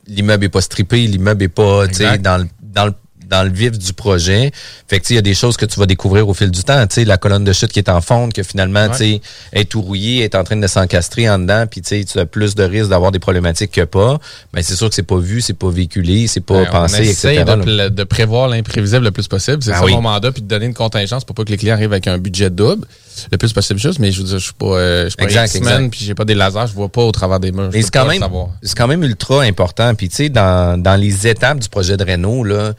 l'immeuble 0.08 0.46
est 0.46 0.50
pas 0.50 0.62
strippé, 0.62 1.08
l'immeuble 1.08 1.44
est 1.44 1.50
pas, 1.50 1.88
tu 1.88 1.96
sais, 1.96 2.18
dans 2.20 2.38
le, 2.38 2.48
dans 2.62 2.86
le 2.86 2.94
dans 3.30 3.44
le 3.44 3.50
vif 3.50 3.72
du 3.72 3.94
projet. 3.94 4.52
Fait 4.88 5.00
que 5.00 5.06
il 5.10 5.16
y 5.16 5.20
a 5.20 5.22
des 5.22 5.34
choses 5.34 5.58
que 5.58 5.66
tu 5.66 5.80
vas 5.80 5.86
découvrir 5.86 6.28
au 6.28 6.34
fil 6.34 6.52
du 6.52 6.64
temps. 6.64 6.86
Tu 6.88 6.96
sais, 6.96 7.06
la 7.06 7.18
colonne 7.18 7.44
de 7.44 7.54
chute 7.54 7.72
qui 7.72 7.80
est 7.80 7.90
en 7.90 8.02
fonte, 8.02 8.34
que 8.34 8.44
finalement, 8.44 8.90
tu 8.90 8.98
sais, 8.98 9.22
est 9.54 9.70
tout 9.70 9.82
rouillée, 9.82 10.24
est 10.24 10.36
en 10.36 10.44
train 10.44 10.56
de 10.56 10.68
s'encastrer 10.68 11.30
en 11.30 11.40
dedans, 11.40 11.66
puis 11.70 11.82
tu 11.82 12.06
as 12.16 12.26
plus 12.26 12.56
de 12.56 12.64
risques 12.64 12.90
d'avoir 12.90 13.12
des 13.12 13.20
problématiques 13.20 13.72
que 13.72 13.86
pas. 13.86 14.20
Mais 14.54 14.64
c'est 14.64 14.76
sûr 14.76 14.90
que 14.90 14.96
c'est 14.96 15.04
pas 15.04 15.18
vu, 15.18 15.42
c'est 15.42 15.54
pas 15.54 15.70
véhiculé, 15.70 16.28
c'est 16.28 16.42
pas 16.42 16.64
ben, 16.64 16.72
pensé, 16.72 17.00
on 17.00 17.04
etc. 17.04 17.44
De, 17.44 17.90
de 17.90 18.04
prévoir 18.04 18.48
l'imprévisible 18.48 19.04
le 19.04 19.12
plus 19.12 19.28
possible. 19.28 19.64
C'est 19.64 19.72
ben 19.72 19.80
ça 19.80 19.86
mon 19.88 20.02
mandat, 20.02 20.32
puis 20.32 20.42
de 20.42 20.48
donner 20.48 20.66
une 20.66 20.74
contingence 20.74 21.24
pour 21.24 21.36
pas 21.36 21.44
que 21.44 21.52
les 21.52 21.58
clients 21.58 21.76
arrivent 21.76 21.94
avec 21.94 22.08
un 22.08 22.18
budget 22.18 22.50
double 22.50 22.86
le 23.32 23.38
plus 23.38 23.54
possible 23.54 23.80
juste, 23.80 24.00
mais 24.00 24.12
je 24.12 24.20
veux 24.20 24.28
dire, 24.28 24.40
je 24.40 24.44
suis 24.44 24.54
pas, 24.54 24.66
euh, 24.66 25.04
je 25.06 25.10
suis 25.10 25.18
pas 25.18 25.24
exact, 25.24 25.90
puis 25.90 26.04
j'ai 26.04 26.16
pas 26.16 26.26
des 26.26 26.36
lasers, 26.36 26.68
je 26.68 26.74
vois 26.74 26.90
pas 26.90 27.02
au 27.02 27.12
travers 27.12 27.40
des 27.40 27.52
murs. 27.52 27.70
c'est 27.72 27.92
quand 27.92 28.06
même, 28.06 28.24
c'est 28.62 28.78
quand 28.78 28.88
même 28.88 29.04
ultra 29.04 29.44
important. 29.44 29.94
Puis 29.96 30.10
tu 30.10 30.16
sais, 30.16 30.30
dans, 30.30 30.82
dans 30.82 30.96
les 30.96 31.28
étapes 31.28 31.60
du 31.60 31.70
projet 31.70 31.98
de 31.98 32.04
Renault, 32.04 32.44
là, 32.44 32.74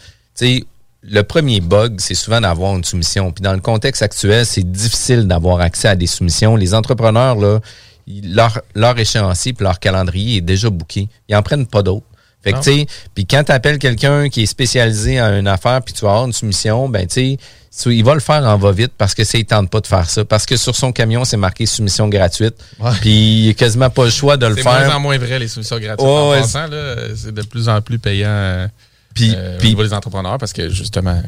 sais, 0.45 0.64
le 1.03 1.22
premier 1.22 1.61
bug, 1.61 2.01
c'est 2.01 2.14
souvent 2.14 2.41
d'avoir 2.41 2.76
une 2.76 2.84
soumission. 2.84 3.30
Puis 3.32 3.43
dans 3.43 3.53
le 3.53 3.61
contexte 3.61 4.03
actuel, 4.03 4.45
c'est 4.45 4.68
difficile 4.70 5.26
d'avoir 5.26 5.61
accès 5.61 5.89
à 5.89 5.97
des 5.97 6.07
soumissions. 6.07 6.57
Les 6.57 6.74
entrepreneurs, 6.74 7.37
là, 7.37 7.61
leur, 8.07 8.61
leur 8.74 8.99
échéancier 8.99 9.55
et 9.59 9.62
leur 9.62 9.78
calendrier 9.78 10.39
est 10.39 10.43
déjà 10.43 10.70
booké. 10.70 11.09
Ils 11.28 11.37
en 11.37 11.43
prennent 11.43 11.66
pas 11.66 11.82
d'autres. 11.82 12.07
Fait 12.43 12.53
que, 12.53 12.59
tu 12.59 12.72
sais, 12.72 12.87
puis 13.12 13.26
quand 13.26 13.43
tu 13.43 13.51
appelles 13.51 13.78
quelqu'un 13.78 14.28
qui 14.28 14.43
est 14.43 14.47
spécialisé 14.47 15.18
à 15.18 15.37
une 15.37 15.49
affaire 15.49 15.82
puis 15.82 15.93
tu 15.93 16.03
vas 16.05 16.11
avoir 16.11 16.26
une 16.26 16.32
soumission, 16.32 16.89
ben, 16.89 17.05
tu 17.09 17.37
sais, 17.70 17.91
il 17.93 18.05
va 18.05 18.14
le 18.14 18.20
faire 18.20 18.45
en 18.45 18.57
va-vite 18.57 18.93
parce 18.97 19.14
que 19.14 19.24
ça, 19.24 19.37
il 19.37 19.45
tente 19.45 19.68
pas 19.68 19.80
de 19.80 19.87
faire 19.89 20.09
ça. 20.09 20.24
Parce 20.24 20.47
que 20.47 20.57
sur 20.57 20.76
son 20.76 20.93
camion, 20.93 21.24
c'est 21.24 21.37
marqué 21.37 21.66
soumission 21.66 22.09
gratuite. 22.09 22.55
Puis 23.01 23.47
il 23.47 23.51
a 23.51 23.55
quasiment 23.55 23.91
pas 23.91 24.05
le 24.05 24.11
choix 24.11 24.37
de 24.37 24.47
le 24.47 24.55
faire. 24.55 24.78
C'est 24.78 24.87
moins 24.87 24.95
en 24.95 25.01
moins 25.01 25.18
vrai, 25.18 25.41
les 25.41 25.49
soumissions 25.49 25.80
gratuites. 25.80 26.07
en 26.07 26.30
passant, 26.30 26.68
c'est 27.16 27.34
de 27.34 27.43
plus 27.43 27.68
en 27.68 27.80
plus 27.82 27.99
payant. 27.99 28.28
Euh, 28.28 28.68
puis, 29.17 29.33
euh, 29.35 29.59
puis 29.59 29.75
les 29.75 29.93
entrepreneurs 29.93 30.39
parce 30.39 30.53
que 30.53 30.69
justement 30.69 31.21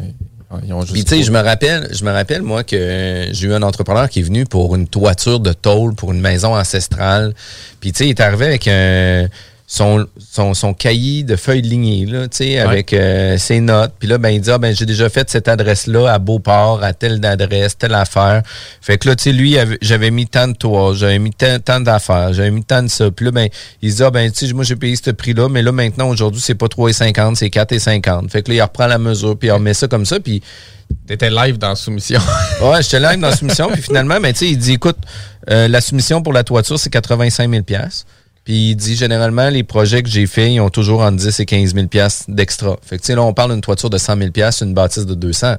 ils 0.65 0.73
ont 0.73 0.81
juste 0.81 0.93
Puis 0.93 1.05
tu 1.05 1.17
sais, 1.17 1.23
je 1.23 1.31
me 1.31 1.41
rappelle, 1.41 1.89
je 1.93 2.05
me 2.05 2.11
rappelle 2.11 2.43
moi 2.43 2.65
que 2.65 3.29
j'ai 3.33 3.49
eu 3.49 3.53
un 3.53 3.63
entrepreneur 3.63 4.09
qui 4.09 4.21
est 4.21 4.23
venu 4.23 4.47
pour 4.47 4.75
une 4.77 4.89
toiture 4.89 5.41
de 5.41 5.53
tôle 5.53 5.95
pour 5.95 6.13
une 6.13 6.21
maison 6.21 6.57
ancestrale. 6.57 7.35
Puis 7.81 7.93
tu 7.93 7.99
sais, 7.99 8.07
il 8.07 8.11
est 8.11 8.21
arrivé 8.21 8.47
avec 8.47 8.69
un 8.69 9.29
son, 9.71 10.07
son, 10.19 10.55
son 10.55 10.73
cahier 10.73 11.25
de 11.25 11.37
feuilles 11.37 11.61
lignées, 11.61 12.07
là, 12.07 12.27
tu 12.27 12.39
sais, 12.39 12.59
avec 12.59 12.95
euh, 12.95 13.37
ses 13.37 13.61
notes. 13.61 13.93
Puis 13.99 14.09
là, 14.09 14.17
ben, 14.17 14.31
il 14.31 14.41
dit, 14.41 14.51
ah, 14.51 14.57
ben, 14.57 14.75
j'ai 14.75 14.87
déjà 14.87 15.11
fait 15.11 15.29
cette 15.29 15.47
adresse-là 15.47 16.11
à 16.11 16.19
Beauport, 16.19 16.83
à 16.83 16.95
telle 16.95 17.23
adresse, 17.23 17.77
telle 17.77 17.93
affaire. 17.93 18.43
Fait 18.81 18.97
que 18.97 19.07
là, 19.07 19.15
tu 19.15 19.25
sais, 19.25 19.33
lui, 19.33 19.59
j'avais 19.83 20.11
mis 20.11 20.27
tant 20.27 20.49
de 20.49 20.55
toits, 20.55 20.95
j'avais 20.95 21.19
mis 21.19 21.33
tant, 21.33 21.81
d'affaires, 21.81 22.33
j'avais 22.33 22.51
mis 22.51 22.65
tant 22.65 22.83
de 22.83 22.89
ça. 22.89 23.11
Puis 23.11 23.27
là, 23.27 23.31
ben, 23.31 23.49
il 23.83 23.95
dit, 23.95 24.03
ah, 24.03 24.11
ben, 24.11 24.33
tu 24.33 24.47
sais, 24.47 24.55
moi, 24.55 24.65
j'ai 24.65 24.75
payé 24.75 24.97
ce 24.97 25.11
prix-là, 25.11 25.51
mais 25.51 25.61
là, 25.61 25.71
maintenant, 25.71 26.09
aujourd'hui, 26.09 26.41
c'est 26.41 26.55
pas 26.55 26.67
3,50, 26.67 27.35
c'est 27.35 27.49
4,50. 27.49 28.31
Fait 28.31 28.43
que 28.43 28.51
là, 28.51 28.57
il 28.57 28.63
reprend 28.63 28.87
la 28.87 28.97
mesure, 28.97 29.39
puis 29.39 29.49
il 29.49 29.53
remet 29.53 29.75
ça 29.75 29.87
comme 29.87 30.07
ça, 30.07 30.19
puis... 30.19 30.43
T'étais 31.07 31.29
live 31.29 31.59
dans 31.59 31.69
la 31.69 31.77
soumission. 31.77 32.19
ouais, 32.63 32.83
j'étais 32.83 32.99
live 32.99 33.21
dans 33.21 33.29
la 33.29 33.37
soumission, 33.37 33.69
puis 33.71 33.83
finalement, 33.83 34.19
ben, 34.21 34.33
tu 34.33 34.39
sais, 34.39 34.49
il 34.49 34.57
dit, 34.57 34.73
écoute, 34.73 34.97
euh, 35.51 35.69
la 35.69 35.83
soumission 35.83 36.23
pour 36.23 36.33
la 36.33 36.45
toiture, 36.45 36.79
c'est 36.79 36.89
85 36.89 37.51
000 37.51 37.63
puis 38.49 38.71
il 38.71 38.77
dit 38.77 38.97
généralement, 38.97 39.51
les 39.51 39.63
projets 39.63 40.03
que 40.03 40.09
j'ai 40.09 40.27
faits, 40.27 40.51
ils 40.51 40.59
ont 40.59 40.71
toujours 40.71 41.03
entre 41.03 41.19
10 41.19 41.39
et 41.39 41.45
15 41.45 41.75
000 41.75 41.87
d'extra. 42.29 42.79
Fait 42.83 42.97
que 42.97 43.03
tu 43.03 43.09
sais, 43.09 43.15
là, 43.15 43.21
on 43.21 43.35
parle 43.35 43.53
d'une 43.53 43.61
toiture 43.61 43.91
de 43.91 43.99
100 43.99 44.17
000 44.17 44.31
une 44.63 44.73
bâtisse 44.73 45.05
de 45.05 45.15
200. 45.15 45.49
Là, 45.49 45.59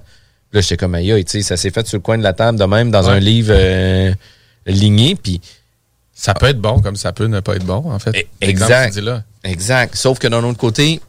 j'étais 0.53 0.75
comme 0.75 0.95
aïe, 0.95 1.23
tu 1.23 1.33
sais, 1.33 1.41
ça 1.43 1.55
s'est 1.55 1.69
fait 1.69 1.85
sur 1.85 1.97
le 1.97 2.01
coin 2.01 2.17
de 2.17 2.23
la 2.23 2.33
table 2.33 2.57
de 2.57 2.63
même 2.63 2.89
dans 2.89 3.07
un 3.07 3.19
livre 3.19 3.53
euh, 3.55 4.11
ligné. 4.65 5.15
Puis 5.15 5.39
ça 6.15 6.33
peut 6.33 6.47
être 6.47 6.59
bon 6.59 6.79
comme 6.79 6.95
ça 6.95 7.13
peut 7.13 7.27
ne 7.27 7.41
pas 7.41 7.57
être 7.57 7.63
bon, 7.63 7.91
en 7.91 7.99
fait. 7.99 8.09
E, 8.09 8.23
exact. 8.41 8.99
Exact. 9.43 9.95
Sauf 9.95 10.17
que 10.17 10.27
d'un 10.27 10.43
autre 10.43 10.57
côté, 10.57 10.99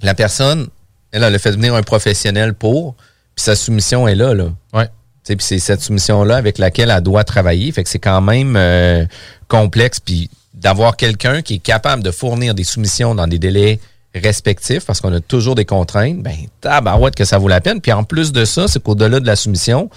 la 0.00 0.14
personne, 0.14 0.66
elle, 1.12 1.22
elle 1.22 1.32
a 1.32 1.38
fait 1.38 1.52
venir 1.52 1.76
un 1.76 1.82
professionnel 1.84 2.54
pour, 2.54 2.96
puis 3.36 3.44
sa 3.44 3.54
soumission 3.54 4.08
est 4.08 4.16
là, 4.16 4.34
là. 4.34 4.48
Ouais. 4.72 4.88
Puis 5.24 5.36
c'est 5.38 5.60
cette 5.60 5.80
soumission-là 5.80 6.34
avec 6.34 6.58
laquelle 6.58 6.90
elle 6.90 7.02
doit 7.04 7.22
travailler. 7.22 7.70
Fait 7.70 7.84
que 7.84 7.88
c'est 7.88 8.00
quand 8.00 8.20
même 8.20 8.56
euh, 8.56 9.06
complexe. 9.46 10.00
Puis 10.00 10.28
d'avoir 10.54 10.96
quelqu'un 10.96 11.42
qui 11.42 11.54
est 11.54 11.58
capable 11.58 12.02
de 12.02 12.10
fournir 12.10 12.54
des 12.54 12.64
soumissions 12.64 13.14
dans 13.14 13.26
des 13.26 13.38
délais 13.38 13.80
respectifs, 14.14 14.84
parce 14.84 15.00
qu'on 15.00 15.12
a 15.12 15.20
toujours 15.20 15.54
des 15.54 15.64
contraintes, 15.64 16.22
ben, 16.22 16.36
tabarouette 16.60 17.14
que 17.14 17.24
ça 17.24 17.38
vaut 17.38 17.48
la 17.48 17.60
peine. 17.60 17.80
Puis 17.80 17.92
en 17.92 18.04
plus 18.04 18.32
de 18.32 18.44
ça, 18.44 18.68
c'est 18.68 18.82
qu'au-delà 18.82 19.20
de 19.20 19.26
la 19.26 19.36
soumission, 19.36 19.88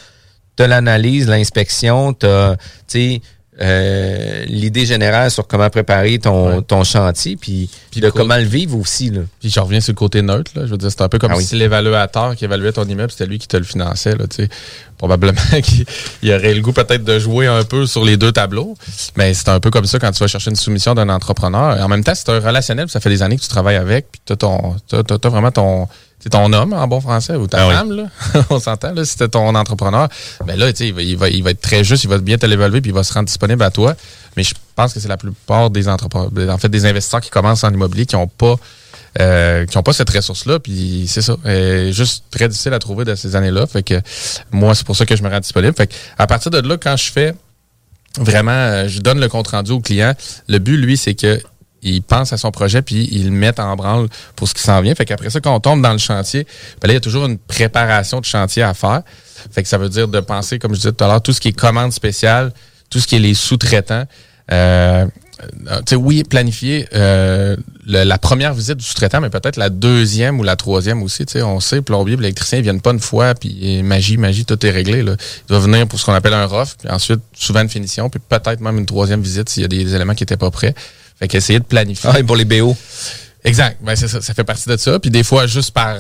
tu 0.56 0.66
l'analyse, 0.66 1.28
l'inspection, 1.28 2.14
tu 2.14 2.26
as, 2.26 2.56
euh, 3.62 4.44
l'idée 4.48 4.86
générale 4.86 5.32
sur 5.32 5.48
comment 5.48 5.70
préparer 5.70 6.20
ton, 6.20 6.62
ton 6.62 6.84
chantier, 6.84 7.38
puis, 7.38 7.70
puis 7.90 8.02
de 8.02 8.10
comment 8.10 8.36
le 8.36 8.44
vivre 8.44 8.78
aussi. 8.78 9.10
Là. 9.12 9.22
Puis 9.40 9.50
je 9.50 9.60
reviens 9.60 9.80
sur 9.80 9.94
le 9.94 9.98
côté 9.98 10.22
neutre. 10.22 10.52
Là. 10.56 10.66
Je 10.66 10.72
veux 10.72 10.78
dire, 10.78 10.92
c'est 10.92 11.02
un 11.02 11.08
peu 11.08 11.20
comme 11.20 11.32
ah 11.32 11.40
si 11.40 11.56
l'évaluateur 11.56 12.36
qui 12.36 12.44
évaluait 12.44 12.74
ton 12.74 12.84
immeuble, 12.84 13.12
c'était 13.12 13.28
lui 13.28 13.40
qui 13.40 13.48
te 13.48 13.56
le 13.56 13.64
finançait. 13.64 14.16
Là, 14.16 14.26
Probablement 14.98 15.42
qu'il 15.64 16.34
aurait 16.34 16.54
le 16.54 16.62
goût 16.62 16.72
peut-être 16.72 17.04
de 17.04 17.20
jouer 17.20 17.48
un 17.48 17.64
peu 17.64 17.86
sur 17.86 18.04
les 18.06 18.18
deux 18.18 18.32
tableaux. 18.32 18.76
Mais 19.18 19.34
c'est 19.34 19.50
un 19.50 19.60
peu 19.60 19.70
comme 19.70 19.86
ça 19.86 20.00
quand 20.00 20.12
tu 20.12 20.20
vas 20.20 20.28
chercher 20.28 20.50
une 20.50 20.56
soumission 20.56 20.94
d'un 20.94 21.10
entrepreneur. 21.10 21.78
Et 21.78 21.82
en 21.82 21.88
même 21.88 22.04
temps, 22.04 22.16
c'est 22.16 22.30
un 22.30 22.40
relationnel, 22.40 22.90
ça 22.90 23.00
fait 23.00 23.10
des 23.10 23.22
années 23.22 23.38
que 23.38 23.42
tu 23.42 23.50
travailles 23.50 23.76
avec, 23.76 24.08
puis 24.12 24.22
tu 24.26 24.46
as, 24.46 25.30
vraiment 25.30 25.52
ton 25.52 25.88
c'est 26.26 26.32
ton 26.32 26.52
homme 26.54 26.74
en 26.74 26.88
bon 26.88 27.00
français 27.02 27.36
ou 27.36 27.46
ta 27.46 27.68
ah 27.68 27.72
femme, 27.72 27.92
là? 27.92 28.06
on 28.50 28.60
s'entend, 28.60 28.96
là, 28.96 29.06
si 29.06 29.16
ton 29.16 29.54
entrepreneur, 29.54 30.10
ben 30.44 30.58
là, 30.58 30.72
il 30.80 30.92
va, 30.92 31.04
il, 31.04 31.16
va, 31.16 31.30
il 31.30 31.44
va 31.44 31.52
être 31.52 31.62
très 31.62 31.84
juste, 31.84 32.04
il 32.04 32.10
va 32.10 32.18
bien 32.18 32.40
te 32.40 32.48
l'évaluer, 32.48 32.82
puis 32.82 32.90
il 32.90 32.96
va 32.96 33.04
se 33.04 33.14
rendre 33.14 33.28
disponible 33.28 33.62
à 33.62 33.70
toi. 33.70 33.94
Mais 34.36 34.42
je 34.42 34.56
pense 34.76 34.92
que 34.92 35.00
c'est 35.00 35.08
la 35.08 35.18
plupart 35.18 35.70
des 35.70 35.88
entrepreneurs, 35.88 36.32
en 36.50 36.58
fait, 36.58 36.70
des 36.70 36.88
investisseurs 36.88 37.22
qui 37.22 37.30
commencent 37.30 37.64
en 37.64 37.72
immobilier 37.72 38.08
qui 38.08 38.16
n'ont 38.16 38.26
pas 38.26 38.56
euh, 39.22 39.68
qui 39.68 39.78
n'ont 39.78 39.84
pas 39.84 39.94
cette 39.94 40.10
ressource-là. 40.10 40.58
Puis 40.58 41.06
c'est 41.08 41.22
ça. 41.22 41.38
Euh, 41.46 41.92
juste 41.92 42.24
très 42.32 42.50
difficile 42.50 42.74
à 42.74 42.80
trouver 42.80 43.06
de 43.06 43.14
ces 43.14 43.36
années-là. 43.36 43.68
Fait 43.68 43.84
que 43.84 44.02
moi, 44.52 44.74
c'est 44.74 44.84
pour 44.84 44.96
ça 44.96 45.06
que 45.06 45.16
je 45.16 45.22
me 45.22 45.30
rends 45.30 45.40
disponible. 45.40 45.76
Fait 45.78 45.86
que 45.86 45.94
à 46.18 46.26
partir 46.26 46.50
de 46.50 46.58
là, 46.68 46.76
quand 46.78 46.98
je 46.98 47.12
fais 47.12 47.36
vraiment, 48.18 48.52
euh, 48.52 48.88
je 48.88 49.00
donne 49.00 49.20
le 49.20 49.30
compte 49.30 49.50
rendu 49.50 49.74
au 49.74 49.80
client, 49.80 50.16
le 50.48 50.58
but, 50.58 50.78
lui, 50.78 50.98
c'est 50.98 51.14
que 51.14 51.40
il 51.86 52.02
pense 52.02 52.34
à 52.34 52.38
son 52.38 52.52
projet 52.52 52.82
puis 52.82 53.08
il 53.12 53.26
le 53.26 53.32
met 53.32 53.60
en 53.60 53.76
branle 53.76 54.08
pour 54.36 54.48
ce 54.48 54.54
qui 54.54 54.62
s'en 54.62 54.82
vient. 54.82 54.96
Fait 54.96 55.06
qu'après 55.06 55.30
ça, 55.30 55.40
quand 55.40 55.56
on 55.56 55.60
tombe 55.60 55.82
dans 55.82 55.92
le 55.92 55.98
chantier, 55.98 56.46
ben 56.82 56.88
là, 56.88 56.94
il 56.94 56.96
y 56.96 56.98
a 56.98 57.02
toujours 57.02 57.26
une 57.26 57.38
préparation 57.38 58.20
de 58.20 58.26
chantier 58.26 58.64
à 58.64 58.74
faire. 58.74 59.02
Fait 59.52 59.64
que 59.64 59.70
ça 59.70 59.78
veut 59.78 59.90
dire 59.90 60.08
de 60.08 60.20
penser, 60.20 60.60
comme 60.60 60.74
je 60.74 60.80
disais 60.80 60.92
tout 60.92 61.04
à 61.04 61.08
l'heure, 61.08 61.22
tout 61.22 61.34
ce 61.34 61.40
qui 61.40 61.50
est 61.50 61.58
commande 61.58 61.94
spéciale, 61.94 62.52
tout 62.90 63.00
ce 63.00 63.08
qui 63.08 63.16
est 63.16 63.20
les 63.20 63.34
sous-traitants. 63.34 64.06
Euh, 64.52 65.06
euh, 65.68 65.82
sais, 65.88 65.96
oui, 65.96 66.24
planifier 66.24 66.88
euh, 66.94 67.58
la 67.86 68.18
première 68.18 68.54
visite 68.54 68.78
du 68.78 68.86
sous-traitant, 68.86 69.20
mais 69.22 69.30
peut-être 69.30 69.58
la 69.58 69.70
deuxième 69.70 70.40
ou 70.40 70.44
la 70.44 70.56
troisième 70.56 71.04
aussi. 71.04 71.26
On 71.44 71.60
sait, 71.60 71.82
plombier, 71.82 72.16
l'électricien, 72.16 72.60
ils 72.60 72.64
viennent 72.64 72.82
pas 72.82 72.92
une 72.92 73.00
fois, 73.00 73.36
puis 73.36 73.84
magie, 73.84 74.18
magie, 74.18 74.46
tout 74.46 74.66
est 74.66 74.72
réglé. 74.72 75.04
Là. 75.04 75.16
Ils 75.20 75.50
doivent 75.50 75.64
venir 75.64 75.88
pour 75.88 76.00
ce 76.00 76.06
qu'on 76.06 76.14
appelle 76.14 76.34
un 76.34 76.46
ROF, 76.46 76.78
puis 76.78 76.90
ensuite, 76.90 77.20
souvent 77.34 77.62
une 77.62 77.70
finition, 77.70 78.10
puis 78.10 78.20
peut-être 78.28 78.62
même 78.62 78.78
une 78.78 78.86
troisième 78.86 79.22
visite 79.22 79.50
s'il 79.50 79.64
y 79.64 79.66
a 79.66 79.68
des 79.68 79.94
éléments 79.94 80.16
qui 80.16 80.24
étaient 80.24 80.38
pas 80.38 80.52
prêts. 80.52 80.74
Fait 81.20 81.28
qu'essayer 81.28 81.60
de 81.60 81.66
planifier. 81.66 82.10
Ah, 82.14 82.20
et 82.20 82.24
pour 82.24 82.36
les 82.36 82.46
BO. 82.46 82.76
Exact. 83.44 83.78
Ben, 83.82 83.96
ça, 83.96 84.08
ça 84.08 84.34
fait 84.34 84.44
partie 84.44 84.68
de 84.68 84.78
ça. 84.78 85.00
Puis 85.00 85.12
des 85.12 85.24
fois, 85.24 85.48
juste 85.48 85.72
par 85.72 85.96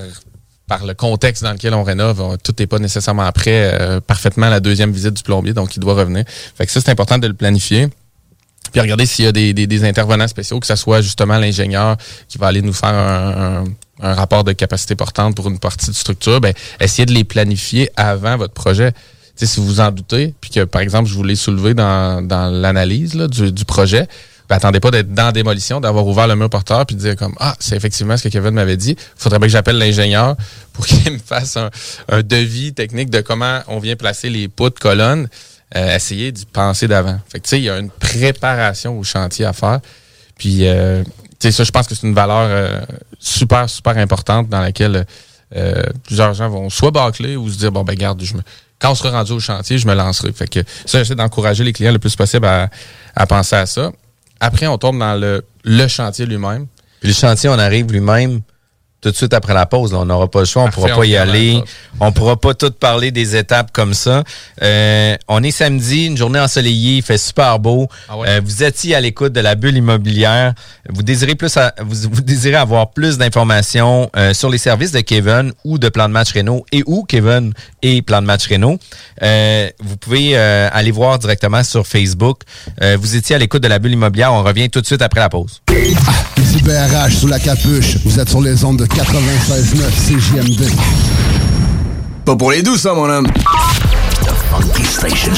par 0.67 0.85
le 0.85 0.93
contexte 0.93 1.43
dans 1.43 1.51
lequel 1.51 1.73
on 1.73 1.83
rénove, 1.83 2.37
tout 2.43 2.53
n'est 2.57 2.67
pas 2.67 2.79
nécessairement 2.79 3.31
prêt 3.31 3.71
euh, 3.79 4.01
parfaitement 4.01 4.47
à 4.47 4.49
la 4.49 4.59
deuxième 4.59 4.91
visite 4.91 5.13
du 5.13 5.23
plombier, 5.23 5.53
donc 5.53 5.75
il 5.75 5.79
doit 5.79 5.93
revenir. 5.93 6.23
Fait 6.27 6.65
que 6.65 6.71
ça, 6.71 6.81
c'est 6.81 6.89
important 6.89 7.17
de 7.17 7.27
le 7.27 7.33
planifier. 7.33 7.87
Puis 8.71 8.81
regarder 8.81 9.05
s'il 9.05 9.25
y 9.25 9.27
a 9.27 9.31
des, 9.31 9.53
des, 9.53 9.83
intervenants 9.83 10.27
spéciaux, 10.27 10.59
que 10.59 10.65
ce 10.65 10.75
soit 10.75 11.01
justement 11.01 11.37
l'ingénieur 11.37 11.97
qui 12.27 12.39
va 12.39 12.47
aller 12.47 12.63
nous 12.63 12.73
faire 12.73 12.89
un, 12.89 13.63
un, 14.01 14.13
rapport 14.15 14.43
de 14.43 14.53
capacité 14.53 14.95
portante 14.95 15.35
pour 15.35 15.47
une 15.47 15.59
partie 15.59 15.91
de 15.91 15.95
structure, 15.95 16.41
ben, 16.41 16.53
essayez 16.79 17.05
de 17.05 17.13
les 17.13 17.23
planifier 17.23 17.91
avant 17.95 18.35
votre 18.37 18.53
projet. 18.53 18.91
si 19.35 19.59
vous 19.59 19.79
en 19.79 19.91
doutez, 19.91 20.33
puis 20.41 20.49
que, 20.49 20.63
par 20.63 20.81
exemple, 20.81 21.07
je 21.07 21.13
vous 21.13 21.23
l'ai 21.23 21.35
soulevé 21.35 21.75
dans, 21.75 22.25
dans 22.27 22.49
l'analyse 22.49 23.15
du, 23.15 23.51
du 23.51 23.65
projet, 23.65 24.07
ben, 24.49 24.57
attendez 24.57 24.79
pas 24.79 24.91
d'être 24.91 25.13
dans 25.13 25.25
la 25.25 25.31
démolition, 25.31 25.79
d'avoir 25.79 26.05
ouvert 26.05 26.27
le 26.27 26.35
mur 26.35 26.49
porteur 26.49 26.85
puis 26.85 26.95
de 26.95 27.01
dire 27.01 27.15
comme 27.15 27.35
Ah, 27.39 27.55
c'est 27.59 27.75
effectivement 27.75 28.15
ce 28.17 28.23
que 28.23 28.29
Kevin 28.29 28.51
m'avait 28.51 28.77
dit. 28.77 28.95
Faudrait 29.15 29.39
bien 29.39 29.47
que 29.47 29.51
j'appelle 29.51 29.77
l'ingénieur 29.77 30.35
pour 30.73 30.85
qu'il 30.87 31.13
me 31.13 31.19
fasse 31.19 31.57
un, 31.57 31.69
un, 32.09 32.21
devis 32.21 32.73
technique 32.73 33.09
de 33.09 33.21
comment 33.21 33.61
on 33.67 33.79
vient 33.79 33.95
placer 33.95 34.29
les 34.29 34.47
poutres 34.47 34.79
colonnes. 34.79 35.27
Euh, 35.75 35.95
essayer 35.95 36.31
d'y 36.31 36.45
penser 36.45 36.87
d'avant. 36.87 37.19
Fait 37.27 37.39
que 37.39 37.45
tu 37.45 37.49
sais, 37.49 37.59
il 37.59 37.63
y 37.63 37.69
a 37.69 37.79
une 37.79 37.89
préparation 37.89 38.97
au 38.97 39.03
chantier 39.03 39.45
à 39.45 39.51
faire. 39.51 39.79
Puis 40.37 40.67
euh, 40.67 41.03
tu 41.39 41.47
sais, 41.47 41.51
ça, 41.51 41.63
je 41.63 41.71
pense 41.71 41.87
que 41.87 41.95
c'est 41.95 42.07
une 42.07 42.13
valeur 42.13 42.47
euh, 42.49 42.81
super, 43.19 43.69
super 43.69 43.97
importante 43.97 44.47
dans 44.47 44.61
laquelle 44.61 45.05
euh, 45.55 45.83
plusieurs 46.03 46.33
gens 46.33 46.49
vont 46.49 46.69
soit 46.69 46.91
bâcler 46.91 47.35
ou 47.35 47.49
se 47.49 47.57
dire 47.57 47.71
bon 47.71 47.83
ben 47.83 47.95
garde, 47.95 48.21
je 48.23 48.35
me 48.35 48.41
quand 48.79 48.91
on 48.91 48.95
sera 48.95 49.11
rendu 49.11 49.31
au 49.31 49.39
chantier, 49.39 49.77
je 49.77 49.87
me 49.87 49.93
lancerai. 49.93 50.33
Fait 50.33 50.47
que 50.47 50.59
ça, 50.85 50.99
j'essaie 50.99 51.15
d'encourager 51.15 51.63
les 51.63 51.71
clients 51.71 51.93
le 51.93 51.99
plus 51.99 52.15
possible 52.15 52.45
à, 52.45 52.69
à 53.15 53.25
penser 53.25 53.55
à 53.55 53.65
ça. 53.65 53.91
Après, 54.39 54.67
on 54.67 54.77
tombe 54.77 54.99
dans 54.99 55.19
le, 55.19 55.43
le 55.63 55.87
chantier 55.87 56.25
lui-même. 56.25 56.67
Puis 56.99 57.09
le 57.09 57.15
chantier, 57.15 57.49
on 57.49 57.59
arrive 57.59 57.91
lui-même 57.91 58.41
tout 59.05 59.11
de 59.11 59.15
suite 59.15 59.35
après 59.35 59.53
la 59.53 59.67
pause. 59.67 59.93
On 59.93 60.03
n'aura 60.03 60.27
pas 60.27 60.39
le 60.39 60.45
choix, 60.45 60.63
on 60.63 60.65
ne 60.65 60.71
pourra 60.71 60.95
pas 60.95 61.05
y 61.05 61.15
aller. 61.15 61.63
On 61.99 62.11
pourra 62.11 62.37
pas 62.37 62.55
tout 62.55 62.71
parler 62.71 63.11
des 63.11 63.35
étapes 63.35 63.69
comme 63.71 63.93
ça. 63.93 64.23
Euh, 64.63 65.15
on 65.27 65.43
est 65.43 65.51
samedi, 65.51 66.07
une 66.07 66.17
journée 66.17 66.39
ensoleillée, 66.39 66.97
il 66.97 67.03
fait 67.03 67.19
super 67.19 67.59
beau. 67.59 67.87
Ah 68.09 68.15
euh, 68.25 68.41
vous 68.43 68.63
étiez 68.63 68.95
à 68.95 69.01
l'écoute 69.01 69.31
de 69.31 69.41
la 69.41 69.53
bulle 69.53 69.77
immobilière. 69.77 70.55
Vous 70.89 71.03
désirez 71.03 71.35
plus, 71.35 71.55
vous, 71.85 72.21
désirez 72.21 72.55
avoir 72.55 72.93
plus 72.93 73.19
d'informations 73.19 74.09
euh, 74.17 74.33
sur 74.33 74.49
les 74.49 74.57
services 74.57 74.91
de 74.91 75.01
Kevin 75.01 75.53
ou 75.63 75.77
de 75.77 75.89
Plan 75.89 76.07
de 76.07 76.13
Match 76.13 76.33
Renault 76.33 76.65
et 76.71 76.81
où 76.87 77.03
Kevin 77.03 77.53
et 77.83 78.01
Plan 78.01 78.23
de 78.23 78.27
Match 78.27 78.47
Renault. 78.47 78.79
vous 79.21 79.97
pouvez 79.97 80.35
aller 80.35 80.91
voir 80.91 81.19
directement 81.19 81.63
sur 81.63 81.85
Facebook. 81.85 82.39
vous 82.81 83.15
étiez 83.15 83.35
à 83.35 83.39
l'écoute 83.39 83.61
de 83.61 83.67
la 83.67 83.77
bulle 83.77 83.93
immobilière. 83.93 84.33
On 84.33 84.41
revient 84.41 84.71
tout 84.71 84.81
de 84.81 84.87
suite 84.87 85.03
après 85.03 85.19
la 85.19 85.29
pause. 85.29 85.61
Ah, 86.07 86.11
BRH 86.65 87.13
sous 87.13 87.27
la 87.27 87.37
capuche. 87.37 87.97
Vous 88.05 88.19
êtes 88.19 88.27
sur 88.27 88.41
les 88.41 88.63
ondes 88.63 88.77
de 88.77 88.85
96.9 88.85 89.83
CJMD. 90.07 90.67
Pas 92.25 92.35
pour 92.35 92.49
les 92.51 92.63
douces, 92.63 92.81
ça, 92.81 92.93
mon 92.95 93.07
homme. 93.07 93.27
Station. 94.83 95.33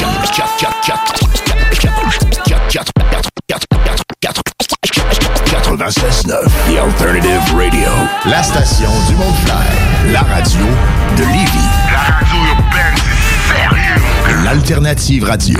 96.9, 5.46 6.32
The 6.66 6.78
Alternative 6.82 7.56
Radio. 7.56 7.90
La 8.26 8.42
station 8.42 8.90
du 9.10 9.16
monde. 9.16 9.34
La 10.14 10.22
radio 10.22 10.66
de 11.18 11.24
Lévis. 11.24 11.70
La 11.92 12.16
radio 12.16 12.38
urbaine, 12.56 12.96
sérieux. 13.52 14.44
L'Alternative 14.46 15.26
Radio. 15.26 15.60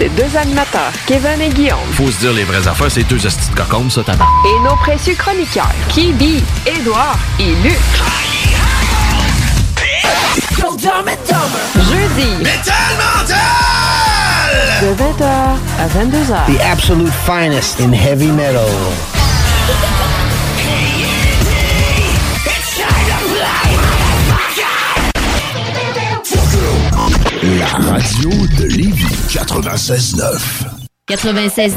Ces 0.00 0.08
deux 0.08 0.34
animateurs, 0.34 0.92
Kevin 1.06 1.42
et 1.42 1.50
Guillaume. 1.50 1.78
Faut 1.92 2.10
se 2.10 2.20
dire 2.20 2.32
les 2.32 2.44
vraies 2.44 2.66
affaires, 2.66 2.90
c'est 2.90 3.02
deux 3.02 3.26
hosties 3.26 3.50
de 3.50 3.54
cocombes, 3.54 3.90
ça, 3.90 4.00
t'as 4.02 4.14
Et 4.14 4.64
nos 4.64 4.74
précieux 4.76 5.14
chroniqueurs, 5.14 5.68
Kibi, 5.90 6.42
Édouard 6.64 7.18
et 7.38 7.54
Luc. 7.62 7.78
Jeudi. 11.74 12.30
Metal 12.42 12.74
Mental! 12.96 13.36
De 14.80 14.88
20h 15.02 15.26
à 15.78 15.86
22h. 15.88 16.56
The 16.56 16.62
absolute 16.62 17.12
finest 17.26 17.78
in 17.82 17.92
heavy 17.92 18.32
metal. 18.32 18.64
La 27.58 27.66
radio 27.66 28.30
de 28.58 28.64
Lévis 28.64 29.06
96.9. 29.28 30.38
96.9 31.08 31.74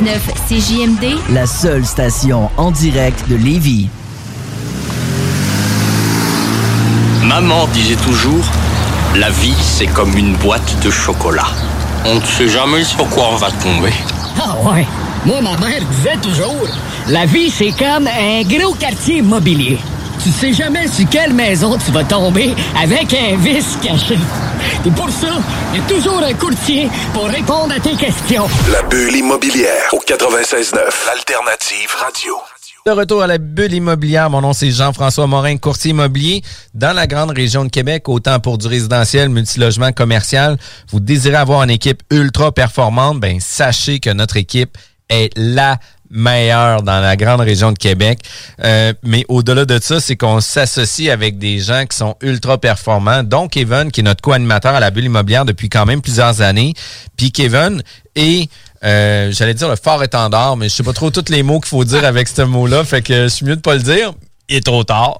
CJMD, 0.47 1.17
la 1.33 1.47
seule 1.47 1.83
station 1.83 2.51
en 2.57 2.69
direct 2.69 3.27
de 3.27 3.35
Lévis. 3.35 3.87
Maman 7.23 7.65
disait 7.73 7.95
toujours, 7.95 8.45
la 9.15 9.31
vie 9.31 9.55
c'est 9.59 9.87
comme 9.87 10.15
une 10.15 10.35
boîte 10.35 10.75
de 10.83 10.91
chocolat. 10.91 11.47
On 12.05 12.15
ne 12.15 12.21
sait 12.21 12.49
jamais 12.49 12.83
sur 12.83 13.07
quoi 13.09 13.29
on 13.31 13.37
va 13.37 13.49
tomber. 13.49 13.93
Ah 14.39 14.55
ouais 14.69 14.85
Moi, 15.25 15.41
ma 15.41 15.57
mère 15.57 15.81
disait 15.89 16.17
toujours, 16.21 16.67
la 17.07 17.25
vie, 17.25 17.49
c'est 17.49 17.71
comme 17.71 18.07
un 18.07 18.43
gros 18.43 18.73
quartier 18.75 19.17
immobilier. 19.17 19.79
Tu 20.21 20.29
sais 20.29 20.53
jamais 20.53 20.87
sur 20.87 21.09
quelle 21.09 21.33
maison 21.33 21.77
tu 21.83 21.91
vas 21.91 22.03
tomber 22.03 22.53
avec 22.81 23.13
un 23.13 23.37
vice 23.37 23.77
caché. 23.81 24.17
Et 24.85 24.91
pour 24.91 25.09
ça, 25.09 25.29
il 25.73 25.79
y 25.79 25.83
a 25.83 25.87
toujours 25.87 26.21
un 26.23 26.33
courtier 26.33 26.89
pour 27.13 27.25
répondre 27.25 27.73
à 27.75 27.79
tes 27.79 27.95
questions. 27.95 28.47
La 28.71 28.81
bulle 28.83 29.15
immobilière 29.15 29.93
au 29.93 29.99
96.9, 29.99 30.75
l'alternative 31.07 31.89
radio. 31.97 32.35
De 32.85 32.91
retour 32.91 33.21
à 33.23 33.27
la 33.27 33.37
bulle 33.37 33.73
immobilière, 33.73 34.29
mon 34.29 34.41
nom 34.41 34.51
c'est 34.51 34.69
Jean-François 34.69 35.25
Morin, 35.25 35.55
courtier 35.55 35.91
immobilier 35.91 36.41
dans 36.73 36.91
la 36.93 37.07
grande 37.07 37.31
région 37.31 37.63
de 37.63 37.69
Québec, 37.69 38.09
autant 38.09 38.41
pour 38.41 38.57
du 38.57 38.67
résidentiel, 38.67 39.29
multilogement, 39.29 39.93
commercial. 39.93 40.57
Vous 40.89 40.99
désirez 40.99 41.37
avoir 41.37 41.63
une 41.63 41.69
équipe 41.69 42.03
ultra 42.11 42.51
performante, 42.51 43.21
ben 43.21 43.39
sachez 43.39 43.99
que 43.99 44.09
notre 44.09 44.35
équipe 44.35 44.77
est 45.09 45.31
la 45.37 45.77
meilleure 46.13 46.83
dans 46.83 47.01
la 47.01 47.17
grande 47.17 47.41
région 47.41 47.71
de 47.71 47.77
Québec. 47.77 48.19
Euh, 48.63 48.93
mais 49.03 49.25
au-delà 49.27 49.65
de 49.65 49.79
ça, 49.81 49.99
c'est 49.99 50.15
qu'on 50.15 50.39
s'associe 50.39 51.09
avec 51.09 51.37
des 51.37 51.59
gens 51.59 51.85
qui 51.85 51.97
sont 51.97 52.15
ultra 52.21 52.57
performants, 52.57 53.23
dont 53.23 53.47
Kevin, 53.47 53.91
qui 53.91 54.01
est 54.01 54.03
notre 54.03 54.21
co-animateur 54.21 54.75
à 54.75 54.79
la 54.79 54.91
bulle 54.91 55.05
immobilière 55.05 55.43
depuis 55.43 55.69
quand 55.69 55.85
même 55.85 56.01
plusieurs 56.01 56.41
années. 56.41 56.73
Puis 57.17 57.31
Kevin 57.31 57.81
est 58.15 58.49
euh, 58.83 59.31
j'allais 59.31 59.53
dire 59.53 59.69
le 59.69 59.77
fort 59.77 60.03
étendard, 60.03 60.57
mais 60.57 60.67
je 60.67 60.75
sais 60.75 60.83
pas 60.83 60.93
trop 60.93 61.09
tous 61.09 61.31
les 61.31 61.41
mots 61.41 61.59
qu'il 61.59 61.69
faut 61.69 61.85
dire 61.85 62.03
avec 62.03 62.27
ce 62.27 62.41
mot-là, 62.41 62.83
fait 62.83 63.01
que 63.01 63.23
je 63.23 63.27
suis 63.27 63.45
mieux 63.45 63.55
de 63.55 63.61
pas 63.61 63.75
le 63.75 63.81
dire. 63.81 64.13
Il 64.49 64.57
est 64.57 64.65
trop 64.65 64.83
tard. 64.83 65.19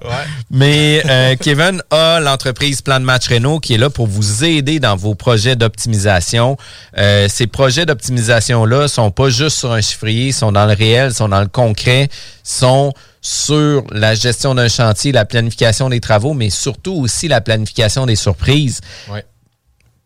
Mais 0.50 1.02
euh, 1.06 1.34
Kevin 1.40 1.82
a 1.90 2.20
l'entreprise 2.20 2.82
Plan 2.82 3.00
de 3.00 3.04
Match 3.04 3.28
Renault 3.28 3.58
qui 3.58 3.74
est 3.74 3.78
là 3.78 3.88
pour 3.88 4.06
vous 4.06 4.44
aider 4.44 4.80
dans 4.80 4.96
vos 4.96 5.14
projets 5.14 5.56
d'optimisation. 5.56 6.58
Euh, 6.98 7.26
ces 7.28 7.46
projets 7.46 7.86
d'optimisation-là 7.86 8.86
sont 8.86 9.10
pas 9.10 9.30
juste 9.30 9.58
sur 9.58 9.72
un 9.72 9.80
chiffrier, 9.80 10.30
sont 10.30 10.52
dans 10.52 10.66
le 10.66 10.74
réel, 10.74 11.14
sont 11.14 11.30
dans 11.30 11.40
le 11.40 11.48
concret, 11.48 12.10
sont 12.42 12.92
sur 13.22 13.84
la 13.90 14.14
gestion 14.14 14.54
d'un 14.54 14.68
chantier, 14.68 15.10
la 15.10 15.24
planification 15.24 15.88
des 15.88 16.00
travaux, 16.00 16.34
mais 16.34 16.50
surtout 16.50 16.92
aussi 16.92 17.26
la 17.26 17.40
planification 17.40 18.04
des 18.04 18.16
surprises. 18.16 18.82
Ouais. 19.08 19.24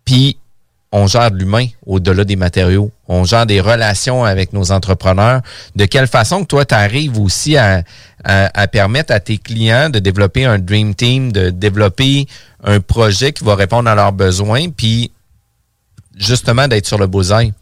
Puis 0.04 0.38
on 0.92 1.06
gère 1.06 1.30
de 1.30 1.36
l'humain 1.36 1.66
au-delà 1.84 2.24
des 2.24 2.36
matériaux. 2.36 2.90
On 3.08 3.24
gère 3.24 3.44
des 3.44 3.60
relations 3.60 4.24
avec 4.24 4.52
nos 4.52 4.72
entrepreneurs. 4.72 5.42
De 5.76 5.84
quelle 5.84 6.06
façon 6.06 6.42
que 6.42 6.46
toi, 6.46 6.64
tu 6.64 6.74
arrives 6.74 7.18
aussi 7.18 7.56
à, 7.56 7.82
à, 8.24 8.50
à 8.60 8.66
permettre 8.66 9.12
à 9.12 9.20
tes 9.20 9.38
clients 9.38 9.90
de 9.90 9.98
développer 9.98 10.44
un 10.44 10.58
Dream 10.58 10.94
Team, 10.94 11.32
de 11.32 11.50
développer 11.50 12.26
un 12.64 12.80
projet 12.80 13.32
qui 13.32 13.44
va 13.44 13.54
répondre 13.54 13.88
à 13.88 13.94
leurs 13.94 14.12
besoins, 14.12 14.68
puis 14.70 15.12
justement 16.16 16.68
d'être 16.68 16.86
sur 16.86 16.98
le 16.98 17.06
bullseye? 17.06 17.52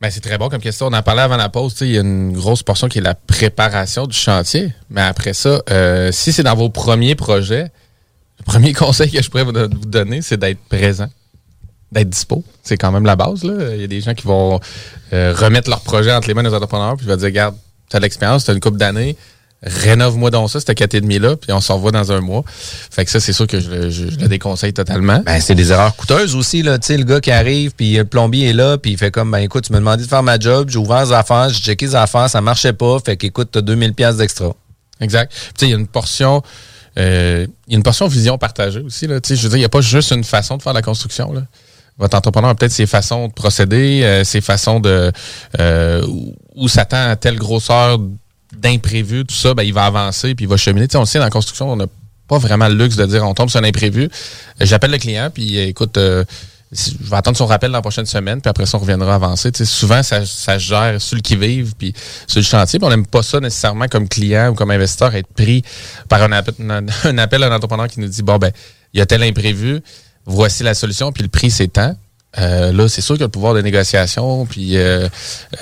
Ben, 0.00 0.10
c'est 0.10 0.20
très 0.20 0.38
bon 0.38 0.48
comme 0.48 0.60
question. 0.60 0.86
On 0.86 0.92
en 0.92 1.02
parlait 1.02 1.22
avant 1.22 1.36
la 1.36 1.48
pause. 1.48 1.74
Il 1.80 1.88
y 1.88 1.98
a 1.98 2.02
une 2.02 2.32
grosse 2.32 2.62
portion 2.62 2.88
qui 2.88 2.98
est 2.98 3.02
la 3.02 3.16
préparation 3.16 4.06
du 4.06 4.16
chantier. 4.16 4.72
Mais 4.90 5.00
après 5.00 5.32
ça, 5.32 5.60
euh, 5.70 6.12
si 6.12 6.32
c'est 6.32 6.44
dans 6.44 6.54
vos 6.54 6.68
premiers 6.68 7.16
projets, 7.16 7.72
le 8.38 8.44
premier 8.44 8.72
conseil 8.74 9.10
que 9.10 9.20
je 9.20 9.28
pourrais 9.28 9.42
vous 9.42 9.52
donner, 9.52 10.22
c'est 10.22 10.36
d'être 10.36 10.60
présent, 10.68 11.08
d'être 11.90 12.10
dispo. 12.10 12.44
C'est 12.62 12.76
quand 12.76 12.92
même 12.92 13.06
la 13.06 13.16
base. 13.16 13.42
Là. 13.42 13.74
Il 13.74 13.80
y 13.80 13.84
a 13.84 13.88
des 13.88 14.00
gens 14.00 14.14
qui 14.14 14.24
vont 14.24 14.60
euh, 15.12 15.34
remettre 15.36 15.68
leur 15.68 15.80
projet 15.80 16.12
entre 16.12 16.28
les 16.28 16.34
mains 16.34 16.44
des 16.44 16.54
entrepreneurs, 16.54 16.96
puis 16.96 17.04
ils 17.04 17.08
vont 17.08 17.16
dire, 17.16 17.26
regarde, 17.26 17.56
tu 17.90 17.96
as 17.96 18.00
l'expérience, 18.00 18.44
tu 18.44 18.52
as 18.52 18.54
une 18.54 18.60
couple 18.60 18.76
d'années, 18.76 19.16
rénove-moi 19.62 20.30
donc 20.30 20.50
ça, 20.50 20.60
cette 20.60 20.78
4,5-là, 20.78 21.36
puis 21.36 21.52
on 21.52 21.60
se 21.60 21.72
revoit 21.72 21.90
dans 21.90 22.12
un 22.12 22.20
mois. 22.20 22.44
Fait 22.46 23.04
que 23.04 23.10
ça, 23.10 23.18
c'est 23.20 23.32
sûr 23.32 23.46
que 23.46 23.58
je, 23.58 23.70
le- 23.70 23.90
je- 23.90 24.08
je 24.08 24.16
le 24.18 24.28
déconseille 24.28 24.72
totalement. 24.72 25.20
Ben, 25.24 25.40
c'est 25.40 25.54
des 25.56 25.72
erreurs 25.72 25.96
coûteuses 25.96 26.36
aussi, 26.36 26.62
là. 26.62 26.78
Tu 26.78 26.86
sais, 26.86 26.96
le 26.96 27.04
gars 27.04 27.20
qui 27.20 27.30
arrive, 27.32 27.72
puis 27.72 27.96
le 27.96 28.04
plombier 28.04 28.50
est 28.50 28.52
là, 28.52 28.78
puis 28.78 28.92
il 28.92 28.98
fait 28.98 29.10
comme, 29.10 29.30
ben 29.32 29.38
écoute, 29.38 29.64
tu 29.64 29.72
m'as 29.72 29.78
demandé 29.80 30.04
de 30.04 30.08
faire 30.08 30.22
ma 30.22 30.38
job, 30.38 30.68
j'ai 30.70 30.78
ouvert 30.78 31.04
les 31.04 31.12
affaires, 31.12 31.48
j'ai 31.48 31.60
checké 31.60 31.86
les 31.86 31.94
affaires, 31.96 32.30
ça 32.30 32.40
marchait 32.40 32.72
pas, 32.72 32.98
fait 33.04 33.16
qu'écoute, 33.16 33.48
t'as 33.52 33.60
2000 33.60 33.94
pièces 33.94 34.16
d'extra. 34.18 34.52
Exact. 35.00 35.32
Tu 35.32 35.38
sais, 35.58 35.66
il 35.66 35.70
y 35.70 35.74
a 35.74 35.76
une 35.76 35.86
portion, 35.88 36.42
euh, 36.98 37.46
il 37.66 37.72
y 37.72 37.74
a 37.74 37.78
une 37.78 37.82
portion 37.82 38.06
vision 38.08 38.38
partagée 38.38 38.80
aussi. 38.80 39.06
Là. 39.06 39.20
Tu 39.20 39.28
sais, 39.30 39.36
Je 39.36 39.42
veux 39.42 39.48
dire, 39.50 39.56
il 39.58 39.60
n'y 39.60 39.64
a 39.66 39.68
pas 39.68 39.80
juste 39.80 40.10
une 40.12 40.24
façon 40.24 40.56
de 40.56 40.62
faire 40.62 40.72
la 40.72 40.82
construction. 40.82 41.32
Là. 41.32 41.42
Votre 41.98 42.16
entrepreneur 42.16 42.50
a 42.50 42.54
peut-être 42.54 42.70
ses 42.72 42.86
façons 42.86 43.26
de 43.28 43.32
procéder, 43.32 44.02
euh, 44.04 44.22
ses 44.24 44.40
façons 44.40 44.78
de 44.78 45.10
euh, 45.58 46.04
où- 46.06 46.34
où 46.54 46.68
s'attend 46.68 47.10
à 47.10 47.16
telle 47.16 47.36
grosseur 47.36 47.98
d'imprévu, 48.58 49.24
tout 49.24 49.34
ça, 49.34 49.54
ben, 49.54 49.62
il 49.62 49.72
va 49.72 49.84
avancer 49.86 50.34
puis 50.34 50.44
il 50.44 50.48
va 50.48 50.56
cheminer. 50.56 50.88
Tu 50.88 50.96
on 50.96 51.00
le 51.00 51.06
sait, 51.06 51.18
dans 51.18 51.24
la 51.24 51.30
construction, 51.30 51.70
on 51.70 51.76
n'a 51.76 51.86
pas 52.28 52.38
vraiment 52.38 52.68
le 52.68 52.74
luxe 52.74 52.96
de 52.96 53.06
dire 53.06 53.24
on 53.24 53.34
tombe 53.34 53.48
sur 53.48 53.60
un 53.60 53.64
imprévu. 53.64 54.04
Euh, 54.04 54.08
J'appelle 54.60 54.90
le 54.90 54.98
client, 54.98 55.30
puis 55.32 55.58
euh, 55.58 55.66
écoute, 55.66 55.96
euh, 55.96 56.24
je 56.70 56.90
vais 57.00 57.16
attendre 57.16 57.36
son 57.36 57.46
rappel 57.46 57.70
dans 57.70 57.78
la 57.78 57.82
prochaine 57.82 58.04
semaine, 58.04 58.42
puis 58.42 58.50
après 58.50 58.66
ça, 58.66 58.76
on 58.76 58.80
reviendra 58.80 59.14
avancer. 59.14 59.50
Souvent, 59.64 60.02
ça, 60.02 60.26
ça 60.26 60.58
gère 60.58 61.00
sur 61.00 61.20
qui-vive, 61.22 61.72
puis 61.78 61.94
sur 62.26 62.40
le 62.40 62.44
chantier, 62.44 62.78
on 62.82 62.90
n'aime 62.90 63.06
pas 63.06 63.22
ça 63.22 63.40
nécessairement 63.40 63.88
comme 63.88 64.06
client 64.06 64.50
ou 64.50 64.54
comme 64.54 64.70
investisseur, 64.70 65.14
être 65.14 65.32
pris 65.32 65.64
par 66.08 66.22
un 66.22 66.32
appel, 66.32 66.54
à 67.42 67.46
un 67.46 67.52
entrepreneur 67.56 67.88
qui 67.88 68.00
nous 68.00 68.08
dit, 68.08 68.22
bon, 68.22 68.36
ben, 68.36 68.52
il 68.92 68.98
y 68.98 69.00
a 69.00 69.06
tel 69.06 69.22
imprévu, 69.22 69.80
voici 70.26 70.62
la 70.62 70.74
solution, 70.74 71.10
puis 71.10 71.22
le 71.22 71.30
prix, 71.30 71.50
c'est. 71.50 71.80
Euh, 72.36 72.72
là, 72.72 72.88
c'est 72.88 73.00
sûr 73.00 73.14
a 73.14 73.18
le 73.18 73.28
pouvoir 73.28 73.54
de 73.54 73.62
négociation, 73.62 74.44
puis 74.44 74.76
euh, 74.76 75.08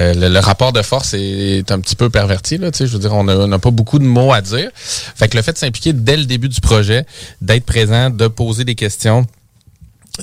euh, 0.01 0.15
le, 0.15 0.39
rapport 0.41 0.73
de 0.73 0.83
force 0.83 1.15
est, 1.15 1.71
un 1.71 1.81
petit 1.81 1.95
peu 1.95 2.11
perverti. 2.11 2.59
Là, 2.59 2.71
je 2.77 2.85
veux 2.85 2.99
dire, 2.99 3.15
on 3.15 3.25
n'a 3.25 3.59
pas 3.59 3.71
beaucoup 3.71 3.99
de 3.99 4.05
mots 4.05 4.33
à 4.33 4.41
dire. 4.41 4.71
Fait 4.75 5.29
que 5.29 5.37
le 5.37 5.43
fait 5.43 5.53
de 5.53 5.59
s'impliquer 5.59 5.93
dès 5.93 6.17
le 6.17 6.25
début 6.25 6.49
du 6.49 6.61
projet, 6.61 7.07
d'être 7.41 7.65
présent, 7.65 8.11
de 8.11 8.27
poser 8.27 8.65
des 8.65 8.75
questions, 8.75 9.27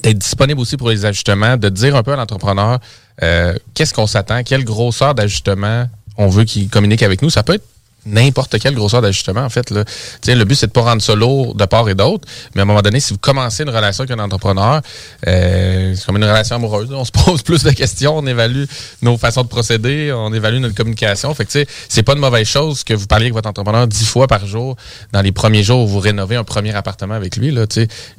d'être 0.02 0.18
disponible 0.18 0.60
aussi 0.60 0.76
pour 0.76 0.90
les 0.90 1.06
ajustements, 1.06 1.56
de 1.56 1.70
dire 1.70 1.96
un 1.96 2.04
peu 2.04 2.14
à 2.14 2.16
l'entrepreneur 2.16 2.80
euh, 3.22 3.56
qu'est-ce 3.74 3.94
qu'on 3.94 4.08
s'attend, 4.08 4.44
quelle 4.44 4.64
grosseur 4.64 5.14
d'ajustement 5.16 5.88
on 6.18 6.28
veut 6.28 6.44
qu'il 6.44 6.70
communique 6.70 7.04
avec 7.04 7.22
nous. 7.22 7.30
Ça 7.30 7.44
peut 7.44 7.56
être 7.56 7.66
n'importe 8.06 8.60
quelle 8.60 8.76
grosseur 8.76 9.02
d'ajustement, 9.02 9.42
en 9.42 9.50
fait. 9.50 9.70
Là. 9.70 9.84
Le 10.28 10.44
but, 10.44 10.56
c'est 10.56 10.68
de 10.68 10.72
pas 10.72 10.82
rendre 10.82 11.02
ça 11.02 11.16
lourd 11.16 11.56
de 11.56 11.66
part 11.66 11.88
et 11.90 11.96
d'autre. 11.96 12.28
Mais 12.56 12.62
à 12.62 12.64
un 12.64 12.66
moment 12.66 12.82
donné, 12.82 13.00
si 13.00 13.14
vous 13.14 13.20
commencez 13.20 13.64
une 13.64 13.70
relation 13.70 14.04
avec 14.04 14.18
un 14.18 14.22
entrepreneur, 14.24 14.82
euh, 15.28 15.94
c'est 15.96 16.06
comme 16.06 16.18
une 16.18 16.24
relation 16.24 16.56
amoureuse. 16.56 16.92
On 16.92 17.06
se 17.06 17.12
pose 17.12 17.42
plus 17.44 17.64
de 17.64 17.72
questions, 17.72 18.18
on 18.18 18.26
évalue 18.26 18.66
nos 19.02 19.18
façons 19.18 19.44
de 19.44 19.48
procéder, 19.48 20.12
on 20.14 20.34
évalue 20.34 20.60
notre 20.60 20.76
communication. 20.76 21.34
Fait 21.34 21.46
que, 21.46 21.66
c'est 21.90 22.04
pas 22.04 22.14
une 22.14 22.20
mauvaise 22.20 22.48
chose 22.48 22.84
que 22.84 22.94
vous 22.94 23.08
parliez 23.08 23.26
avec 23.26 23.34
votre 23.34 23.50
entrepreneur 23.50 23.88
dix 23.88 24.06
fois 24.06 24.28
par 24.28 24.46
jour 24.46 24.76
dans 25.12 25.22
les 25.22 25.32
premiers 25.32 25.64
jours 25.64 25.84
où 25.84 25.88
vous 25.88 26.00
rénovez 26.00 26.36
un 26.36 26.44
premier 26.44 26.74
appartement 26.76 27.16
avec 27.16 27.38
lui. 27.38 27.52
Là, 27.52 27.66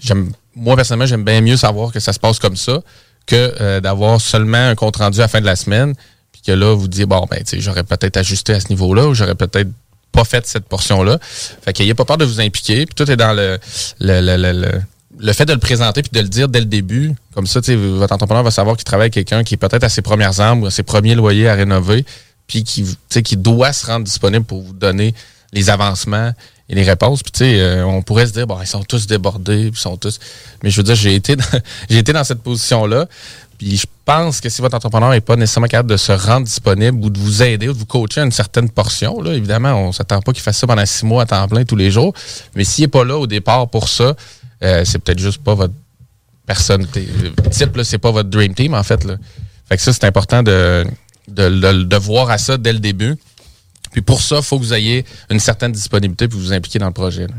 j'aime, 0.01 0.33
moi, 0.57 0.77
personnellement, 0.77 1.07
j'aime 1.07 1.25
bien 1.25 1.41
mieux 1.41 1.57
savoir 1.57 1.93
que 1.93 2.01
ça 2.01 2.13
se 2.13 2.19
passe 2.19 2.39
comme 2.39 2.57
ça 2.57 2.81
que 3.27 3.55
euh, 3.61 3.81
d'avoir 3.81 4.21
seulement 4.21 4.69
un 4.69 4.75
compte 4.75 4.97
rendu 4.97 5.19
à 5.19 5.23
la 5.23 5.29
fin 5.29 5.41
de 5.41 5.47
la 5.47 5.57
semaine 5.57 5.95
que 6.47 6.53
là, 6.53 6.75
vous 6.75 6.89
dites, 6.89 7.07
bon, 7.07 7.27
ben, 7.31 7.43
j'aurais 7.59 7.85
peut-être 7.85 8.17
ajusté 8.17 8.55
à 8.55 8.61
ce 8.61 8.69
niveau-là 8.69 9.09
ou 9.09 9.15
j'aurais 9.15 9.35
peut-être 9.35 9.71
pas 10.13 10.25
fait 10.25 10.47
cette 10.47 10.67
portion-là. 10.67 11.19
Fait 11.21 11.91
a 11.91 11.95
pas 11.95 12.05
peur 12.05 12.19
de 12.19 12.25
vous 12.25 12.41
impliquer. 12.41 12.87
Puis 12.87 12.95
tout 12.95 13.11
est 13.11 13.17
dans 13.17 13.33
le, 13.33 13.59
le, 14.01 14.21
le, 14.21 14.37
le, 14.37 14.83
le- 15.19 15.33
fait 15.33 15.45
de 15.45 15.53
le 15.53 15.59
présenter 15.59 16.03
puis 16.03 16.11
de 16.13 16.21
le 16.21 16.29
dire 16.29 16.49
dès 16.49 16.61
le 16.61 16.67
début. 16.67 17.13
Comme 17.35 17.47
ça, 17.47 17.61
votre 17.61 18.15
entrepreneur 18.15 18.43
va 18.45 18.51
savoir 18.51 18.77
qu'il 18.77 18.85
travaille 18.85 19.07
avec 19.07 19.15
quelqu'un 19.15 19.43
qui 19.43 19.55
est 19.55 19.59
peut-être 19.59 19.85
à 19.85 19.89
ses 19.89 20.03
premières 20.03 20.41
armes 20.41 20.63
ou 20.63 20.67
à 20.67 20.71
ses 20.71 20.83
premiers 20.85 21.15
loyers 21.15 21.49
à 21.49 21.55
rénover 21.55 22.05
puis 22.47 22.63
qui, 22.63 22.85
qui 23.09 23.37
doit 23.37 23.73
se 23.73 23.87
rendre 23.87 24.05
disponible 24.05 24.45
pour 24.45 24.63
vous 24.63 24.75
donner 24.75 25.15
les 25.55 25.71
avancements 25.71 26.33
et 26.69 26.75
les 26.75 26.83
réponses. 26.83 27.23
Puis, 27.23 27.33
tu 27.33 27.39
sais, 27.39 27.61
euh, 27.61 27.87
on 27.87 28.03
pourrait 28.03 28.27
se 28.27 28.33
dire, 28.33 28.47
bon, 28.47 28.59
ils 28.61 28.67
sont 28.67 28.83
tous 28.83 29.07
débordés, 29.07 29.71
ils 29.73 29.77
sont 29.77 29.97
tous... 29.97 30.19
Mais 30.63 30.71
je 30.71 30.77
veux 30.79 30.83
dire, 30.83 30.95
j'ai 30.95 31.15
été 31.15 31.37
j'ai 31.89 31.99
été 31.99 32.13
dans 32.13 32.25
cette 32.25 32.43
position-là. 32.43 33.07
Puis 33.57 33.77
je 33.77 33.87
pense 34.05 34.41
que 34.41 34.49
si 34.49 34.61
votre 34.61 34.75
entrepreneur 34.75 35.11
n'est 35.11 35.21
pas 35.21 35.37
nécessairement 35.37 35.69
capable 35.69 35.91
de 35.91 35.97
se 35.97 36.11
rendre 36.11 36.45
disponible 36.45 36.99
ou 37.05 37.09
de 37.09 37.19
vous 37.19 37.43
aider 37.43 37.69
ou 37.69 37.73
de 37.73 37.79
vous 37.79 37.87
coacher 37.87 38.21
à 38.21 38.25
une 38.25 38.33
certaine 38.33 38.69
portion, 38.69 39.23
là, 39.23 39.33
évidemment, 39.33 39.75
on 39.75 39.93
s'attend 39.93 40.21
pas 40.21 40.33
qu'il 40.33 40.43
fasse 40.43 40.59
ça 40.59 40.67
pendant 40.67 40.85
six 40.85 41.07
mois 41.07 41.23
à 41.23 41.27
temps 41.27 41.47
plein 41.49 41.65
tous 41.65 41.77
les 41.77 41.91
jours. 41.93 42.13
Mais 42.57 42.65
s'il 42.65 42.83
n'est 42.85 42.89
pas 42.89 43.05
là 43.05 43.17
au 43.17 43.27
départ 43.29 43.69
pour 43.69 43.89
ça, 43.89 44.15
euh, 44.65 44.85
c'est 44.85 44.99
peut-être 44.99 45.21
juste 45.21 45.43
pas 45.43 45.55
votre 45.55 45.75
personne 46.47 46.87
type, 46.89 47.09
c'est 47.83 47.99
pas 47.99 48.11
votre 48.11 48.29
dream 48.29 48.55
team, 48.55 48.75
en 48.75 48.83
fait. 48.83 49.05
Là. 49.05 49.17
Fait 49.69 49.77
que 49.77 49.83
ça, 49.83 49.93
c'est 49.93 50.05
important 50.05 50.43
de, 50.43 50.85
de, 51.29 51.49
de- 51.49 51.85
de 51.85 51.97
voir 51.97 52.31
à 52.31 52.39
ça 52.39 52.57
dès 52.59 52.73
le 52.73 52.81
début. 52.81 53.17
Puis 53.95 54.03
pour 54.03 54.21
ça, 54.21 54.39
il 54.39 54.43
faut 54.43 54.59
que 54.59 54.65
vous 54.65 54.75
ayez 54.75 55.05
une 55.31 55.39
certaine 55.39 55.71
disponibilité 55.71 56.27
pour 56.27 56.41
vous 56.41 56.53
impliquer 56.53 56.81
dans 56.81 56.89
le 56.89 56.93
projet. 56.93 57.29
là. 57.29 57.35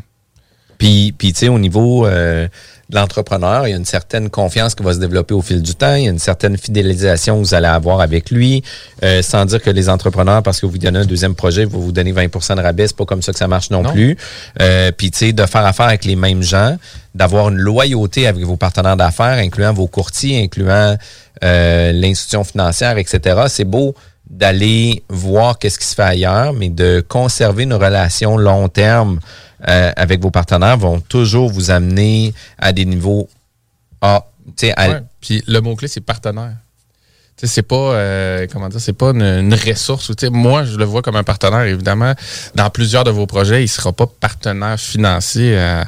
Puis, 0.78 1.14
puis 1.18 1.32
tu 1.34 1.40
sais, 1.40 1.48
au 1.48 1.60
niveau 1.60 2.06
euh, 2.06 2.48
de 2.90 2.96
l'entrepreneur, 2.96 3.68
il 3.68 3.72
y 3.72 3.74
a 3.74 3.78
une 3.78 3.86
certaine 3.86 4.30
confiance 4.30 4.74
qui 4.76 4.84
va 4.84 4.94
se 4.94 5.00
développer 5.00 5.34
au 5.34 5.42
fil 5.42 5.62
du 5.62 5.74
temps. 5.76 5.96
Il 5.96 6.04
y 6.04 6.08
a 6.08 6.12
une 6.12 6.20
certaine 6.20 6.58
fidélisation 6.58 7.36
que 7.42 7.48
vous 7.48 7.54
allez 7.54 7.68
avoir 7.68 8.02
avec 8.02 8.30
lui. 8.32 8.64
Euh, 9.04 9.22
sans 9.22 9.46
dire 9.46 9.62
que 9.62 9.70
les 9.70 9.90
entrepreneurs, 9.90 10.44
parce 10.44 10.60
que 10.60 10.66
vous 10.66 10.78
donnez 10.78 11.00
un 11.00 11.06
deuxième 11.06 11.36
projet, 11.36 11.66
vont 11.66 11.80
vous 11.80 11.92
donner 11.92 12.14
20% 12.14 12.56
de 12.56 12.62
rabais. 12.62 12.88
C'est 12.88 12.96
pas 12.98 13.06
comme 13.06 13.22
ça 13.22 13.32
que 13.32 13.38
ça 13.38 13.48
marche 13.48 13.70
non, 13.70 13.84
Non. 13.84 13.92
plus. 13.94 14.18
Euh, 14.62 14.92
puis, 14.92 15.12
tu 15.12 15.18
sais, 15.20 15.34
de 15.34 15.46
faire 15.46 15.66
affaire 15.66 15.88
avec 15.88 16.04
les 16.06 16.16
mêmes 16.16 16.44
gens, 16.44 16.78
d'avoir 17.14 17.50
une 17.50 17.58
loyauté 17.58 18.28
avec 18.28 18.44
vos 18.46 18.58
partenaires 18.58 18.98
d'affaires, 18.98 19.38
incluant 19.38 19.74
vos 19.74 19.88
courtiers, 19.88 20.44
incluant 20.44 20.98
euh, 21.44 21.92
l'institution 21.94 22.44
financière, 22.44 22.98
etc. 22.98 23.44
C'est 23.48 23.64
beau 23.66 23.96
d'aller 24.36 25.04
voir 25.10 25.58
qu'est-ce 25.58 25.80
qui 25.80 25.86
se 25.86 25.96
fait 25.96 26.04
ailleurs, 26.04 26.54
mais 26.54 26.70
de 26.70 27.04
conserver 27.08 27.64
une 27.64 27.74
relation 27.74 28.38
long 28.38 28.68
terme 28.68 29.20
euh, 29.68 29.92
avec 29.96 30.22
vos 30.22 30.32
partenaires 30.32 30.78
vont 30.78 31.00
toujours 31.00 31.50
vous 31.50 31.72
amener 31.72 32.34
à 32.58 32.74
des 32.74 32.86
niveaux 32.86 33.30
A. 34.02 34.26
Puis 35.22 35.42
le 35.48 35.60
mot-clé, 35.60 35.88
c'est 35.88 36.02
partenaire. 36.02 36.54
C'est 37.38 37.64
pas 37.64 37.76
euh, 37.76 38.48
comment 38.52 38.70
dire, 38.70 38.80
c'est 38.80 38.94
pas 38.94 39.10
une, 39.10 39.54
ressource. 39.54 40.12
Moi, 40.32 40.64
je 40.64 40.78
le 40.78 40.86
vois 40.86 41.02
comme 41.02 41.18
un 41.18 41.24
partenaire. 41.24 41.64
Évidemment, 41.64 42.14
dans 42.56 42.70
plusieurs 42.70 43.04
de 43.04 43.12
vos 43.12 43.26
projets, 43.26 43.64
il 43.64 43.68
sera 43.68 43.92
pas 43.92 44.08
partenaire 44.08 44.80
financier 44.80 45.58
à, 45.58 45.86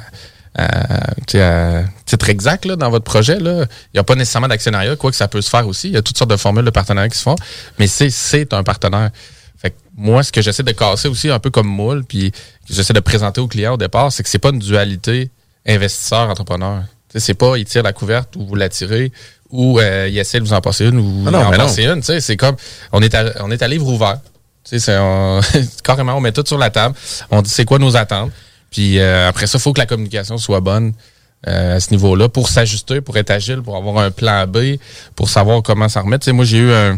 à, 0.57 1.13
sais, 1.27 1.41
à 1.41 1.83
titre 2.05 2.29
exact 2.29 2.65
là, 2.65 2.75
dans 2.75 2.89
votre 2.89 3.05
projet. 3.05 3.39
Là. 3.39 3.65
Il 3.93 3.95
n'y 3.95 3.99
a 3.99 4.03
pas 4.03 4.15
nécessairement 4.15 4.47
d'actionnariat, 4.47 4.95
quoi 4.95 5.11
que 5.11 5.17
ça 5.17 5.27
peut 5.27 5.41
se 5.41 5.49
faire 5.49 5.67
aussi. 5.67 5.87
Il 5.89 5.93
y 5.93 5.97
a 5.97 6.01
toutes 6.01 6.17
sortes 6.17 6.31
de 6.31 6.37
formules 6.37 6.65
de 6.65 6.69
partenariat 6.71 7.09
qui 7.09 7.17
se 7.17 7.23
font, 7.23 7.35
mais 7.79 7.87
c'est 7.87 8.53
un 8.53 8.63
partenaire. 8.63 9.11
Fait 9.59 9.71
que 9.71 9.75
moi, 9.95 10.21
ce 10.23 10.31
que 10.31 10.41
j'essaie 10.41 10.63
de 10.63 10.71
casser 10.71 11.07
aussi 11.07 11.29
un 11.29 11.39
peu 11.39 11.49
comme 11.49 11.67
moule, 11.67 12.03
puis 12.03 12.31
que 12.31 12.73
j'essaie 12.73 12.93
de 12.93 12.99
présenter 12.99 13.41
aux 13.41 13.47
clients 13.47 13.73
au 13.73 13.77
départ, 13.77 14.11
c'est 14.11 14.23
que 14.23 14.29
c'est 14.29 14.39
pas 14.39 14.49
une 14.49 14.59
dualité 14.59 15.31
investisseur-entrepreneur. 15.65 16.83
C'est 17.15 17.33
pas 17.33 17.57
il 17.57 17.65
tire 17.65 17.83
la 17.83 17.93
couverte 17.93 18.35
ou 18.35 18.45
vous 18.45 18.55
la 18.55 18.69
tirez 18.69 19.11
ou 19.49 19.79
euh, 19.79 20.07
il 20.09 20.17
essaie 20.17 20.39
de 20.39 20.43
vous 20.45 20.53
en 20.53 20.61
passer 20.61 20.85
une 20.85 20.99
ou 20.99 21.23
Ah 21.25 21.31
non, 21.31 21.39
en 21.39 21.51
une. 21.95 22.03
C'est 22.03 22.37
comme 22.37 22.55
on 22.91 23.01
est 23.01 23.15
à, 23.15 23.43
on 23.43 23.49
est 23.49 23.61
à 23.61 23.67
livre 23.67 23.87
ouvert. 23.87 24.19
On- 24.89 25.39
carrément, 25.83 26.15
on 26.15 26.21
met 26.21 26.31
tout 26.33 26.43
sur 26.45 26.57
la 26.57 26.69
table. 26.69 26.93
On 27.31 27.41
dit 27.41 27.49
c'est 27.49 27.65
quoi 27.65 27.79
nos 27.79 27.95
attentes? 27.95 28.31
Puis 28.71 28.99
euh, 28.99 29.29
après 29.29 29.47
ça, 29.47 29.57
il 29.57 29.61
faut 29.61 29.73
que 29.73 29.79
la 29.79 29.85
communication 29.85 30.37
soit 30.37 30.59
bonne 30.59 30.93
euh, 31.47 31.77
à 31.77 31.79
ce 31.79 31.91
niveau-là 31.91 32.29
pour 32.29 32.49
s'ajuster, 32.49 33.01
pour 33.01 33.17
être 33.17 33.31
agile, 33.31 33.61
pour 33.61 33.75
avoir 33.77 33.99
un 33.99 34.11
plan 34.11 34.45
B, 34.47 34.77
pour 35.15 35.29
savoir 35.29 35.61
comment 35.63 35.87
s'en 35.89 36.03
remettre. 36.03 36.23
Tu 36.23 36.31
sais, 36.31 36.33
moi, 36.33 36.45
j'ai 36.45 36.57
eu 36.57 36.71
un, 36.71 36.97